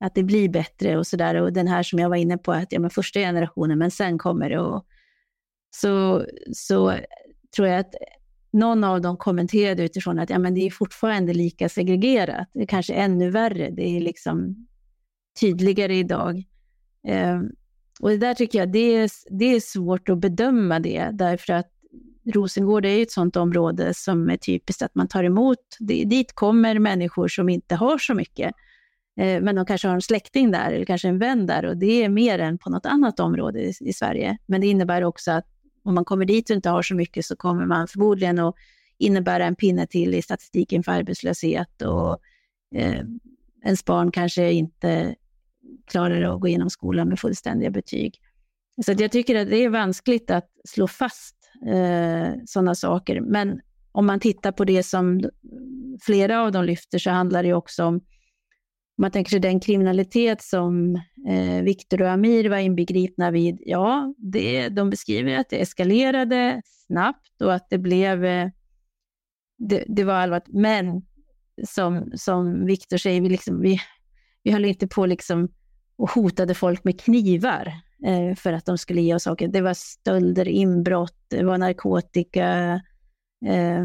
Att 0.00 0.14
det 0.14 0.22
blir 0.22 0.48
bättre 0.48 0.98
och 0.98 1.06
sådär. 1.06 1.34
Och 1.34 1.52
den 1.52 1.68
här 1.68 1.82
som 1.82 1.98
jag 1.98 2.08
var 2.08 2.16
inne 2.16 2.38
på, 2.38 2.52
att 2.52 2.72
ja, 2.72 2.80
men 2.80 2.90
första 2.90 3.20
generationen, 3.20 3.78
men 3.78 3.90
sen 3.90 4.18
kommer 4.18 4.50
det. 4.50 4.58
Och, 4.58 4.86
så, 5.70 6.24
så 6.52 6.94
tror 7.56 7.68
jag 7.68 7.80
att 7.80 7.94
någon 8.52 8.84
av 8.84 9.00
dem 9.00 9.16
kommenterade 9.16 9.84
utifrån 9.84 10.18
att 10.18 10.30
ja, 10.30 10.38
men 10.38 10.54
det 10.54 10.66
är 10.66 10.70
fortfarande 10.70 11.34
lika 11.34 11.68
segregerat. 11.68 12.48
Det 12.52 12.62
är 12.62 12.66
kanske 12.66 12.94
ännu 12.94 13.30
värre. 13.30 13.70
Det 13.70 13.96
är 13.96 14.00
liksom 14.00 14.66
tydligare 15.40 15.96
idag. 15.96 16.44
Eh, 17.08 17.40
och 18.00 18.10
det 18.10 18.18
där 18.18 18.34
tycker 18.34 18.58
jag, 18.58 18.72
det 18.72 18.96
är, 18.96 19.10
det 19.30 19.44
är 19.44 19.60
svårt 19.60 20.08
att 20.08 20.18
bedöma 20.18 20.80
det, 20.80 21.10
därför 21.12 21.52
att 21.52 21.73
Rosengård 22.24 22.86
är 22.86 23.02
ett 23.02 23.10
sådant 23.10 23.36
område 23.36 23.94
som 23.94 24.30
är 24.30 24.36
typiskt 24.36 24.82
att 24.82 24.94
man 24.94 25.08
tar 25.08 25.24
emot, 25.24 25.58
dit 26.06 26.32
kommer 26.32 26.78
människor 26.78 27.28
som 27.28 27.48
inte 27.48 27.74
har 27.74 27.98
så 27.98 28.14
mycket, 28.14 28.52
eh, 29.20 29.40
men 29.40 29.54
de 29.54 29.66
kanske 29.66 29.88
har 29.88 29.94
en 29.94 30.02
släkting 30.02 30.50
där 30.50 30.72
eller 30.72 30.84
kanske 30.84 31.08
en 31.08 31.18
vän 31.18 31.46
där 31.46 31.64
och 31.64 31.76
det 31.76 32.04
är 32.04 32.08
mer 32.08 32.38
än 32.38 32.58
på 32.58 32.70
något 32.70 32.86
annat 32.86 33.20
område 33.20 33.72
i, 33.80 33.92
Sverige. 33.92 34.38
Men 34.46 34.60
det 34.60 34.66
innebär 34.66 35.04
också 35.04 35.32
att 35.32 35.46
om 35.82 35.94
man 35.94 36.04
kommer 36.04 36.24
dit 36.24 36.50
och 36.50 36.56
inte 36.56 36.70
har 36.70 36.82
så 36.82 36.94
mycket 36.94 37.24
så 37.24 37.36
kommer 37.36 37.66
man 37.66 37.88
förmodligen 37.88 38.38
att 38.38 38.54
innebära 38.98 39.46
en 39.46 39.56
pinne 39.56 39.86
till 39.86 40.14
i 40.14 40.22
statistiken 40.22 40.82
för 40.82 40.92
arbetslöshet 40.92 41.82
och 41.82 42.18
eh, 42.74 43.02
ens 43.64 43.84
barn 43.84 44.10
kanske 44.10 44.52
inte 44.52 45.14
klarar 45.86 46.34
att 46.34 46.40
gå 46.40 46.48
igenom 46.48 46.70
skolan 46.70 47.08
med 47.08 47.18
fullständiga 47.18 47.70
betyg. 47.70 48.20
Så 48.84 48.92
jag 48.98 49.12
tycker 49.12 49.34
att 49.34 49.50
det 49.50 49.56
är 49.56 49.68
vanskligt 49.68 50.30
att 50.30 50.50
slå 50.64 50.88
fast 50.88 51.43
eh, 51.66 52.32
sådana 52.46 52.74
saker. 52.74 53.20
Men 53.20 53.60
om 53.92 54.06
man 54.06 54.20
tittar 54.20 54.52
på 54.52 54.64
det 54.64 54.82
som 54.82 55.30
flera 56.02 56.42
av 56.42 56.52
dem 56.52 56.64
lyfter 56.64 56.98
så 56.98 57.10
handlar 57.10 57.42
det 57.42 57.54
också 57.54 57.84
om, 57.84 57.94
om 57.94 58.00
man 59.02 59.10
tänker 59.10 59.30
sig 59.30 59.40
den 59.40 59.60
kriminalitet 59.60 60.42
som 60.42 60.94
eh, 61.28 61.62
Viktor 61.62 62.02
och 62.02 62.10
Amir 62.10 62.48
var 62.48 62.58
inbegripna 62.58 63.30
vid, 63.30 63.62
ja, 63.66 64.14
det, 64.18 64.68
de 64.68 64.90
beskriver 64.90 65.38
att 65.38 65.50
det 65.50 65.62
eskalerade 65.62 66.62
snabbt 66.64 67.42
och 67.42 67.54
att 67.54 67.66
det 67.70 67.78
blev, 67.78 68.24
eh, 68.24 68.48
det, 69.58 69.84
det, 69.88 70.04
var 70.04 70.14
allvarligt. 70.14 70.48
Men 70.48 71.02
som, 71.66 72.12
som 72.14 72.66
Viktor 72.66 72.96
säger, 72.96 73.20
vi, 73.20 73.28
liksom, 73.28 73.60
vi, 73.60 73.80
vi 74.42 74.50
höll 74.50 74.64
inte 74.64 74.88
på 74.88 75.06
liksom 75.06 75.48
och 75.96 76.10
hotade 76.10 76.54
folk 76.54 76.84
med 76.84 77.00
knivar 77.00 77.72
eh, 78.04 78.34
för 78.34 78.52
att 78.52 78.66
de 78.66 78.78
skulle 78.78 79.00
ge 79.00 79.14
oss 79.14 79.22
saker. 79.22 79.48
Det 79.48 79.60
var 79.60 79.74
stölder, 79.74 80.48
inbrott, 80.48 81.16
det 81.28 81.44
var 81.44 81.58
narkotika, 81.58 82.72
eh, 83.46 83.84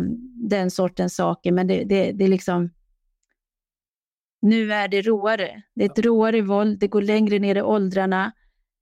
den 0.50 0.72
sortens 0.72 1.16
saker. 1.16 1.52
Men 1.52 1.68
det, 1.68 1.84
det, 1.84 2.12
det 2.12 2.24
är 2.24 2.30
liksom... 2.30 2.70
Nu 4.42 4.74
är 4.74 4.88
det 4.88 5.02
råare. 5.02 5.64
Det 5.76 5.86
är 5.86 5.90
ett 5.90 6.06
råare 6.06 6.42
våld, 6.42 6.80
det 6.80 6.88
går 6.88 7.02
längre 7.02 7.40
ner 7.40 7.56
i 7.56 7.62
åldrarna. 7.62 8.32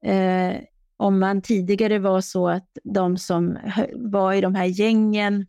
Eh, 0.05 0.55
om 0.97 1.19
man 1.19 1.41
tidigare 1.41 1.99
var 1.99 2.21
så 2.21 2.47
att 2.47 2.69
de 2.83 3.17
som 3.17 3.57
var 3.93 4.33
i 4.33 4.41
de 4.41 4.55
här 4.55 4.65
gängen 4.65 5.47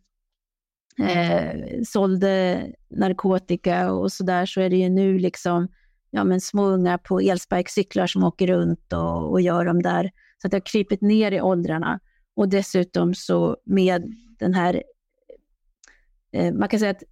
eh, 0.99 1.81
sålde 1.85 2.65
narkotika 2.89 3.91
och 3.91 4.11
så 4.11 4.23
där, 4.23 4.45
så 4.45 4.61
är 4.61 4.69
det 4.69 4.77
ju 4.77 4.89
nu 4.89 5.19
liksom 5.19 5.67
ja, 6.11 6.23
men 6.23 6.41
små 6.41 6.65
unga 6.65 6.97
på 6.97 7.19
elsparkcyklar 7.19 8.07
som 8.07 8.23
åker 8.23 8.47
runt 8.47 8.93
och, 8.93 9.31
och 9.31 9.41
gör 9.41 9.65
de 9.65 9.81
där. 9.81 10.11
Så 10.41 10.47
att 10.47 10.51
det 10.51 10.55
har 10.55 10.65
krypit 10.65 11.01
ner 11.01 11.31
i 11.31 11.41
åldrarna. 11.41 11.99
Och 12.35 12.49
dessutom 12.49 13.13
så 13.13 13.57
med 13.65 14.13
den 14.39 14.53
här, 14.53 14.83
eh, 16.31 16.53
man 16.53 16.69
kan 16.69 16.79
säga 16.79 16.91
att 16.91 17.03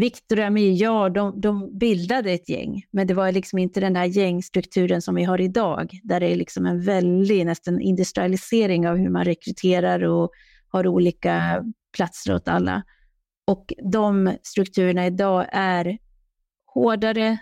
Viktor 0.00 0.38
och 0.38 0.44
Amir, 0.44 0.82
ja, 0.82 1.08
de, 1.08 1.40
de, 1.40 1.78
bildade 1.78 2.30
ett 2.30 2.48
gäng, 2.48 2.84
men 2.90 3.06
det 3.06 3.14
var 3.14 3.32
liksom 3.32 3.58
inte 3.58 3.80
den 3.80 3.96
här 3.96 4.04
gängstrukturen 4.04 5.02
som 5.02 5.14
vi 5.14 5.24
har 5.24 5.40
idag, 5.40 6.00
där 6.02 6.20
det 6.20 6.26
är 6.26 6.36
liksom 6.36 6.66
en 6.66 6.82
väldig 6.82 7.46
nästan 7.46 7.80
industrialisering 7.80 8.88
av 8.88 8.96
hur 8.96 9.08
man 9.08 9.24
rekryterar 9.24 10.04
och 10.04 10.30
har 10.68 10.86
olika 10.86 11.64
platser 11.96 12.34
åt 12.34 12.48
alla. 12.48 12.82
Och 13.46 13.72
de 13.92 14.36
strukturerna 14.42 15.06
idag 15.06 15.46
är 15.52 15.98
hårdare, 16.74 17.38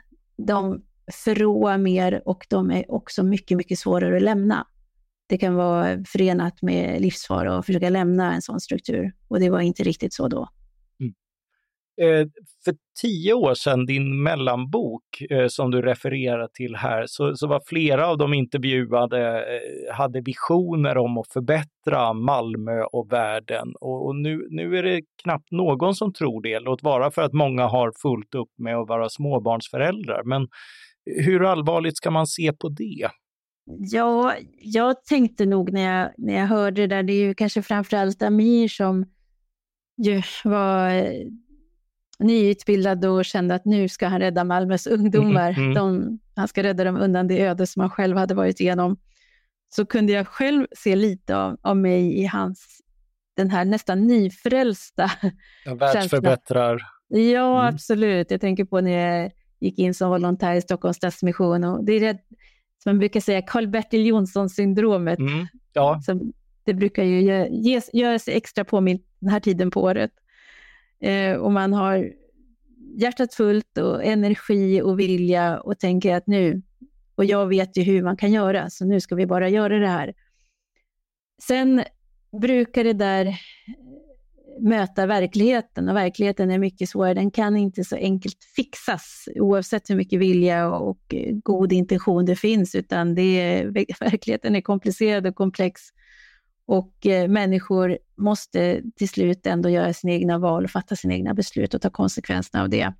de 0.46 0.82
förråar 1.12 1.78
mer 1.78 2.22
och 2.24 2.46
de 2.48 2.70
är 2.70 2.92
också 2.92 3.22
mycket, 3.22 3.56
mycket 3.56 3.78
svårare 3.78 4.16
att 4.16 4.22
lämna. 4.22 4.66
Det 5.28 5.38
kan 5.38 5.54
vara 5.54 6.04
förenat 6.04 6.62
med 6.62 7.00
livsfara 7.00 7.58
att 7.58 7.66
försöka 7.66 7.90
lämna 7.90 8.34
en 8.34 8.42
sån 8.42 8.60
struktur 8.60 9.12
och 9.28 9.40
det 9.40 9.50
var 9.50 9.60
inte 9.60 9.82
riktigt 9.82 10.14
så 10.14 10.28
då. 10.28 10.48
Eh, 12.00 12.26
för 12.64 12.74
tio 13.02 13.32
år 13.32 13.54
sedan, 13.54 13.86
din 13.86 14.22
mellanbok 14.22 15.02
eh, 15.30 15.46
som 15.48 15.70
du 15.70 15.82
refererar 15.82 16.48
till 16.54 16.76
här, 16.76 17.04
så, 17.06 17.36
så 17.36 17.46
var 17.46 17.62
flera 17.66 18.06
av 18.08 18.18
de 18.18 18.34
intervjuade 18.34 19.38
eh, 19.38 19.94
hade 19.94 20.20
visioner 20.20 20.98
om 20.98 21.18
att 21.18 21.28
förbättra 21.28 22.12
Malmö 22.12 22.82
och 22.82 23.12
världen. 23.12 23.74
Och, 23.80 24.06
och, 24.06 24.16
nu, 24.16 24.46
nu 24.50 24.78
är 24.78 24.82
det 24.82 25.00
knappt 25.22 25.50
någon 25.50 25.94
som 25.94 26.12
tror 26.12 26.42
det, 26.42 26.60
låt 26.60 26.82
vara 26.82 27.10
för 27.10 27.22
att 27.22 27.32
många 27.32 27.66
har 27.66 27.92
fullt 28.02 28.34
upp 28.34 28.50
med 28.58 28.76
att 28.76 28.88
vara 28.88 29.08
småbarnsföräldrar. 29.08 30.22
Men 30.24 30.48
hur 31.24 31.44
allvarligt 31.44 31.96
ska 31.96 32.10
man 32.10 32.26
se 32.26 32.52
på 32.52 32.68
det? 32.68 33.08
Ja, 33.78 34.34
jag 34.62 35.04
tänkte 35.04 35.46
nog 35.46 35.72
när 35.72 35.98
jag, 35.98 36.10
när 36.18 36.34
jag 36.34 36.46
hörde 36.46 36.80
det 36.80 36.86
där, 36.86 37.02
det 37.02 37.12
är 37.12 37.26
ju 37.26 37.34
kanske 37.34 37.62
framförallt 37.62 38.22
Amir 38.22 38.68
som 38.68 39.04
ju 40.02 40.22
var 40.44 40.90
eh, 40.90 41.26
nyutbildad 42.18 43.04
och 43.04 43.24
kände 43.24 43.54
att 43.54 43.64
nu 43.64 43.88
ska 43.88 44.08
han 44.08 44.20
rädda 44.20 44.44
Malmös 44.44 44.86
ungdomar. 44.86 45.50
Mm, 45.50 45.62
mm. 45.62 45.74
De, 45.74 46.18
han 46.34 46.48
ska 46.48 46.62
rädda 46.62 46.84
dem 46.84 46.96
undan 46.96 47.28
det 47.28 47.46
öde 47.46 47.66
som 47.66 47.80
han 47.80 47.90
själv 47.90 48.16
hade 48.16 48.34
varit 48.34 48.60
igenom. 48.60 48.96
Så 49.68 49.86
kunde 49.86 50.12
jag 50.12 50.28
själv 50.28 50.66
se 50.76 50.96
lite 50.96 51.36
av, 51.36 51.56
av 51.62 51.76
mig 51.76 52.18
i 52.18 52.26
hans, 52.26 52.80
den 53.36 53.50
här 53.50 53.64
nästan 53.64 54.06
nyfrälsta 54.06 55.10
ja, 55.64 55.74
Världsförbättrar. 55.74 56.82
Ja, 57.08 57.60
mm. 57.60 57.74
absolut. 57.74 58.30
Jag 58.30 58.40
tänker 58.40 58.64
på 58.64 58.80
när 58.80 58.90
jag 58.90 59.30
gick 59.60 59.78
in 59.78 59.94
som 59.94 60.10
volontär 60.10 60.54
i 60.54 60.60
Stockholms 60.60 60.96
Stadsmission. 60.96 61.64
Och 61.64 61.84
det 61.84 61.92
är 61.92 62.00
det 62.00 62.18
som 62.82 62.90
man 62.90 62.98
brukar 62.98 63.20
säga, 63.20 63.42
Karl-Bertil 63.42 64.06
Jonsson-syndromet. 64.06 65.18
Mm. 65.18 65.46
Ja. 65.72 66.00
det 66.64 66.74
brukar 66.74 67.04
ju 67.04 67.20
göra 67.20 67.80
göra 67.92 68.18
sig 68.18 68.34
extra 68.34 68.64
påmint 68.64 69.02
den 69.18 69.30
här 69.30 69.40
tiden 69.40 69.70
på 69.70 69.82
året. 69.82 70.10
Eh, 71.00 71.36
och 71.36 71.52
man 71.52 71.72
har 71.72 72.12
hjärtat 72.96 73.34
fullt 73.34 73.78
och 73.78 74.04
energi 74.04 74.82
och 74.82 75.00
vilja 75.00 75.60
och 75.60 75.78
tänker 75.78 76.14
att 76.14 76.26
nu, 76.26 76.62
och 77.14 77.24
jag 77.24 77.46
vet 77.46 77.76
ju 77.76 77.82
hur 77.82 78.02
man 78.02 78.16
kan 78.16 78.32
göra, 78.32 78.70
så 78.70 78.84
nu 78.84 79.00
ska 79.00 79.14
vi 79.14 79.26
bara 79.26 79.48
göra 79.48 79.78
det 79.78 79.88
här. 79.88 80.14
Sen 81.42 81.82
brukar 82.40 82.84
det 82.84 82.92
där 82.92 83.26
eh, 83.26 83.34
möta 84.60 85.06
verkligheten 85.06 85.88
och 85.88 85.96
verkligheten 85.96 86.50
är 86.50 86.58
mycket 86.58 86.88
svårare. 86.88 87.14
Den 87.14 87.30
kan 87.30 87.56
inte 87.56 87.84
så 87.84 87.96
enkelt 87.96 88.44
fixas 88.56 89.28
oavsett 89.34 89.90
hur 89.90 89.96
mycket 89.96 90.20
vilja 90.20 90.70
och 90.70 91.14
eh, 91.14 91.34
god 91.34 91.72
intention 91.72 92.24
det 92.24 92.36
finns, 92.36 92.74
utan 92.74 93.14
det 93.14 93.22
är, 93.22 93.64
verkligheten 94.00 94.56
är 94.56 94.60
komplicerad 94.60 95.26
och 95.26 95.34
komplex 95.34 95.80
och 96.68 97.06
eh, 97.06 97.28
människor 97.28 97.98
måste 98.16 98.82
till 98.96 99.08
slut 99.08 99.46
ändå 99.46 99.68
göra 99.68 99.92
sina 99.92 100.12
egna 100.12 100.38
val 100.38 100.64
och 100.64 100.70
fatta 100.70 100.96
sina 100.96 101.14
egna 101.14 101.34
beslut 101.34 101.74
och 101.74 101.82
ta 101.82 101.90
konsekvenserna 101.90 102.62
av 102.62 102.68
det. 102.68 102.92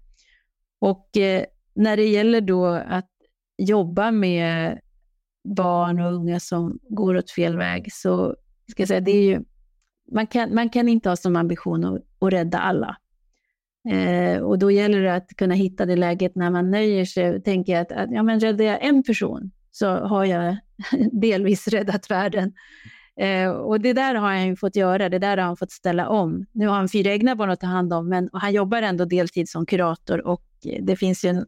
Och 0.79 1.17
eh, 1.17 1.45
när 1.75 1.97
det 1.97 2.07
gäller 2.09 2.41
då 2.41 2.67
att 2.67 3.11
jobba 3.59 4.11
med 4.11 4.81
barn 5.45 6.01
och 6.01 6.13
unga 6.13 6.41
som 6.41 6.79
går 6.89 7.17
åt 7.17 7.31
fel 7.31 7.57
väg, 7.57 7.93
så 7.93 8.37
ska 8.71 8.83
jag 8.83 8.89
säga, 8.89 9.01
det 9.01 9.11
är 9.11 9.23
ju, 9.23 9.41
man, 10.13 10.27
kan, 10.27 10.55
man 10.55 10.69
kan 10.69 10.89
inte 10.89 11.09
ha 11.09 11.17
som 11.17 11.37
ambition 11.37 11.85
att, 11.85 12.03
att 12.19 12.33
rädda 12.33 12.59
alla. 12.59 12.97
Eh, 13.91 14.43
och 14.43 14.59
då 14.59 14.71
gäller 14.71 15.03
det 15.03 15.15
att 15.15 15.37
kunna 15.37 15.55
hitta 15.55 15.87
det 15.87 15.97
läget 15.97 16.35
när 16.35 16.51
man 16.51 16.71
nöjer 16.71 17.05
sig 17.05 17.37
och 17.37 17.45
tänker 17.45 17.81
att, 17.81 17.93
att 17.93 18.11
ja, 18.11 18.23
men 18.23 18.41
räddar 18.41 18.65
jag 18.65 18.85
en 18.85 19.03
person 19.03 19.51
så 19.71 19.87
har 19.87 20.25
jag 20.25 20.57
delvis 21.13 21.69
räddat 21.69 22.11
världen. 22.11 22.53
Eh, 23.21 23.51
och 23.51 23.81
det 23.81 23.93
där 23.93 24.15
har 24.15 24.29
han 24.29 24.47
ju 24.47 24.57
fått 24.57 24.77
göra, 24.77 25.09
det 25.09 25.19
där 25.19 25.37
har 25.37 25.45
han 25.45 25.57
fått 25.57 25.73
ställa 25.73 26.09
om. 26.09 26.47
Nu 26.53 26.67
har 26.67 26.77
han 26.77 26.89
fyra 26.89 27.11
egna 27.11 27.37
barn 27.37 27.51
att 27.51 27.61
ta 27.61 27.67
hand 27.67 27.93
om, 27.93 28.09
men 28.09 28.31
han 28.33 28.53
jobbar 28.53 28.83
ändå 28.83 29.05
deltid 29.05 29.49
som 29.49 29.67
kurator 29.67 30.27
och 30.27 30.45
det 30.81 30.97
finns 30.97 31.25
ju 31.25 31.29
en, 31.29 31.47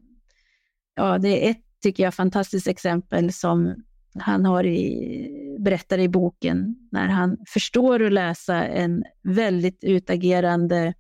ja 0.94 1.18
det 1.18 1.46
är 1.46 1.50
ett, 1.50 1.64
tycker 1.82 2.02
jag, 2.02 2.14
fantastiskt 2.14 2.66
exempel 2.66 3.32
som 3.32 3.74
han 4.18 4.44
har 4.44 4.66
i, 4.66 5.56
berättar 5.58 5.98
i 5.98 6.08
boken, 6.08 6.76
när 6.90 7.08
han 7.08 7.36
förstår 7.48 8.02
att 8.02 8.12
läsa 8.12 8.64
en 8.64 9.04
väldigt 9.22 9.84
utagerande 9.84 10.94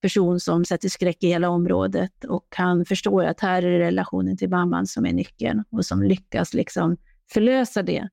person 0.00 0.40
som 0.40 0.64
sätter 0.64 0.88
skräck 0.88 1.22
i 1.22 1.28
hela 1.28 1.48
området 1.48 2.24
och 2.24 2.46
han 2.56 2.84
förstår 2.84 3.24
att 3.24 3.40
här 3.40 3.62
är 3.62 3.78
relationen 3.78 4.36
till 4.36 4.50
mamman 4.50 4.86
som 4.86 5.06
är 5.06 5.12
nyckeln 5.12 5.64
och 5.70 5.86
som 5.86 6.02
lyckas 6.02 6.54
liksom 6.54 6.96
förlösa 7.32 7.82
det. 7.82 8.08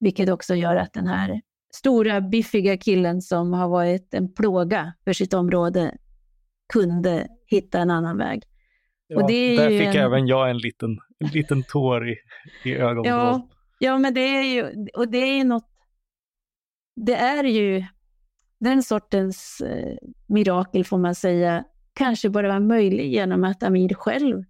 Vilket 0.00 0.28
också 0.28 0.54
gör 0.54 0.76
att 0.76 0.92
den 0.92 1.06
här 1.06 1.40
stora 1.78 2.20
biffiga 2.20 2.76
killen 2.76 3.22
som 3.22 3.52
har 3.52 3.68
varit 3.68 4.14
en 4.14 4.34
plåga 4.34 4.92
för 5.04 5.12
sitt 5.12 5.34
område 5.34 5.96
kunde 6.72 7.28
hitta 7.46 7.78
en 7.78 7.90
annan 7.90 8.18
väg. 8.18 8.42
Ja, 9.06 9.22
och 9.22 9.28
det 9.28 9.56
där 9.56 9.68
fick 9.68 9.94
en... 9.94 10.02
även 10.02 10.26
jag 10.26 10.50
en 10.50 10.58
liten, 10.58 10.98
en 11.18 11.28
liten 11.28 11.62
tår 11.62 12.08
i, 12.08 12.16
i 12.64 12.74
ögonvrån. 12.74 13.04
Ja, 13.06 13.48
ja, 13.78 13.98
men 13.98 14.14
det 14.14 14.20
är 14.20 14.42
ju, 14.42 14.86
och 14.94 15.08
det 15.08 15.18
är 15.18 15.44
något, 15.44 15.70
det 16.96 17.14
är 17.14 17.44
ju 17.44 17.84
den 18.60 18.82
sortens 18.82 19.60
eh, 19.60 19.96
mirakel 20.26 20.84
får 20.84 20.98
man 20.98 21.14
säga, 21.14 21.64
kanske 21.92 22.30
bara 22.30 22.48
var 22.48 22.60
möjlig 22.60 23.12
genom 23.12 23.44
att 23.44 23.62
Amir 23.62 23.94
själv, 23.94 24.44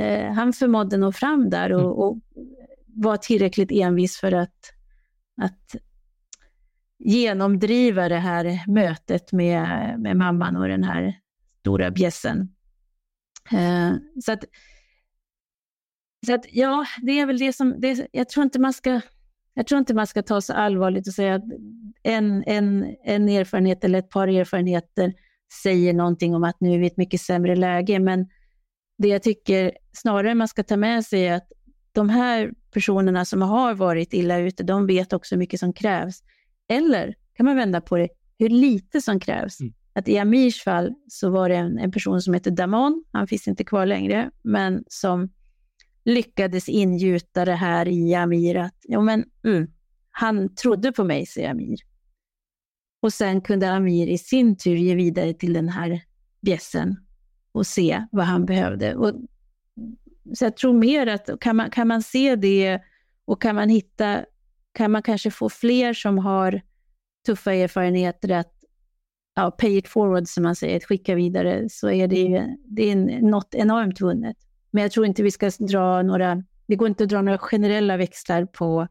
eh, 0.00 0.32
han 0.32 0.52
förmådde 0.52 0.96
nå 0.96 1.12
fram 1.12 1.50
där 1.50 1.72
och, 1.72 1.80
mm. 1.80 1.92
och 1.92 2.18
var 2.86 3.16
tillräckligt 3.16 3.70
envis 3.72 4.20
för 4.20 4.32
att, 4.32 4.72
att 5.42 5.76
genomdriva 6.98 8.08
det 8.08 8.18
här 8.18 8.64
mötet 8.66 9.32
med, 9.32 9.94
med 10.00 10.16
mamman 10.16 10.56
och 10.56 10.68
den 10.68 10.84
här 10.84 11.20
stora 11.60 11.90
bjässen. 11.90 12.54
Eh, 13.52 13.92
så 14.24 14.32
att, 14.32 14.44
så 16.26 16.34
att, 16.34 16.44
ja, 16.52 16.86
det 17.02 17.20
är 17.20 17.26
väl 17.26 17.38
det 17.38 17.52
som, 17.52 17.74
det, 17.80 18.08
jag 18.12 18.28
tror 18.28 18.44
inte 18.44 18.60
man 18.60 18.72
ska 18.72 19.00
jag 19.58 19.66
tror 19.66 19.78
inte 19.78 19.94
man 19.94 20.06
ska 20.06 20.22
ta 20.22 20.40
så 20.40 20.52
allvarligt 20.52 21.06
och 21.06 21.14
säga 21.14 21.34
att 21.34 21.44
en, 22.02 22.44
en, 22.46 22.96
en 23.04 23.28
erfarenhet 23.28 23.84
eller 23.84 23.98
ett 23.98 24.10
par 24.10 24.28
erfarenheter 24.28 25.14
säger 25.62 25.92
någonting 25.94 26.34
om 26.34 26.44
att 26.44 26.60
nu 26.60 26.74
är 26.74 26.78
vi 26.78 26.84
i 26.84 26.86
ett 26.86 26.96
mycket 26.96 27.20
sämre 27.20 27.56
läge. 27.56 27.98
Men 27.98 28.26
det 28.98 29.08
jag 29.08 29.22
tycker 29.22 29.72
snarare 29.92 30.34
man 30.34 30.48
ska 30.48 30.62
ta 30.62 30.76
med 30.76 31.04
sig 31.04 31.26
är 31.26 31.34
att 31.34 31.52
de 31.92 32.08
här 32.08 32.52
personerna 32.72 33.24
som 33.24 33.42
har 33.42 33.74
varit 33.74 34.12
illa 34.12 34.38
ute, 34.38 34.62
de 34.62 34.86
vet 34.86 35.12
också 35.12 35.34
hur 35.34 35.38
mycket 35.38 35.60
som 35.60 35.72
krävs. 35.72 36.22
Eller 36.68 37.14
kan 37.34 37.46
man 37.46 37.56
vända 37.56 37.80
på 37.80 37.96
det, 37.96 38.08
hur 38.38 38.48
lite 38.48 39.00
som 39.00 39.20
krävs. 39.20 39.60
Mm. 39.60 39.72
Att 39.92 40.08
I 40.08 40.18
Amirs 40.18 40.62
fall 40.62 40.94
så 41.08 41.30
var 41.30 41.48
det 41.48 41.56
en, 41.56 41.78
en 41.78 41.92
person 41.92 42.22
som 42.22 42.34
hette 42.34 42.50
Damon, 42.50 43.04
han 43.12 43.26
finns 43.26 43.48
inte 43.48 43.64
kvar 43.64 43.86
längre, 43.86 44.30
men 44.42 44.84
som 44.88 45.28
lyckades 46.04 46.68
ingjuta 46.68 47.44
det 47.44 47.54
här 47.54 47.88
i 47.88 48.14
Amir 48.14 48.56
att 48.56 48.76
ja, 48.82 49.00
men, 49.00 49.24
mm, 49.44 49.70
han 50.10 50.54
trodde 50.54 50.92
på 50.92 51.04
mig, 51.04 51.26
säger 51.26 51.50
Amir. 51.50 51.78
Och 53.00 53.12
sen 53.12 53.40
kunde 53.40 53.72
Amir 53.72 54.06
i 54.06 54.18
sin 54.18 54.56
tur 54.56 54.76
ge 54.76 54.94
vidare 54.94 55.34
till 55.34 55.52
den 55.52 55.68
här 55.68 56.00
bjässen 56.40 56.96
och 57.52 57.66
se 57.66 58.06
vad 58.10 58.26
han 58.26 58.46
behövde. 58.46 58.94
Och, 58.94 59.14
så 60.34 60.44
jag 60.44 60.56
tror 60.56 60.72
mer 60.72 61.06
att 61.06 61.30
kan 61.40 61.56
man, 61.56 61.70
kan 61.70 61.88
man 61.88 62.02
se 62.02 62.36
det 62.36 62.80
och 63.24 63.42
kan 63.42 63.54
man 63.54 63.68
hitta, 63.68 64.24
kan 64.72 64.90
man 64.90 65.02
kanske 65.02 65.30
få 65.30 65.48
fler 65.48 65.92
som 65.92 66.18
har 66.18 66.60
tuffa 67.26 67.52
erfarenheter 67.52 68.30
att 68.30 68.52
ja, 69.34 69.50
pay 69.50 69.76
it 69.76 69.88
forward 69.88 70.28
som 70.28 70.42
man 70.42 70.56
säger, 70.56 70.76
att 70.76 70.84
skicka 70.84 71.14
vidare, 71.14 71.68
så 71.70 71.90
är 71.90 72.08
det, 72.08 72.46
det 72.64 72.90
är 72.90 72.96
något 73.20 73.54
enormt 73.54 74.00
vunnet. 74.00 74.36
Men 74.70 74.82
jag 74.82 74.92
tror 74.92 75.06
inte 75.06 75.22
vi 75.22 75.30
ska 75.30 75.50
dra 75.58 76.02
några, 76.02 76.42
det 76.66 76.76
går 76.76 76.88
inte 76.88 77.04
att 77.04 77.10
dra 77.10 77.22
några 77.22 77.38
generella 77.38 77.96
växlar 77.96 78.44
på 78.44 78.88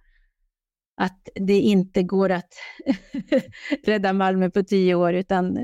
att 1.01 1.29
det 1.35 1.59
inte 1.59 2.03
går 2.03 2.29
att 2.29 2.53
rädda 3.83 4.13
Malmö 4.13 4.49
på 4.49 4.63
tio 4.63 4.95
år, 4.95 5.13
utan 5.13 5.57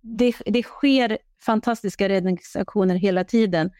det, 0.00 0.34
det 0.46 0.62
sker 0.62 1.18
fantastiska 1.42 2.08
räddningsaktioner 2.08 2.94
hela 2.94 3.24
tiden. 3.24 3.70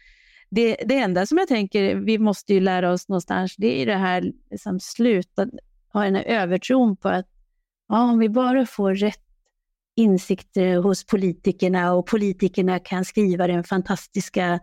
Det, 0.51 0.75
det 0.85 0.97
enda 0.97 1.25
som 1.25 1.37
jag 1.37 1.47
tänker 1.47 1.95
vi 1.95 2.17
måste 2.17 2.53
ju 2.53 2.59
lära 2.59 2.91
oss 2.91 3.09
någonstans, 3.09 3.55
det 3.57 3.81
är 3.81 3.85
det 3.85 3.95
här, 3.95 4.31
liksom, 4.51 4.79
sluta 4.79 5.47
ha 5.93 6.03
den 6.03 6.15
här 6.15 6.23
övertron 6.23 6.97
på 6.97 7.09
att 7.09 7.27
ja, 7.87 8.11
om 8.11 8.19
vi 8.19 8.29
bara 8.29 8.65
får 8.65 8.95
rätt 8.95 9.23
insikter 9.95 10.77
hos 10.77 11.05
politikerna 11.05 11.93
och 11.93 12.07
politikerna 12.07 12.79
kan 12.79 13.05
skriva 13.05 13.47
den 13.47 13.63
fantastiska 13.63 14.59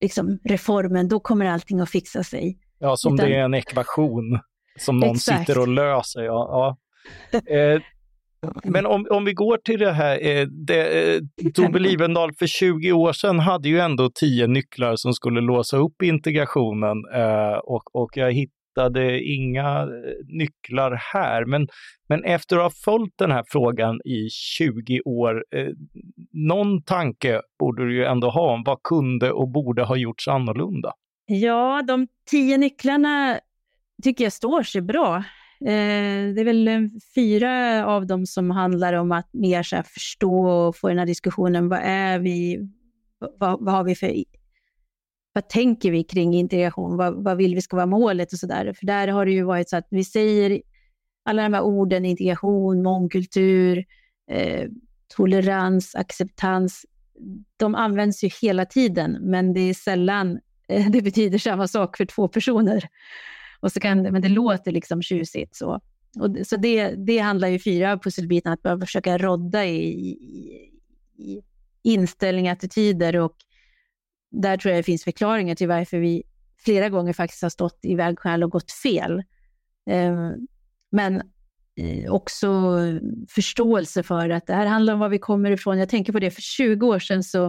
liksom, 0.00 0.38
reformen, 0.44 1.08
då 1.08 1.20
kommer 1.20 1.46
allting 1.46 1.80
att 1.80 1.90
fixa 1.90 2.24
sig. 2.24 2.58
Ja, 2.78 2.96
som 2.96 3.14
Utan... 3.14 3.28
det 3.28 3.36
är 3.36 3.44
en 3.44 3.54
ekvation 3.54 4.40
som 4.78 4.98
någon 4.98 5.16
Exakt. 5.16 5.40
sitter 5.40 5.60
och 5.60 5.68
löser. 5.68 6.22
Ja, 6.22 6.48
ja. 6.50 6.76
Eh, 7.54 7.80
men 8.64 8.86
om, 8.86 9.06
om 9.10 9.24
vi 9.24 9.32
går 9.32 9.56
till 9.56 9.78
det 9.78 9.92
här, 9.92 10.26
eh, 10.26 10.46
det, 10.46 11.14
eh, 11.14 11.20
Tove 11.54 11.78
Livendal 11.78 12.32
för 12.34 12.46
20 12.46 12.92
år 12.92 13.12
sedan 13.12 13.38
hade 13.38 13.68
ju 13.68 13.78
ändå 13.78 14.10
tio 14.14 14.46
nycklar 14.46 14.96
som 14.96 15.14
skulle 15.14 15.40
låsa 15.40 15.76
upp 15.76 16.02
integrationen 16.02 16.96
eh, 17.14 17.58
och, 17.64 17.94
och 17.96 18.10
jag 18.14 18.32
hittade 18.32 19.22
inga 19.22 19.80
eh, 19.80 19.88
nycklar 20.26 21.00
här. 21.12 21.44
Men, 21.44 21.68
men 22.08 22.24
efter 22.24 22.56
att 22.56 22.62
ha 22.62 22.70
följt 22.70 23.14
den 23.18 23.30
här 23.30 23.44
frågan 23.48 24.00
i 24.04 24.28
20 24.30 25.00
år, 25.00 25.44
eh, 25.54 25.68
någon 26.32 26.82
tanke 26.82 27.40
borde 27.58 27.84
du 27.86 27.94
ju 27.94 28.04
ändå 28.04 28.30
ha 28.30 28.52
om 28.52 28.62
vad 28.66 28.82
kunde 28.82 29.32
och 29.32 29.48
borde 29.48 29.82
ha 29.82 29.96
gjorts 29.96 30.28
annorlunda? 30.28 30.92
Ja, 31.26 31.82
de 31.86 32.06
tio 32.30 32.58
nycklarna 32.58 33.40
tycker 34.02 34.24
jag 34.24 34.32
står 34.32 34.62
sig 34.62 34.82
bra. 34.82 35.24
Eh, 35.64 36.34
det 36.34 36.40
är 36.40 36.44
väl 36.44 36.68
eh, 36.68 36.80
fyra 37.14 37.86
av 37.86 38.06
dem 38.06 38.26
som 38.26 38.50
handlar 38.50 38.92
om 38.92 39.12
att 39.12 39.28
mer 39.32 39.62
så 39.62 39.82
förstå 39.82 40.46
och 40.46 40.76
få 40.76 40.88
den 40.88 40.98
här 40.98 41.06
diskussionen, 41.06 41.68
vad 41.68 41.80
är 41.82 42.18
vi, 42.18 42.68
vad, 43.38 43.64
vad 43.64 43.74
har 43.74 43.84
vi 43.84 43.94
för 43.94 44.24
vad 45.32 45.48
tänker 45.48 45.90
vi 45.90 46.04
kring 46.04 46.34
integration? 46.34 46.96
Vad, 46.96 47.24
vad 47.24 47.36
vill 47.36 47.54
vi 47.54 47.62
ska 47.62 47.76
vara 47.76 47.86
målet 47.86 48.32
och 48.32 48.38
så 48.38 48.46
där? 48.46 48.72
För 48.72 48.86
där 48.86 49.08
har 49.08 49.26
det 49.26 49.32
ju 49.32 49.42
varit 49.42 49.68
så 49.68 49.76
att 49.76 49.86
vi 49.90 50.04
säger 50.04 50.62
alla 51.24 51.42
de 51.42 51.54
här 51.54 51.62
orden, 51.62 52.04
integration, 52.04 52.82
mångkultur, 52.82 53.84
eh, 54.30 54.68
tolerans, 55.16 55.94
acceptans, 55.94 56.86
de 57.56 57.74
används 57.74 58.24
ju 58.24 58.30
hela 58.42 58.66
tiden, 58.66 59.18
men 59.20 59.52
det 59.52 59.60
är 59.60 59.74
sällan 59.74 60.40
eh, 60.68 60.86
det 60.90 61.02
betyder 61.02 61.38
samma 61.38 61.68
sak 61.68 61.96
för 61.96 62.04
två 62.04 62.28
personer. 62.28 62.88
Och 63.60 63.72
så 63.72 63.80
kan, 63.80 64.02
men 64.02 64.22
det 64.22 64.28
låter 64.28 64.72
liksom 64.72 65.02
tjusigt. 65.02 65.56
Så, 65.56 65.80
och, 66.18 66.36
så 66.46 66.56
det, 66.56 66.94
det 66.94 67.18
handlar 67.18 67.48
ju 67.48 67.58
fyra 67.58 67.98
pusselbitar, 67.98 68.52
att 68.52 68.62
bara 68.62 68.80
försöka 68.80 69.18
rodda 69.18 69.64
i, 69.64 69.88
i, 69.88 70.70
i 71.16 71.42
inställning, 71.82 72.48
attityder 72.48 73.16
och 73.16 73.36
där 74.30 74.56
tror 74.56 74.72
jag 74.74 74.78
det 74.78 74.86
finns 74.86 75.04
förklaringar 75.04 75.54
till 75.54 75.68
varför 75.68 75.98
vi 75.98 76.22
flera 76.64 76.88
gånger 76.88 77.12
faktiskt 77.12 77.42
har 77.42 77.50
stått 77.50 77.78
i 77.82 77.94
vägskäl 77.94 78.44
och 78.44 78.50
gått 78.50 78.72
fel. 78.72 79.22
Ehm, 79.90 80.46
men 80.90 81.22
eh, 81.76 82.12
också 82.12 82.48
förståelse 83.28 84.02
för 84.02 84.30
att 84.30 84.46
det 84.46 84.54
här 84.54 84.66
handlar 84.66 84.94
om 84.94 85.00
var 85.00 85.08
vi 85.08 85.18
kommer 85.18 85.50
ifrån. 85.50 85.78
Jag 85.78 85.88
tänker 85.88 86.12
på 86.12 86.18
det, 86.18 86.30
för 86.30 86.42
20 86.42 86.86
år 86.86 86.98
sedan 86.98 87.24
så 87.24 87.46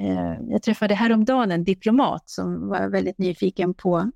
eh, 0.00 0.34
jag 0.48 0.62
träffade 0.62 0.94
häromdagen 0.94 1.50
en 1.50 1.64
diplomat 1.64 2.30
som 2.30 2.68
var 2.68 2.88
väldigt 2.88 3.18
nyfiken 3.18 3.74
på 3.74 4.10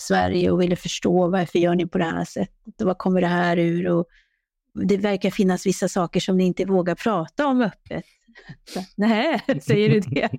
Sverige 0.00 0.50
och 0.50 0.60
ville 0.62 0.76
förstå 0.76 1.28
varför 1.28 1.58
gör 1.58 1.74
ni 1.74 1.86
på 1.86 1.98
det 1.98 2.04
här 2.04 2.24
sättet 2.24 2.80
och 2.80 2.86
vad 2.86 2.98
kommer 2.98 3.20
det 3.20 3.26
här 3.26 3.56
ur? 3.56 3.88
Och 3.88 4.06
det 4.74 4.96
verkar 4.96 5.30
finnas 5.30 5.66
vissa 5.66 5.88
saker 5.88 6.20
som 6.20 6.36
ni 6.36 6.44
inte 6.44 6.64
vågar 6.64 6.94
prata 6.94 7.46
om 7.46 7.62
öppet. 7.62 8.04
Nej, 8.96 9.40
säger 9.62 9.88
du 9.88 10.00
det? 10.00 10.30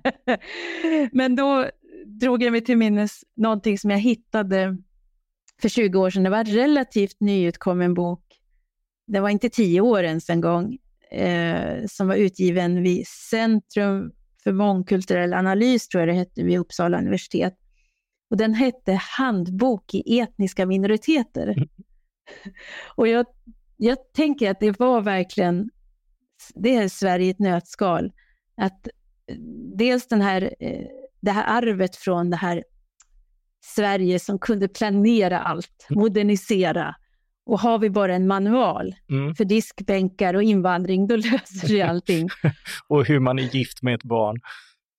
Men 1.12 1.36
då 1.36 1.70
drog 2.06 2.42
jag 2.42 2.52
mig 2.52 2.64
till 2.64 2.76
minnes 2.76 3.20
någonting 3.36 3.78
som 3.78 3.90
jag 3.90 3.98
hittade 3.98 4.76
för 5.62 5.68
20 5.68 5.98
år 5.98 6.10
sedan. 6.10 6.22
Det 6.22 6.30
var 6.30 6.38
en 6.38 6.46
relativt 6.46 7.20
nyutkommen 7.20 7.94
bok. 7.94 8.24
Det 9.06 9.20
var 9.20 9.28
inte 9.28 9.48
tio 9.48 9.80
år 9.80 10.04
ens 10.04 10.30
en 10.30 10.40
gång, 10.40 10.78
eh, 11.10 11.86
som 11.86 12.08
var 12.08 12.14
utgiven 12.14 12.82
vid 12.82 13.06
Centrum 13.06 14.12
för 14.44 14.52
mångkulturell 14.52 15.34
analys, 15.34 15.88
tror 15.88 16.00
jag 16.00 16.08
det 16.08 16.18
hette, 16.18 16.42
vid 16.42 16.58
Uppsala 16.58 16.98
universitet. 16.98 17.54
Och 18.32 18.38
den 18.38 18.54
hette 18.54 18.92
Handbok 18.92 19.94
i 19.94 20.18
etniska 20.20 20.66
minoriteter. 20.66 21.48
Mm. 21.48 21.68
Och 22.94 23.08
jag, 23.08 23.26
jag 23.76 23.98
tänker 24.12 24.50
att 24.50 24.60
det 24.60 24.78
var 24.80 25.00
verkligen, 25.00 25.70
det 26.54 26.74
är 26.76 26.88
Sverige 26.88 27.26
i 27.26 27.30
ett 27.30 27.38
nötskal. 27.38 28.12
Att 28.56 28.86
eh, 28.86 29.36
dels 29.76 30.08
den 30.08 30.20
här, 30.20 30.54
eh, 30.60 30.86
det 31.20 31.30
här 31.30 31.44
arvet 31.58 31.96
från 31.96 32.30
det 32.30 32.36
här 32.36 32.64
Sverige 33.64 34.18
som 34.18 34.38
kunde 34.38 34.68
planera 34.68 35.38
allt, 35.40 35.86
Mm. 35.90 36.00
modernisera. 36.02 36.94
Och 37.46 37.60
har 37.60 37.78
vi 37.78 37.90
bara 37.90 38.14
en 38.14 38.26
manual 38.26 38.94
Mm. 39.10 39.34
för 39.34 39.44
diskbänkar 39.44 40.34
och 40.34 40.42
invandring, 40.42 41.06
då 41.06 41.16
löser 41.16 41.66
sig 41.68 41.82
allting. 41.82 42.28
Och 42.88 43.06
hur 43.06 43.18
man 43.20 43.38
är 43.38 43.54
gift 43.54 43.82
med 43.82 43.94
ett 43.94 44.02
barn. 44.04 44.40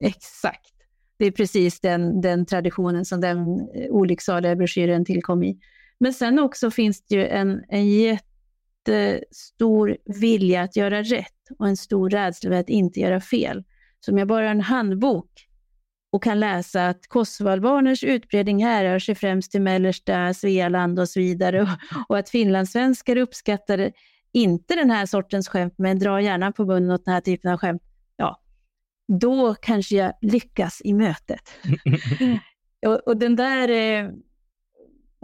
Exakt. 0.03 0.72
Det 1.17 1.25
är 1.25 1.31
precis 1.31 1.79
den, 1.79 2.21
den 2.21 2.45
traditionen 2.45 3.05
som 3.05 3.21
den 3.21 3.39
eh, 3.75 3.89
olycksaliga 3.89 4.55
broschyren 4.55 5.05
tillkom 5.05 5.43
i. 5.43 5.59
Men 5.99 6.13
sen 6.13 6.39
också 6.39 6.71
finns 6.71 7.05
det 7.05 7.15
ju 7.15 7.27
en, 7.27 7.63
en 7.69 7.89
jättestor 7.89 9.97
vilja 10.05 10.61
att 10.61 10.75
göra 10.75 11.03
rätt 11.03 11.49
och 11.59 11.67
en 11.67 11.77
stor 11.77 12.09
rädsla 12.09 12.49
för 12.49 12.57
att 12.57 12.69
inte 12.69 12.99
göra 12.99 13.21
fel. 13.21 13.63
Så 13.99 14.11
om 14.11 14.17
jag 14.17 14.27
bara 14.27 14.45
har 14.45 14.51
en 14.51 14.61
handbok 14.61 15.29
och 16.11 16.23
kan 16.23 16.39
läsa 16.39 16.87
att 16.87 17.07
kosovoalbaners 17.07 18.03
utbredning 18.03 18.65
härrör 18.65 18.99
sig 18.99 19.15
främst 19.15 19.51
till 19.51 19.61
mellersta 19.61 20.33
Svealand 20.33 20.99
och 20.99 21.09
så 21.09 21.19
vidare 21.19 21.61
och, 21.61 21.67
och 22.09 22.17
att 22.17 22.29
finlandssvenskar 22.29 23.17
uppskattar 23.17 23.91
inte 24.31 24.75
den 24.75 24.89
här 24.89 25.05
sortens 25.05 25.47
skämt 25.47 25.73
men 25.77 25.99
drar 25.99 26.19
gärna 26.19 26.51
på 26.51 26.65
munnen 26.65 26.91
åt 26.91 27.05
den 27.05 27.13
här 27.13 27.21
typen 27.21 27.51
av 27.51 27.57
skämt. 27.57 27.81
Då 29.07 29.55
kanske 29.55 29.95
jag 29.95 30.13
lyckas 30.21 30.81
i 30.83 30.93
mötet. 30.93 31.41
och, 32.85 33.07
och 33.07 33.17
den 33.17 33.35
där 33.35 33.69
eh, 33.69 34.09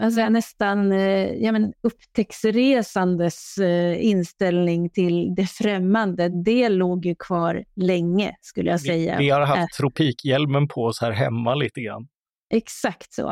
alltså 0.01 0.29
nästan 0.29 0.91
eh, 0.91 1.33
ja, 1.33 1.51
men 1.51 1.73
upptäcktsresandes 1.81 3.57
eh, 3.57 4.05
inställning 4.05 4.89
till 4.89 5.35
det 5.35 5.45
främmande, 5.45 6.29
det 6.43 6.69
låg 6.69 7.05
ju 7.05 7.15
kvar 7.15 7.63
länge 7.75 8.35
skulle 8.41 8.69
jag 8.69 8.81
säga. 8.81 9.17
Vi, 9.17 9.23
vi 9.23 9.29
har 9.29 9.41
haft 9.41 9.77
tropikhjälmen 9.77 10.67
på 10.67 10.83
oss 10.83 11.01
här 11.01 11.11
hemma 11.11 11.55
lite 11.55 11.81
grann. 11.81 12.07
Exakt 12.53 13.13
så. 13.13 13.31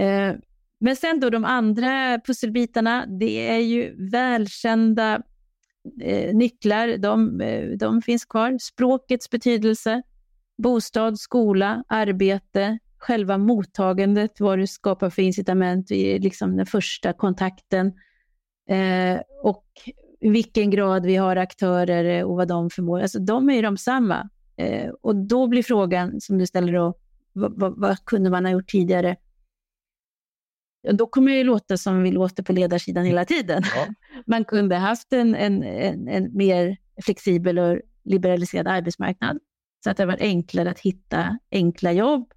Eh, 0.00 0.34
men 0.80 0.96
sen 0.96 1.20
då 1.20 1.30
de 1.30 1.44
andra 1.44 2.20
pusselbitarna, 2.26 3.06
det 3.06 3.48
är 3.48 3.58
ju 3.58 4.10
välkända 4.10 5.22
eh, 6.02 6.34
nycklar. 6.34 6.96
De, 6.96 7.40
eh, 7.40 7.68
de 7.68 8.02
finns 8.02 8.24
kvar. 8.24 8.58
Språkets 8.60 9.30
betydelse, 9.30 10.02
bostad, 10.58 11.18
skola, 11.18 11.84
arbete, 11.88 12.78
själva 12.98 13.38
mottagandet, 13.38 14.40
vad 14.40 14.58
du 14.58 14.66
skapar 14.66 15.10
för 15.10 15.22
incitament 15.22 15.90
i 15.90 16.18
liksom 16.18 16.56
den 16.56 16.66
första 16.66 17.12
kontakten 17.12 17.86
eh, 18.68 19.20
och 19.42 19.64
i 20.20 20.30
vilken 20.30 20.70
grad 20.70 21.06
vi 21.06 21.16
har 21.16 21.36
aktörer 21.36 22.18
eh, 22.18 22.24
och 22.24 22.36
vad 22.36 22.48
de 22.48 22.70
förmår. 22.70 23.00
Alltså, 23.00 23.18
de 23.18 23.50
är 23.50 23.54
ju 23.54 23.62
de 23.62 23.76
samma. 23.76 24.28
Eh, 24.56 24.90
och 25.00 25.16
då 25.16 25.46
blir 25.46 25.62
frågan 25.62 26.20
som 26.20 26.38
du 26.38 26.46
ställer 26.46 26.72
då, 26.72 26.94
vad, 27.32 27.60
vad, 27.60 27.80
vad 27.80 28.04
kunde 28.04 28.30
man 28.30 28.44
ha 28.44 28.52
gjort 28.52 28.68
tidigare? 28.68 29.16
Då 30.92 31.06
kommer 31.06 31.32
det 31.32 31.44
låta 31.44 31.76
som 31.76 32.02
vi 32.02 32.10
låter 32.10 32.42
på 32.42 32.52
ledarsidan 32.52 33.04
hela 33.04 33.24
tiden. 33.24 33.62
Ja. 33.74 33.86
Man 34.26 34.44
kunde 34.44 34.76
haft 34.76 35.12
en, 35.12 35.34
en, 35.34 35.62
en, 35.62 36.08
en 36.08 36.36
mer 36.36 36.76
flexibel 37.04 37.58
och 37.58 37.80
liberaliserad 38.04 38.66
arbetsmarknad 38.66 39.38
så 39.84 39.90
att 39.90 39.96
det 39.96 40.06
var 40.06 40.16
enklare 40.20 40.70
att 40.70 40.80
hitta 40.80 41.38
enkla 41.52 41.92
jobb. 41.92 42.32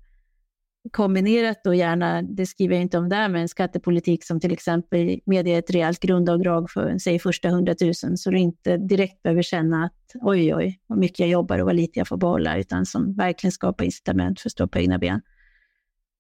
Kombinerat 0.92 1.64
då 1.64 1.74
gärna, 1.74 2.22
det 2.22 2.46
skriver 2.46 2.76
jag 2.76 2.82
inte 2.82 2.98
om 2.98 3.10
där, 3.10 3.30
med 3.30 3.42
en 3.42 3.50
skattepolitik 3.50 4.24
som 4.24 4.40
till 4.40 4.52
exempel 4.54 5.20
medger 5.26 5.60
ett 5.60 5.70
rejält 5.70 6.00
grundavdrag 6.00 6.72
för, 6.72 6.98
säg 6.98 7.20
första 7.20 7.48
100 7.48 7.76
000, 7.82 8.18
så 8.18 8.32
du 8.32 8.38
inte 8.38 8.78
direkt 8.78 9.24
behöver 9.24 9.42
känna 9.42 9.86
att 9.86 10.16
oj, 10.22 10.56
oj, 10.56 10.80
vad 10.88 10.98
mycket 11.00 11.20
jag 11.20 11.30
jobbar 11.30 11.60
och 11.60 11.66
vad 11.66 11.76
lite 11.76 12.00
jag 12.00 12.08
får 12.08 12.18
behålla, 12.18 12.58
utan 12.58 12.86
som 12.86 13.14
verkligen 13.14 13.52
skapar 13.52 13.86
incitament 13.86 14.40
för 14.40 14.50
att 14.50 14.52
stå 14.52 14.68
på 14.68 14.80
egna 14.80 15.00
ben. 15.00 15.22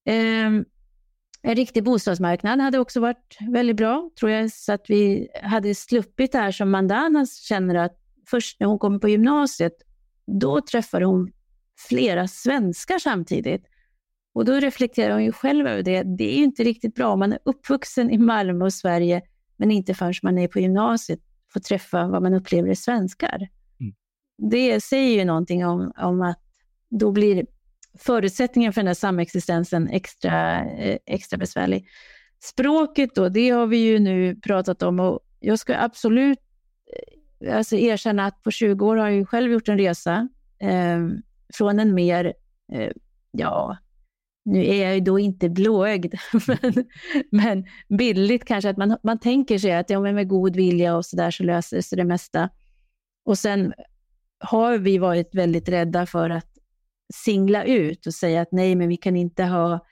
Ehm, 0.05 0.65
en 1.45 1.55
riktig 1.55 1.83
bostadsmarknad 1.83 2.59
hade 2.59 2.79
också 2.79 2.99
varit 2.99 3.37
väldigt 3.49 3.75
bra, 3.75 4.09
tror 4.19 4.31
jag, 4.31 4.51
så 4.51 4.73
att 4.73 4.85
vi 4.87 5.27
hade 5.43 5.75
sluppit 5.75 6.31
det 6.31 6.37
här 6.37 6.51
som 6.51 6.71
Mandana 6.71 7.25
känner 7.25 7.75
att 7.75 7.97
först 8.27 8.59
när 8.59 8.67
hon 8.67 8.79
kommer 8.79 8.99
på 8.99 9.09
gymnasiet, 9.09 9.73
då 10.41 10.61
träffar 10.61 11.01
hon 11.01 11.31
flera 11.87 12.27
svenskar 12.27 12.99
samtidigt. 12.99 13.65
Och 14.33 14.45
då 14.45 14.53
reflekterar 14.53 15.13
hon 15.13 15.23
ju 15.23 15.31
själv 15.31 15.67
över 15.67 15.83
det. 15.83 16.03
Det 16.03 16.33
är 16.33 16.37
ju 16.37 16.43
inte 16.43 16.63
riktigt 16.63 16.95
bra 16.95 17.13
om 17.13 17.19
man 17.19 17.33
är 17.33 17.39
uppvuxen 17.45 18.11
i 18.11 18.17
Malmö 18.17 18.65
och 18.65 18.73
Sverige, 18.73 19.21
men 19.57 19.71
inte 19.71 19.93
förrän 19.93 20.13
man 20.23 20.37
är 20.37 20.47
på 20.47 20.59
gymnasiet 20.59 21.19
får 21.53 21.59
träffa 21.59 22.07
vad 22.07 22.21
man 22.23 22.33
upplever 22.33 22.69
är 22.69 22.75
svenskar. 22.75 23.49
Mm. 23.79 23.93
Det 24.51 24.83
säger 24.83 25.19
ju 25.19 25.25
någonting 25.25 25.65
om, 25.65 25.91
om 25.97 26.21
att 26.21 26.39
då 26.89 27.11
blir 27.11 27.45
förutsättningen 27.99 28.73
för 28.73 28.81
den 28.81 28.87
här 28.87 28.93
samexistensen 28.93 29.89
extra, 29.89 30.65
eh, 30.65 30.97
extra 31.05 31.37
besvärlig. 31.37 31.87
Språket 32.43 33.15
då, 33.15 33.29
det 33.29 33.49
har 33.49 33.67
vi 33.67 33.77
ju 33.77 33.99
nu 33.99 34.35
pratat 34.35 34.83
om 34.83 34.99
och 34.99 35.19
jag 35.39 35.59
ska 35.59 35.77
absolut 35.77 36.39
eh, 37.45 37.57
alltså 37.57 37.75
erkänna 37.75 38.25
att 38.25 38.43
på 38.43 38.51
20 38.51 38.85
år 38.85 38.95
har 38.95 39.07
jag 39.07 39.15
ju 39.15 39.25
själv 39.25 39.51
gjort 39.51 39.69
en 39.69 39.77
resa 39.77 40.29
eh, 40.59 40.99
från 41.53 41.79
en 41.79 41.93
mer, 41.93 42.33
eh, 42.73 42.91
ja, 43.31 43.77
nu 44.45 44.65
är 44.65 44.83
jag 44.83 44.93
ju 44.93 44.99
då 44.99 45.19
inte 45.19 45.49
blåögd, 45.49 46.13
men, 46.47 46.85
men 47.29 47.65
bildligt 47.97 48.45
kanske 48.45 48.69
att 48.69 48.77
man, 48.77 48.97
man 49.03 49.19
tänker 49.19 49.57
sig 49.57 49.73
att 49.73 49.89
ja, 49.89 49.99
men 49.99 50.15
med 50.15 50.27
god 50.27 50.55
vilja 50.55 50.95
och 50.95 51.05
så 51.05 51.15
där 51.15 51.31
så 51.31 51.43
löser 51.43 51.81
sig 51.81 51.97
det 51.97 52.05
mesta. 52.05 52.49
Och 53.25 53.37
sen 53.37 53.73
har 54.39 54.77
vi 54.77 54.97
varit 54.97 55.35
väldigt 55.35 55.69
rädda 55.69 56.05
för 56.05 56.29
att 56.29 56.52
singla 57.13 57.63
ut 57.63 58.07
och 58.07 58.13
säga 58.13 58.41
att 58.41 58.51
nej, 58.51 58.75
men 58.75 58.89
vi 58.89 58.97
kan 58.97 59.15
inte 59.15 59.43
ha, 59.43 59.85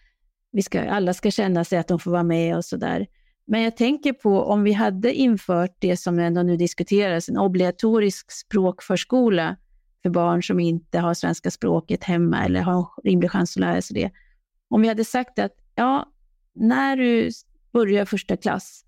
vi 0.52 0.62
ska, 0.62 0.90
alla 0.90 1.14
ska 1.14 1.32
känna 1.32 1.64
sig 1.64 1.80
att 1.80 1.88
de 1.88 2.00
får 2.00 2.12
vara 2.12 2.24
med 2.24 2.58
och 2.58 2.66
så 2.66 2.78
där. 2.78 3.08
Men 3.46 3.62
jag 3.62 3.78
tänker 3.78 4.14
på 4.14 4.44
om 4.44 4.64
vi 4.64 4.74
hade 4.74 5.14
infört 5.14 5.76
det 5.80 5.98
som 5.98 6.20
ändå 6.20 6.44
nu 6.44 6.58
diskuteras, 6.58 7.30
en 7.30 7.38
obligatorisk 7.38 8.32
språkförskola 8.32 9.56
för 10.04 10.10
barn 10.10 10.44
som 10.44 10.60
inte 10.60 11.00
har 11.00 11.14
svenska 11.14 11.52
språket 11.52 12.04
hemma 12.04 12.46
eller 12.46 12.62
har 12.62 12.80
en 12.80 12.86
rimlig 13.04 13.32
chans 13.32 13.58
att 13.58 13.62
lära 13.62 13.82
sig 13.82 13.96
det. 13.96 14.12
Om 14.70 14.82
vi 14.82 14.88
hade 14.88 15.06
sagt 15.06 15.40
att 15.40 15.52
ja, 15.76 16.12
när 16.56 16.98
du 16.98 17.30
börjar 17.74 18.06
första 18.06 18.38
klass, 18.38 18.86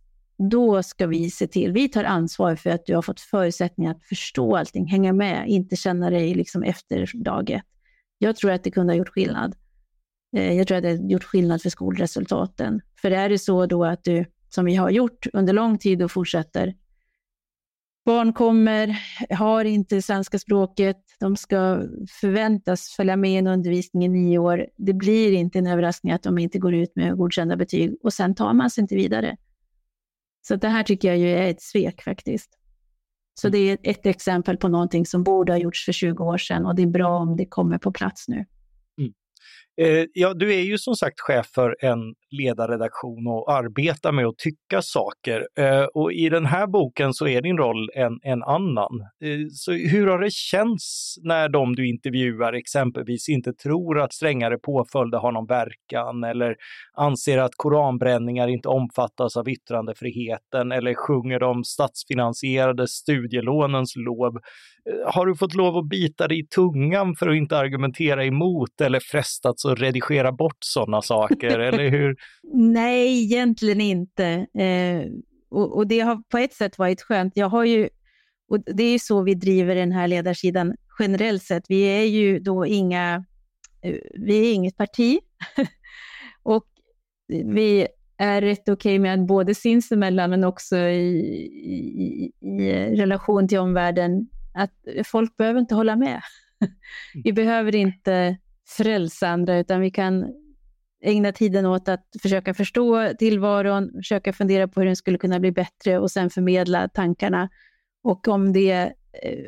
då 0.52 0.84
ska 0.84 1.08
vi 1.08 1.30
se 1.30 1.48
till, 1.48 1.72
vi 1.72 1.90
tar 1.90 2.04
ansvar 2.04 2.56
för 2.56 2.70
att 2.70 2.86
du 2.86 2.96
har 2.96 3.02
fått 3.02 3.20
förutsättningar 3.20 3.92
att 3.92 4.04
förstå 4.04 4.56
allting, 4.56 4.88
hänga 4.88 5.14
med, 5.14 5.48
inte 5.48 5.76
känna 5.76 6.10
dig 6.10 6.36
liksom 6.36 6.64
efter 6.64 7.12
dag 7.14 7.50
ett. 7.50 7.64
Jag 8.24 8.36
tror 8.36 8.52
att 8.52 8.64
det 8.64 8.72
kunde 8.72 8.94
ha 8.94 8.98
gjort 8.98 9.10
skillnad. 9.10 9.56
Eh, 10.36 10.54
jag 10.54 10.68
tror 10.68 10.78
att 10.78 10.84
det 10.84 10.90
har 10.90 11.10
gjort 11.10 11.24
skillnad 11.24 11.62
för 11.62 11.70
skolresultaten. 11.70 12.82
För 13.02 13.12
är 13.12 13.30
det 13.30 13.40
så 13.40 13.66
då 13.66 13.86
att 13.86 14.04
du, 14.04 14.26
som 14.50 14.66
vi 14.66 14.76
har 14.76 14.90
gjort 14.90 15.28
under 15.34 15.54
lång 15.54 15.78
tid 15.78 16.02
och 16.02 16.12
fortsätter, 16.12 16.74
barn 18.06 18.34
kommer, 18.34 19.00
har 19.30 19.66
inte 19.66 20.02
svenska 20.02 20.40
språket, 20.40 20.98
de 21.20 21.36
ska 21.36 21.82
förväntas 22.22 22.90
följa 22.90 23.16
med 23.16 23.32
i 23.32 23.36
en 23.36 23.48
undervisning 23.48 24.06
i 24.06 24.08
nio 24.08 24.38
år. 24.38 24.68
Det 24.78 24.94
blir 24.94 25.32
inte 25.32 25.60
en 25.60 25.68
överraskning 25.68 26.14
att 26.14 26.24
de 26.24 26.38
inte 26.38 26.60
går 26.60 26.74
ut 26.74 26.96
med 26.96 27.18
godkända 27.18 27.56
betyg 27.56 27.96
och 28.04 28.14
sen 28.14 28.36
tar 28.36 28.54
man 28.54 28.70
sig 28.70 28.82
inte 28.82 28.96
vidare. 28.96 29.38
Så 30.48 30.56
det 30.56 30.68
här 30.68 30.84
tycker 30.84 31.08
jag 31.08 31.18
ju 31.18 31.30
är 31.30 31.50
ett 31.50 31.62
svek 31.62 32.02
faktiskt. 32.02 32.50
Så 33.34 33.50
det 33.50 33.58
är 33.58 33.78
ett 33.84 34.06
exempel 34.06 34.58
på 34.58 34.68
någonting 34.68 35.06
som 35.06 35.24
borde 35.24 35.52
ha 35.54 35.58
gjorts 35.58 35.86
för 35.86 35.92
20 35.92 36.24
år 36.24 36.38
sedan 36.38 36.66
och 36.66 36.76
det 36.76 36.82
är 36.82 36.88
bra 36.88 37.18
om 37.18 37.36
det 37.36 37.46
kommer 37.46 37.78
på 37.78 37.92
plats 37.92 38.28
nu. 38.28 38.46
Mm. 39.00 39.14
Eh, 39.82 40.06
ja, 40.14 40.34
du 40.34 40.54
är 40.54 40.62
ju 40.62 40.78
som 40.78 40.96
sagt 40.96 41.20
chef 41.20 41.48
för 41.56 41.76
en 41.80 42.00
ledarredaktion 42.32 43.28
och 43.28 43.54
arbetar 43.54 44.12
med 44.12 44.26
att 44.26 44.38
tycka 44.38 44.82
saker. 44.82 45.48
Eh, 45.58 45.84
och 45.84 46.14
i 46.14 46.30
den 46.30 46.46
här 46.46 46.68
boken 46.68 47.14
så 47.14 47.28
är 47.28 47.42
din 47.42 47.58
roll 47.58 47.90
en, 47.94 48.20
en 48.24 48.44
annan. 48.44 49.02
Eh, 49.24 49.48
så 49.52 49.72
hur 49.72 50.08
har 50.08 50.20
det 50.20 50.34
känts 50.34 51.16
när 51.24 51.50
de 51.50 51.76
du 51.76 51.90
intervjuar 51.90 52.54
exempelvis 52.54 53.30
inte 53.30 53.54
tror 53.54 54.00
att 54.00 54.14
strängare 54.14 54.58
påföljder 54.58 55.18
har 55.18 55.32
någon 55.32 55.48
verkan 55.48 56.24
eller 56.24 56.56
anser 56.94 57.38
att 57.38 57.56
koranbränningar 57.56 58.48
inte 58.48 58.68
omfattas 58.68 59.38
av 59.38 59.50
yttrandefriheten 59.50 60.72
eller 60.72 60.94
sjunger 60.94 61.40
de 61.40 61.64
statsfinansierade 61.64 62.88
studielånens 62.88 63.94
lov? 63.96 64.36
Eh, 64.90 65.14
Har 65.14 65.26
du 65.26 65.36
fått 65.36 65.56
lov 65.56 65.78
att 65.78 65.90
bita 65.90 66.28
dig 66.28 66.40
i 66.40 66.48
tungan 66.48 67.16
för 67.16 67.30
att 67.30 67.36
inte 67.36 67.58
argumentera 67.58 68.26
emot 68.26 68.82
eller 68.82 69.00
frestats 69.00 69.63
alltså 69.66 69.84
redigera 69.84 70.32
bort 70.32 70.58
sådana 70.60 71.02
saker, 71.02 71.60
eller 71.60 71.90
hur? 71.90 72.16
Nej, 72.54 73.24
egentligen 73.24 73.82
inte. 73.82 74.26
Eh, 74.54 75.12
och, 75.50 75.78
och 75.78 75.88
det 75.88 76.00
har 76.00 76.24
på 76.30 76.38
ett 76.38 76.54
sätt 76.54 76.78
varit 76.78 77.02
skönt. 77.02 77.34
Jag 77.36 77.50
har 77.50 77.66
ju, 77.66 77.90
och 78.50 78.60
det 78.66 78.84
är 78.84 79.00
så 79.00 79.24
vi 79.24 79.34
driver 79.34 79.76
den 79.76 79.92
här 79.92 80.08
ledarsidan 80.08 80.76
generellt 81.00 81.44
sett. 81.44 81.64
Vi 81.70 81.84
är 81.84 82.06
ju 82.06 82.40
då 82.40 82.66
inga, 82.66 83.26
eh, 83.82 83.96
vi 84.14 84.50
är 84.50 84.54
inget 84.54 84.78
parti. 84.78 85.20
och 86.44 86.66
vi 87.28 87.88
är 88.18 88.42
rätt 88.42 88.70
okej 88.70 89.00
med 89.00 89.14
att 89.14 89.28
både 89.28 89.56
sinsemellan 89.56 90.30
men 90.30 90.44
också 90.44 90.78
i, 90.78 91.20
i, 91.66 92.32
i 92.42 92.72
relation 92.96 93.48
till 93.48 93.60
omvärlden 93.60 94.28
att 94.54 94.74
folk 95.06 95.38
behöver 95.38 95.60
inte 95.60 95.76
hålla 95.76 95.96
med. 95.96 96.22
vi 97.24 97.34
behöver 97.34 97.76
inte 97.76 98.38
frälsa 98.68 99.28
andra, 99.28 99.60
utan 99.60 99.82
vi 99.82 99.92
kan 99.92 100.34
ägna 101.04 101.32
tiden 101.32 101.66
åt 101.66 101.88
att 101.88 102.08
försöka 102.22 102.54
förstå 102.54 103.14
tillvaron, 103.20 103.92
försöka 103.96 104.34
fundera 104.34 104.68
på 104.68 104.80
hur 104.80 104.88
den 104.88 104.96
skulle 104.96 105.18
kunna 105.18 105.40
bli 105.40 105.52
bättre 105.52 106.00
och 106.00 106.12
sen 106.12 106.30
förmedla 106.30 106.88
tankarna. 106.88 107.50
Och 108.04 108.28
om 108.28 108.54
det 108.54 108.72
eh, 109.24 109.46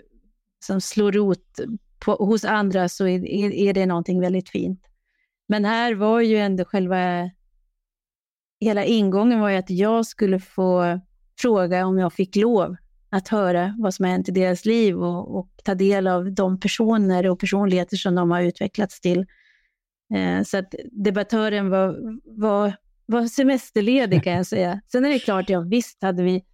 som 0.66 0.82
slår 0.82 1.12
rot 1.12 1.60
på, 2.06 2.12
hos 2.12 2.46
andra 2.46 2.90
så 2.90 3.08
är, 3.08 3.26
är 3.54 3.74
det 3.74 3.86
någonting 3.86 4.22
väldigt 4.22 4.50
fint. 4.50 4.86
Men 5.48 5.66
här 5.66 5.94
var 5.94 6.22
ju 6.22 6.38
ändå 6.38 6.66
själva... 6.66 7.30
Hela 8.60 8.86
ingången 8.86 9.40
var 9.40 9.50
ju 9.50 9.58
att 9.58 9.70
jag 9.70 10.06
skulle 10.06 10.40
få 10.40 11.00
fråga 11.40 11.86
om 11.86 11.98
jag 11.98 12.14
fick 12.14 12.36
lov 12.36 12.76
att 13.10 13.28
höra 13.28 13.76
vad 13.80 13.94
som 13.94 14.06
har 14.06 14.12
hänt 14.12 14.30
i 14.30 14.32
deras 14.32 14.66
liv 14.66 15.04
och, 15.04 15.38
och 15.38 15.50
ta 15.64 15.76
del 15.76 16.08
av 16.08 16.34
de 16.34 16.60
personer 16.60 17.30
och 17.30 17.40
personligheter 17.40 17.98
som 17.98 18.16
de 18.16 18.32
har 18.32 18.42
utvecklats 18.42 19.02
till. 19.02 19.26
Eh, 20.16 20.44
så 20.44 20.58
att 20.58 20.76
debattören 20.92 21.70
var, 21.70 21.98
var, 22.24 22.74
var 23.06 23.28
semesterledig 23.28 24.24
kan 24.24 24.34
jag 24.34 24.46
säga. 24.46 24.82
Sen 24.92 25.06
är 25.06 25.10
det 25.10 25.20
klart, 25.20 25.50
ja 25.50 25.60
visst 25.60 26.04
hade, 26.04 26.24
vi, 26.24 26.46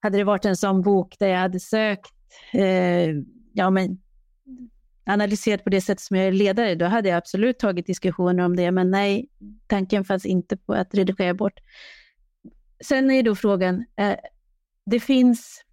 hade 0.00 0.18
det 0.18 0.24
varit 0.24 0.44
en 0.44 0.56
sån 0.56 0.82
bok 0.82 1.16
där 1.18 1.28
jag 1.28 1.38
hade 1.38 1.60
sökt, 1.60 2.12
eh, 2.52 3.08
ja 3.52 3.70
men 3.70 3.98
analyserat 5.04 5.64
på 5.64 5.70
det 5.70 5.80
sätt 5.80 6.00
som 6.00 6.16
jag 6.16 6.26
är 6.26 6.32
ledare, 6.32 6.74
då 6.74 6.86
hade 6.86 7.08
jag 7.08 7.16
absolut 7.16 7.58
tagit 7.58 7.86
diskussioner 7.86 8.44
om 8.44 8.56
det, 8.56 8.70
men 8.70 8.90
nej, 8.90 9.28
tanken 9.66 10.04
fanns 10.04 10.26
inte 10.26 10.56
på 10.56 10.72
att 10.72 10.94
redigera 10.94 11.34
bort. 11.34 11.60
Sen 12.84 13.10
är 13.10 13.22
då 13.22 13.34
frågan, 13.34 13.84
eh, 13.96 14.16
det, 14.86 15.00
finns, 15.00 15.64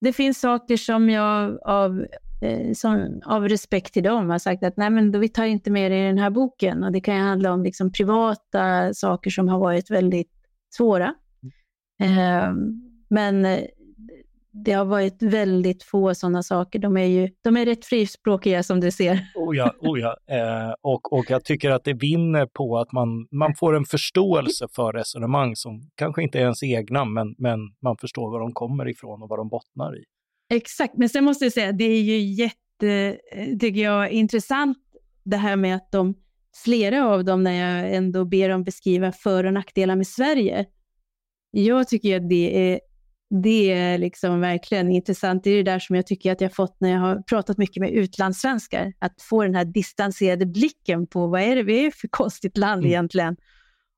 det 0.00 0.12
finns 0.12 0.40
saker 0.40 0.76
som 0.76 1.10
jag 1.10 1.58
av, 1.64 2.06
eh, 2.42 2.72
som, 2.72 3.20
av 3.24 3.48
respekt 3.48 3.94
till 3.94 4.02
dem 4.02 4.30
har 4.30 4.38
sagt 4.38 4.62
att 4.62 4.76
nej, 4.76 4.90
men 4.90 5.12
då 5.12 5.18
vi 5.18 5.28
tar 5.28 5.44
inte 5.44 5.70
med 5.70 5.90
det 5.90 5.98
i 5.98 6.06
den 6.06 6.18
här 6.18 6.30
boken. 6.30 6.84
Och 6.84 6.92
det 6.92 7.00
kan 7.00 7.16
handla 7.16 7.52
om 7.52 7.62
liksom 7.62 7.92
privata 7.92 8.94
saker 8.94 9.30
som 9.30 9.48
har 9.48 9.58
varit 9.58 9.90
väldigt 9.90 10.32
svåra. 10.76 11.14
Mm. 12.00 12.18
Eh, 12.18 12.52
men 13.08 13.58
det 14.50 14.72
har 14.72 14.84
varit 14.84 15.22
väldigt 15.22 15.82
få 15.82 16.14
sådana 16.14 16.42
saker. 16.42 16.78
De 16.78 16.96
är 16.96 17.04
ju 17.04 17.28
de 17.42 17.56
är 17.56 17.66
rätt 17.66 17.84
frispråkiga 17.84 18.62
som 18.62 18.80
du 18.80 18.90
ser. 18.90 19.20
Oh 19.34 19.56
ja, 19.56 19.74
oh 19.80 20.00
ja. 20.00 20.16
Eh, 20.30 20.74
och, 20.80 21.12
och 21.12 21.24
jag 21.28 21.44
tycker 21.44 21.70
att 21.70 21.84
det 21.84 21.92
vinner 21.92 22.46
på 22.46 22.78
att 22.78 22.92
man, 22.92 23.28
man 23.30 23.54
får 23.54 23.76
en 23.76 23.84
förståelse 23.84 24.66
för 24.72 24.92
resonemang 24.92 25.56
som 25.56 25.90
kanske 25.94 26.22
inte 26.22 26.38
är 26.38 26.42
ens 26.42 26.62
egna, 26.62 27.04
men, 27.04 27.34
men 27.38 27.60
man 27.82 27.96
förstår 27.96 28.30
var 28.30 28.40
de 28.40 28.52
kommer 28.52 28.88
ifrån 28.88 29.22
och 29.22 29.28
vad 29.28 29.38
de 29.38 29.48
bottnar 29.48 29.98
i. 29.98 30.04
Exakt, 30.50 30.94
men 30.96 31.08
sen 31.08 31.24
måste 31.24 31.44
jag 31.44 31.52
säga, 31.52 31.72
det 31.72 31.84
är 31.84 32.02
ju 32.02 32.18
jätte, 32.18 33.18
tycker 33.60 33.82
jag, 33.82 34.10
intressant 34.10 34.78
det 35.24 35.36
här 35.36 35.56
med 35.56 35.76
att 35.76 35.92
de, 35.92 36.14
flera 36.64 37.08
av 37.08 37.24
dem, 37.24 37.42
när 37.42 37.52
jag 37.52 37.94
ändå 37.94 38.24
ber 38.24 38.48
dem 38.48 38.64
beskriva 38.64 39.12
för 39.12 39.44
och 39.44 39.52
nackdelar 39.52 39.96
med 39.96 40.06
Sverige, 40.06 40.66
jag 41.50 41.88
tycker 41.88 42.16
att 42.16 42.28
det 42.28 42.72
är 42.72 42.80
det 43.30 43.72
är 43.72 43.98
liksom 43.98 44.40
verkligen 44.40 44.92
intressant. 44.92 45.44
Det 45.44 45.50
är 45.50 45.56
det 45.56 45.70
där 45.70 45.78
som 45.78 45.96
jag 45.96 46.06
tycker 46.06 46.32
att 46.32 46.40
jag 46.40 46.54
fått 46.54 46.80
när 46.80 46.90
jag 46.90 47.00
har 47.00 47.22
pratat 47.22 47.58
mycket 47.58 47.80
med 47.80 47.90
utlandssvenskar. 47.90 48.92
Att 48.98 49.22
få 49.22 49.42
den 49.42 49.54
här 49.54 49.64
distanserade 49.64 50.46
blicken 50.46 51.06
på 51.06 51.26
vad 51.26 51.40
är 51.40 51.56
det 51.56 51.62
vi 51.62 51.86
är 51.86 51.90
för 51.90 52.08
konstigt 52.08 52.56
land 52.56 52.78
mm. 52.78 52.90
egentligen. 52.90 53.36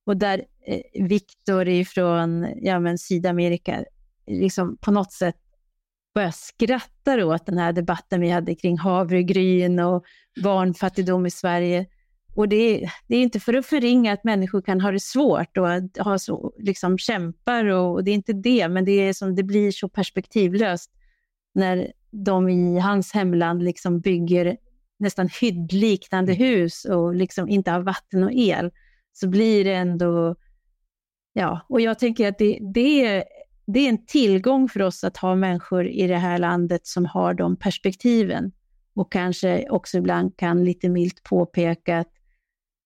Och 0.06 0.16
där 0.16 0.44
eh, 0.66 1.04
Viktor 1.06 1.84
från 1.84 2.46
ja, 2.56 2.80
men 2.80 2.98
Sydamerika 2.98 3.84
liksom 4.26 4.76
på 4.76 4.90
något 4.90 5.12
sätt 5.12 5.36
börjar 6.14 6.30
skratta 6.30 7.26
åt 7.26 7.46
den 7.46 7.58
här 7.58 7.72
debatten 7.72 8.20
vi 8.20 8.30
hade 8.30 8.54
kring 8.54 8.78
havregryn 8.78 9.78
och 9.78 10.04
barnfattigdom 10.42 11.26
i 11.26 11.30
Sverige. 11.30 11.86
Och 12.34 12.48
det 12.48 12.56
är, 12.56 12.92
det 13.06 13.16
är 13.16 13.22
inte 13.22 13.40
för 13.40 13.54
att 13.54 13.66
förringa 13.66 14.12
att 14.12 14.24
människor 14.24 14.62
kan 14.62 14.80
ha 14.80 14.90
det 14.90 15.00
svårt 15.00 15.56
och 15.58 15.66
ha 16.04 16.18
så, 16.18 16.52
liksom, 16.58 16.98
kämpar, 16.98 17.64
och, 17.64 17.92
och 17.92 18.04
det 18.04 18.10
är 18.10 18.14
inte 18.14 18.32
det, 18.32 18.68
men 18.68 18.84
det, 18.84 18.92
är 18.92 19.12
som, 19.12 19.34
det 19.34 19.42
blir 19.42 19.70
så 19.70 19.88
perspektivlöst 19.88 20.90
när 21.54 21.92
de 22.10 22.48
i 22.48 22.78
hans 22.78 23.12
hemland 23.12 23.62
liksom 23.62 24.00
bygger 24.00 24.56
nästan 24.98 25.28
hyddliknande 25.40 26.32
mm. 26.32 26.44
hus 26.44 26.84
och 26.84 27.14
liksom 27.14 27.48
inte 27.48 27.70
har 27.70 27.80
vatten 27.80 28.24
och 28.24 28.32
el, 28.32 28.70
så 29.12 29.28
blir 29.28 29.64
det 29.64 29.74
ändå... 29.74 30.36
Ja, 31.32 31.66
och 31.68 31.80
jag 31.80 31.98
tänker 31.98 32.28
att 32.28 32.38
det, 32.38 32.58
det, 32.74 33.06
är, 33.06 33.24
det 33.66 33.80
är 33.80 33.88
en 33.88 34.06
tillgång 34.06 34.68
för 34.68 34.82
oss 34.82 35.04
att 35.04 35.16
ha 35.16 35.34
människor 35.34 35.86
i 35.86 36.06
det 36.06 36.16
här 36.16 36.38
landet 36.38 36.86
som 36.86 37.06
har 37.06 37.34
de 37.34 37.56
perspektiven 37.56 38.52
och 38.94 39.12
kanske 39.12 39.70
också 39.70 39.98
ibland 39.98 40.36
kan 40.36 40.64
lite 40.64 40.88
milt 40.88 41.22
påpeka 41.22 41.98
att 41.98 42.08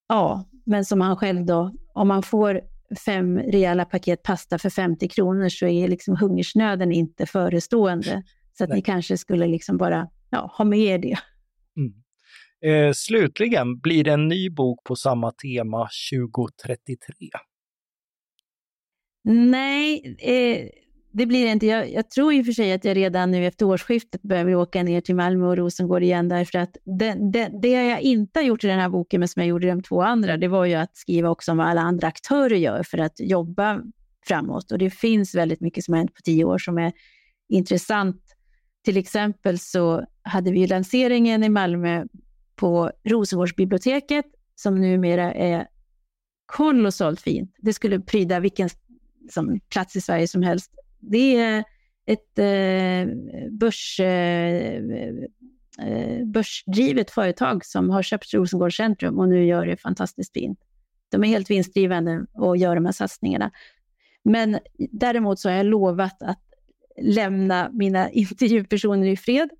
Ja, 0.08 0.44
men 0.66 0.84
som 0.84 1.00
han 1.00 1.16
själv 1.16 1.46
då, 1.46 1.74
om 1.92 2.08
man 2.08 2.22
får 2.22 2.60
fem 3.06 3.38
rejäla 3.38 3.84
paket 3.84 4.22
pasta 4.22 4.58
för 4.58 4.70
50 4.70 5.08
kronor 5.08 5.48
så 5.48 5.66
är 5.66 5.88
liksom 5.88 6.16
hungersnöden 6.16 6.92
inte 6.92 7.26
förestående. 7.26 8.22
Så 8.58 8.64
att 8.64 8.70
ni 8.70 8.82
kanske 8.82 9.18
skulle 9.18 9.46
liksom 9.46 9.76
bara 9.76 10.08
ja, 10.30 10.50
ha 10.58 10.64
med 10.64 10.78
er 10.78 10.98
det. 10.98 11.18
Mm. 11.76 11.94
Eh, 12.64 12.92
slutligen, 12.92 13.80
blir 13.80 14.04
det 14.04 14.12
en 14.12 14.28
ny 14.28 14.50
bok 14.50 14.84
på 14.84 14.96
samma 14.96 15.30
tema 15.30 15.88
2033? 16.12 17.28
Nej, 19.24 20.16
eh, 20.18 20.68
det 21.16 21.26
blir 21.26 21.44
det 21.44 21.50
inte. 21.50 21.66
Jag, 21.66 21.92
jag, 21.92 22.10
tror 22.10 22.32
i 22.32 22.42
och 22.42 22.46
för 22.46 22.52
sig 22.52 22.72
att 22.72 22.84
jag 22.84 22.96
redan 22.96 23.30
nu 23.30 23.46
efter 23.46 23.66
årsskiftet 23.66 24.22
behöver 24.22 24.54
åka 24.54 24.82
ner 24.82 25.00
till 25.00 25.14
Malmö 25.14 25.46
och 25.46 25.56
Rosengård 25.56 26.02
igen 26.02 26.28
därför 26.28 26.58
att 26.58 26.76
det, 26.84 27.16
det, 27.32 27.50
det 27.62 27.68
jag 27.68 28.00
inte 28.00 28.38
har 28.38 28.44
gjort 28.44 28.64
i 28.64 28.66
den 28.66 28.78
här 28.78 28.88
boken 28.88 29.20
men 29.20 29.28
som 29.28 29.40
jag 29.40 29.48
gjorde 29.48 29.66
i 29.66 29.70
de 29.70 29.82
två 29.82 30.02
andra, 30.02 30.36
det 30.36 30.48
var 30.48 30.64
ju 30.64 30.74
att 30.74 30.96
skriva 30.96 31.30
också 31.30 31.50
om 31.50 31.58
vad 31.58 31.66
alla 31.66 31.80
andra 31.80 32.06
aktörer 32.06 32.56
gör 32.56 32.82
för 32.82 32.98
att 32.98 33.20
jobba 33.20 33.80
framåt. 34.26 34.72
Och 34.72 34.78
det 34.78 34.90
finns 34.90 35.34
väldigt 35.34 35.60
mycket 35.60 35.84
som 35.84 35.94
har 35.94 35.98
hänt 35.98 36.14
på 36.14 36.20
tio 36.24 36.44
år 36.44 36.58
som 36.58 36.78
är 36.78 36.92
intressant. 37.48 38.22
Till 38.84 38.96
exempel 38.96 39.58
så 39.58 40.04
hade 40.22 40.50
vi 40.50 40.66
lanseringen 40.66 41.44
i 41.44 41.48
Malmö 41.48 42.04
på 42.56 42.90
Rosengårdsbiblioteket 43.04 44.24
som 44.54 44.80
numera 44.80 45.32
är 45.32 45.66
kolossalt 46.46 47.20
fint. 47.20 47.54
Det 47.58 47.72
skulle 47.72 48.00
pryda 48.00 48.40
vilken 48.40 48.68
som 49.30 49.60
plats 49.68 49.96
i 49.96 50.00
Sverige 50.00 50.28
som 50.28 50.42
helst 50.42 50.70
det 51.10 51.36
är 51.36 51.64
ett 52.06 52.38
eh, 52.38 53.14
börs, 53.50 54.00
eh, 54.00 54.74
eh 55.78 56.24
börsdrivet 56.26 57.10
företag 57.10 57.64
som 57.64 57.90
har 57.90 58.02
köpt 58.02 58.34
Rosengård 58.34 58.76
centrum 58.76 59.18
och 59.18 59.28
nu 59.28 59.44
gör 59.44 59.66
det 59.66 59.76
fantastiskt 59.76 60.32
fint. 60.32 60.58
De 61.10 61.24
är 61.24 61.28
helt 61.28 61.50
vinstdrivande 61.50 62.26
och 62.32 62.56
gör 62.56 62.74
de 62.74 62.84
här 62.84 62.92
satsningarna. 62.92 63.50
Men 64.22 64.58
däremot 64.92 65.40
så 65.40 65.48
har 65.48 65.56
jag 65.56 65.66
lovat 65.66 66.22
att 66.22 66.40
lämna 67.02 67.70
mina 67.72 68.10
intervjupersoner 68.10 69.06
i 69.06 69.16
fred 69.16 69.50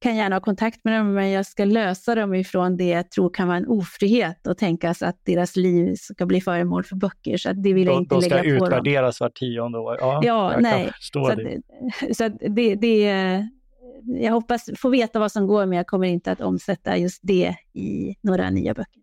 kan 0.00 0.16
gärna 0.16 0.36
ha 0.36 0.40
kontakt 0.40 0.84
med 0.84 0.98
dem, 0.98 1.14
men 1.14 1.30
jag 1.30 1.46
ska 1.46 1.64
lösa 1.64 2.14
dem 2.14 2.34
ifrån 2.34 2.76
det 2.76 2.88
jag 2.88 3.10
tror 3.10 3.30
kan 3.30 3.48
vara 3.48 3.56
en 3.56 3.66
ofrihet 3.66 4.46
och 4.46 4.58
tänkas 4.58 5.02
att 5.02 5.24
deras 5.24 5.56
liv 5.56 5.94
ska 5.94 6.26
bli 6.26 6.40
föremål 6.40 6.84
för 6.84 6.96
böcker. 6.96 7.36
Så 7.36 7.52
det 7.52 7.72
vill 7.72 7.86
jag 7.86 8.02
inte 8.02 8.14
de 8.14 8.20
lägga 8.20 8.36
på 8.36 8.42
dem. 8.42 8.50
De 8.50 8.58
ska 8.58 8.66
utvärderas 8.66 9.20
var 9.20 9.30
tionde 9.30 9.78
år. 9.78 9.96
Ja, 10.00 10.20
ja 10.24 10.56
nej. 10.60 10.92
Så, 11.00 11.26
att, 11.28 11.38
så 12.16 12.24
att 12.24 12.32
det, 12.38 12.74
det, 12.74 13.02
jag 14.04 14.32
hoppas 14.32 14.70
få 14.76 14.88
veta 14.88 15.18
vad 15.18 15.32
som 15.32 15.46
går, 15.46 15.66
men 15.66 15.76
jag 15.76 15.86
kommer 15.86 16.06
inte 16.06 16.32
att 16.32 16.40
omsätta 16.40 16.96
just 16.96 17.20
det 17.22 17.56
i 17.72 18.16
några 18.22 18.50
nya 18.50 18.74
böcker. 18.74 19.02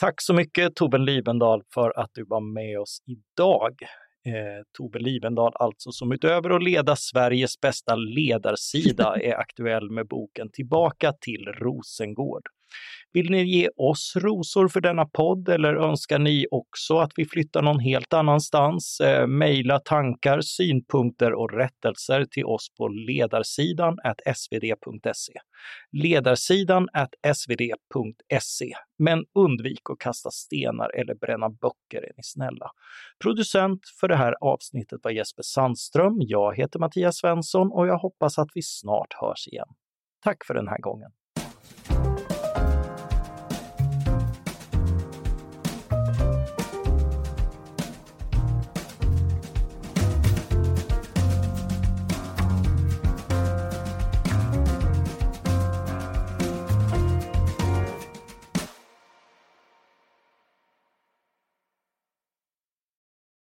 Tack 0.00 0.22
så 0.22 0.34
mycket 0.34 0.74
Tobben 0.74 1.04
Livendal 1.04 1.62
för 1.74 1.98
att 1.98 2.10
du 2.12 2.24
var 2.24 2.40
med 2.40 2.80
oss 2.80 3.02
idag 3.06 3.76
eh, 4.26 4.64
Tove 4.78 4.98
Livendal 4.98 5.52
alltså, 5.54 5.92
som 5.92 6.12
utöver 6.12 6.50
att 6.50 6.62
leda 6.62 6.96
Sveriges 6.96 7.60
bästa 7.60 7.94
ledarsida 7.94 9.16
är 9.22 9.34
aktuell 9.34 9.90
med 9.90 10.08
boken 10.08 10.50
Tillbaka 10.50 11.12
till 11.12 11.44
Rosengård. 11.46 12.42
Vill 13.12 13.30
ni 13.30 13.44
ge 13.44 13.68
oss 13.76 14.12
rosor 14.16 14.68
för 14.68 14.80
denna 14.80 15.06
podd 15.06 15.48
eller 15.48 15.74
önskar 15.74 16.18
ni 16.18 16.46
också 16.50 16.98
att 16.98 17.12
vi 17.16 17.24
flyttar 17.24 17.62
någon 17.62 17.80
helt 17.80 18.12
annanstans? 18.12 19.00
Eh, 19.00 19.26
Mejla 19.26 19.78
tankar, 19.78 20.40
synpunkter 20.40 21.32
och 21.32 21.52
rättelser 21.52 22.24
till 22.24 22.44
oss 22.44 22.68
på 22.78 22.88
ledarsidan 22.88 23.96
svd.se. 24.34 25.32
Ledarsidan 25.92 26.88
svd.se. 27.34 28.72
Men 28.98 29.24
undvik 29.34 29.90
att 29.90 29.98
kasta 29.98 30.30
stenar 30.30 30.90
eller 30.94 31.14
bränna 31.14 31.48
böcker 31.50 32.02
är 32.02 32.12
ni 32.16 32.22
snälla. 32.22 32.70
Producent 33.22 33.80
för 34.00 34.08
det 34.08 34.16
här 34.16 34.34
avsnittet 34.40 35.00
var 35.02 35.10
Jesper 35.10 35.42
Sandström. 35.42 36.16
Jag 36.20 36.56
heter 36.56 36.78
Mattias 36.78 37.16
Svensson 37.16 37.72
och 37.72 37.86
jag 37.86 37.98
hoppas 37.98 38.38
att 38.38 38.48
vi 38.54 38.62
snart 38.62 39.14
hörs 39.20 39.48
igen. 39.48 39.68
Tack 40.24 40.44
för 40.46 40.54
den 40.54 40.68
här 40.68 40.78
gången. 40.78 41.10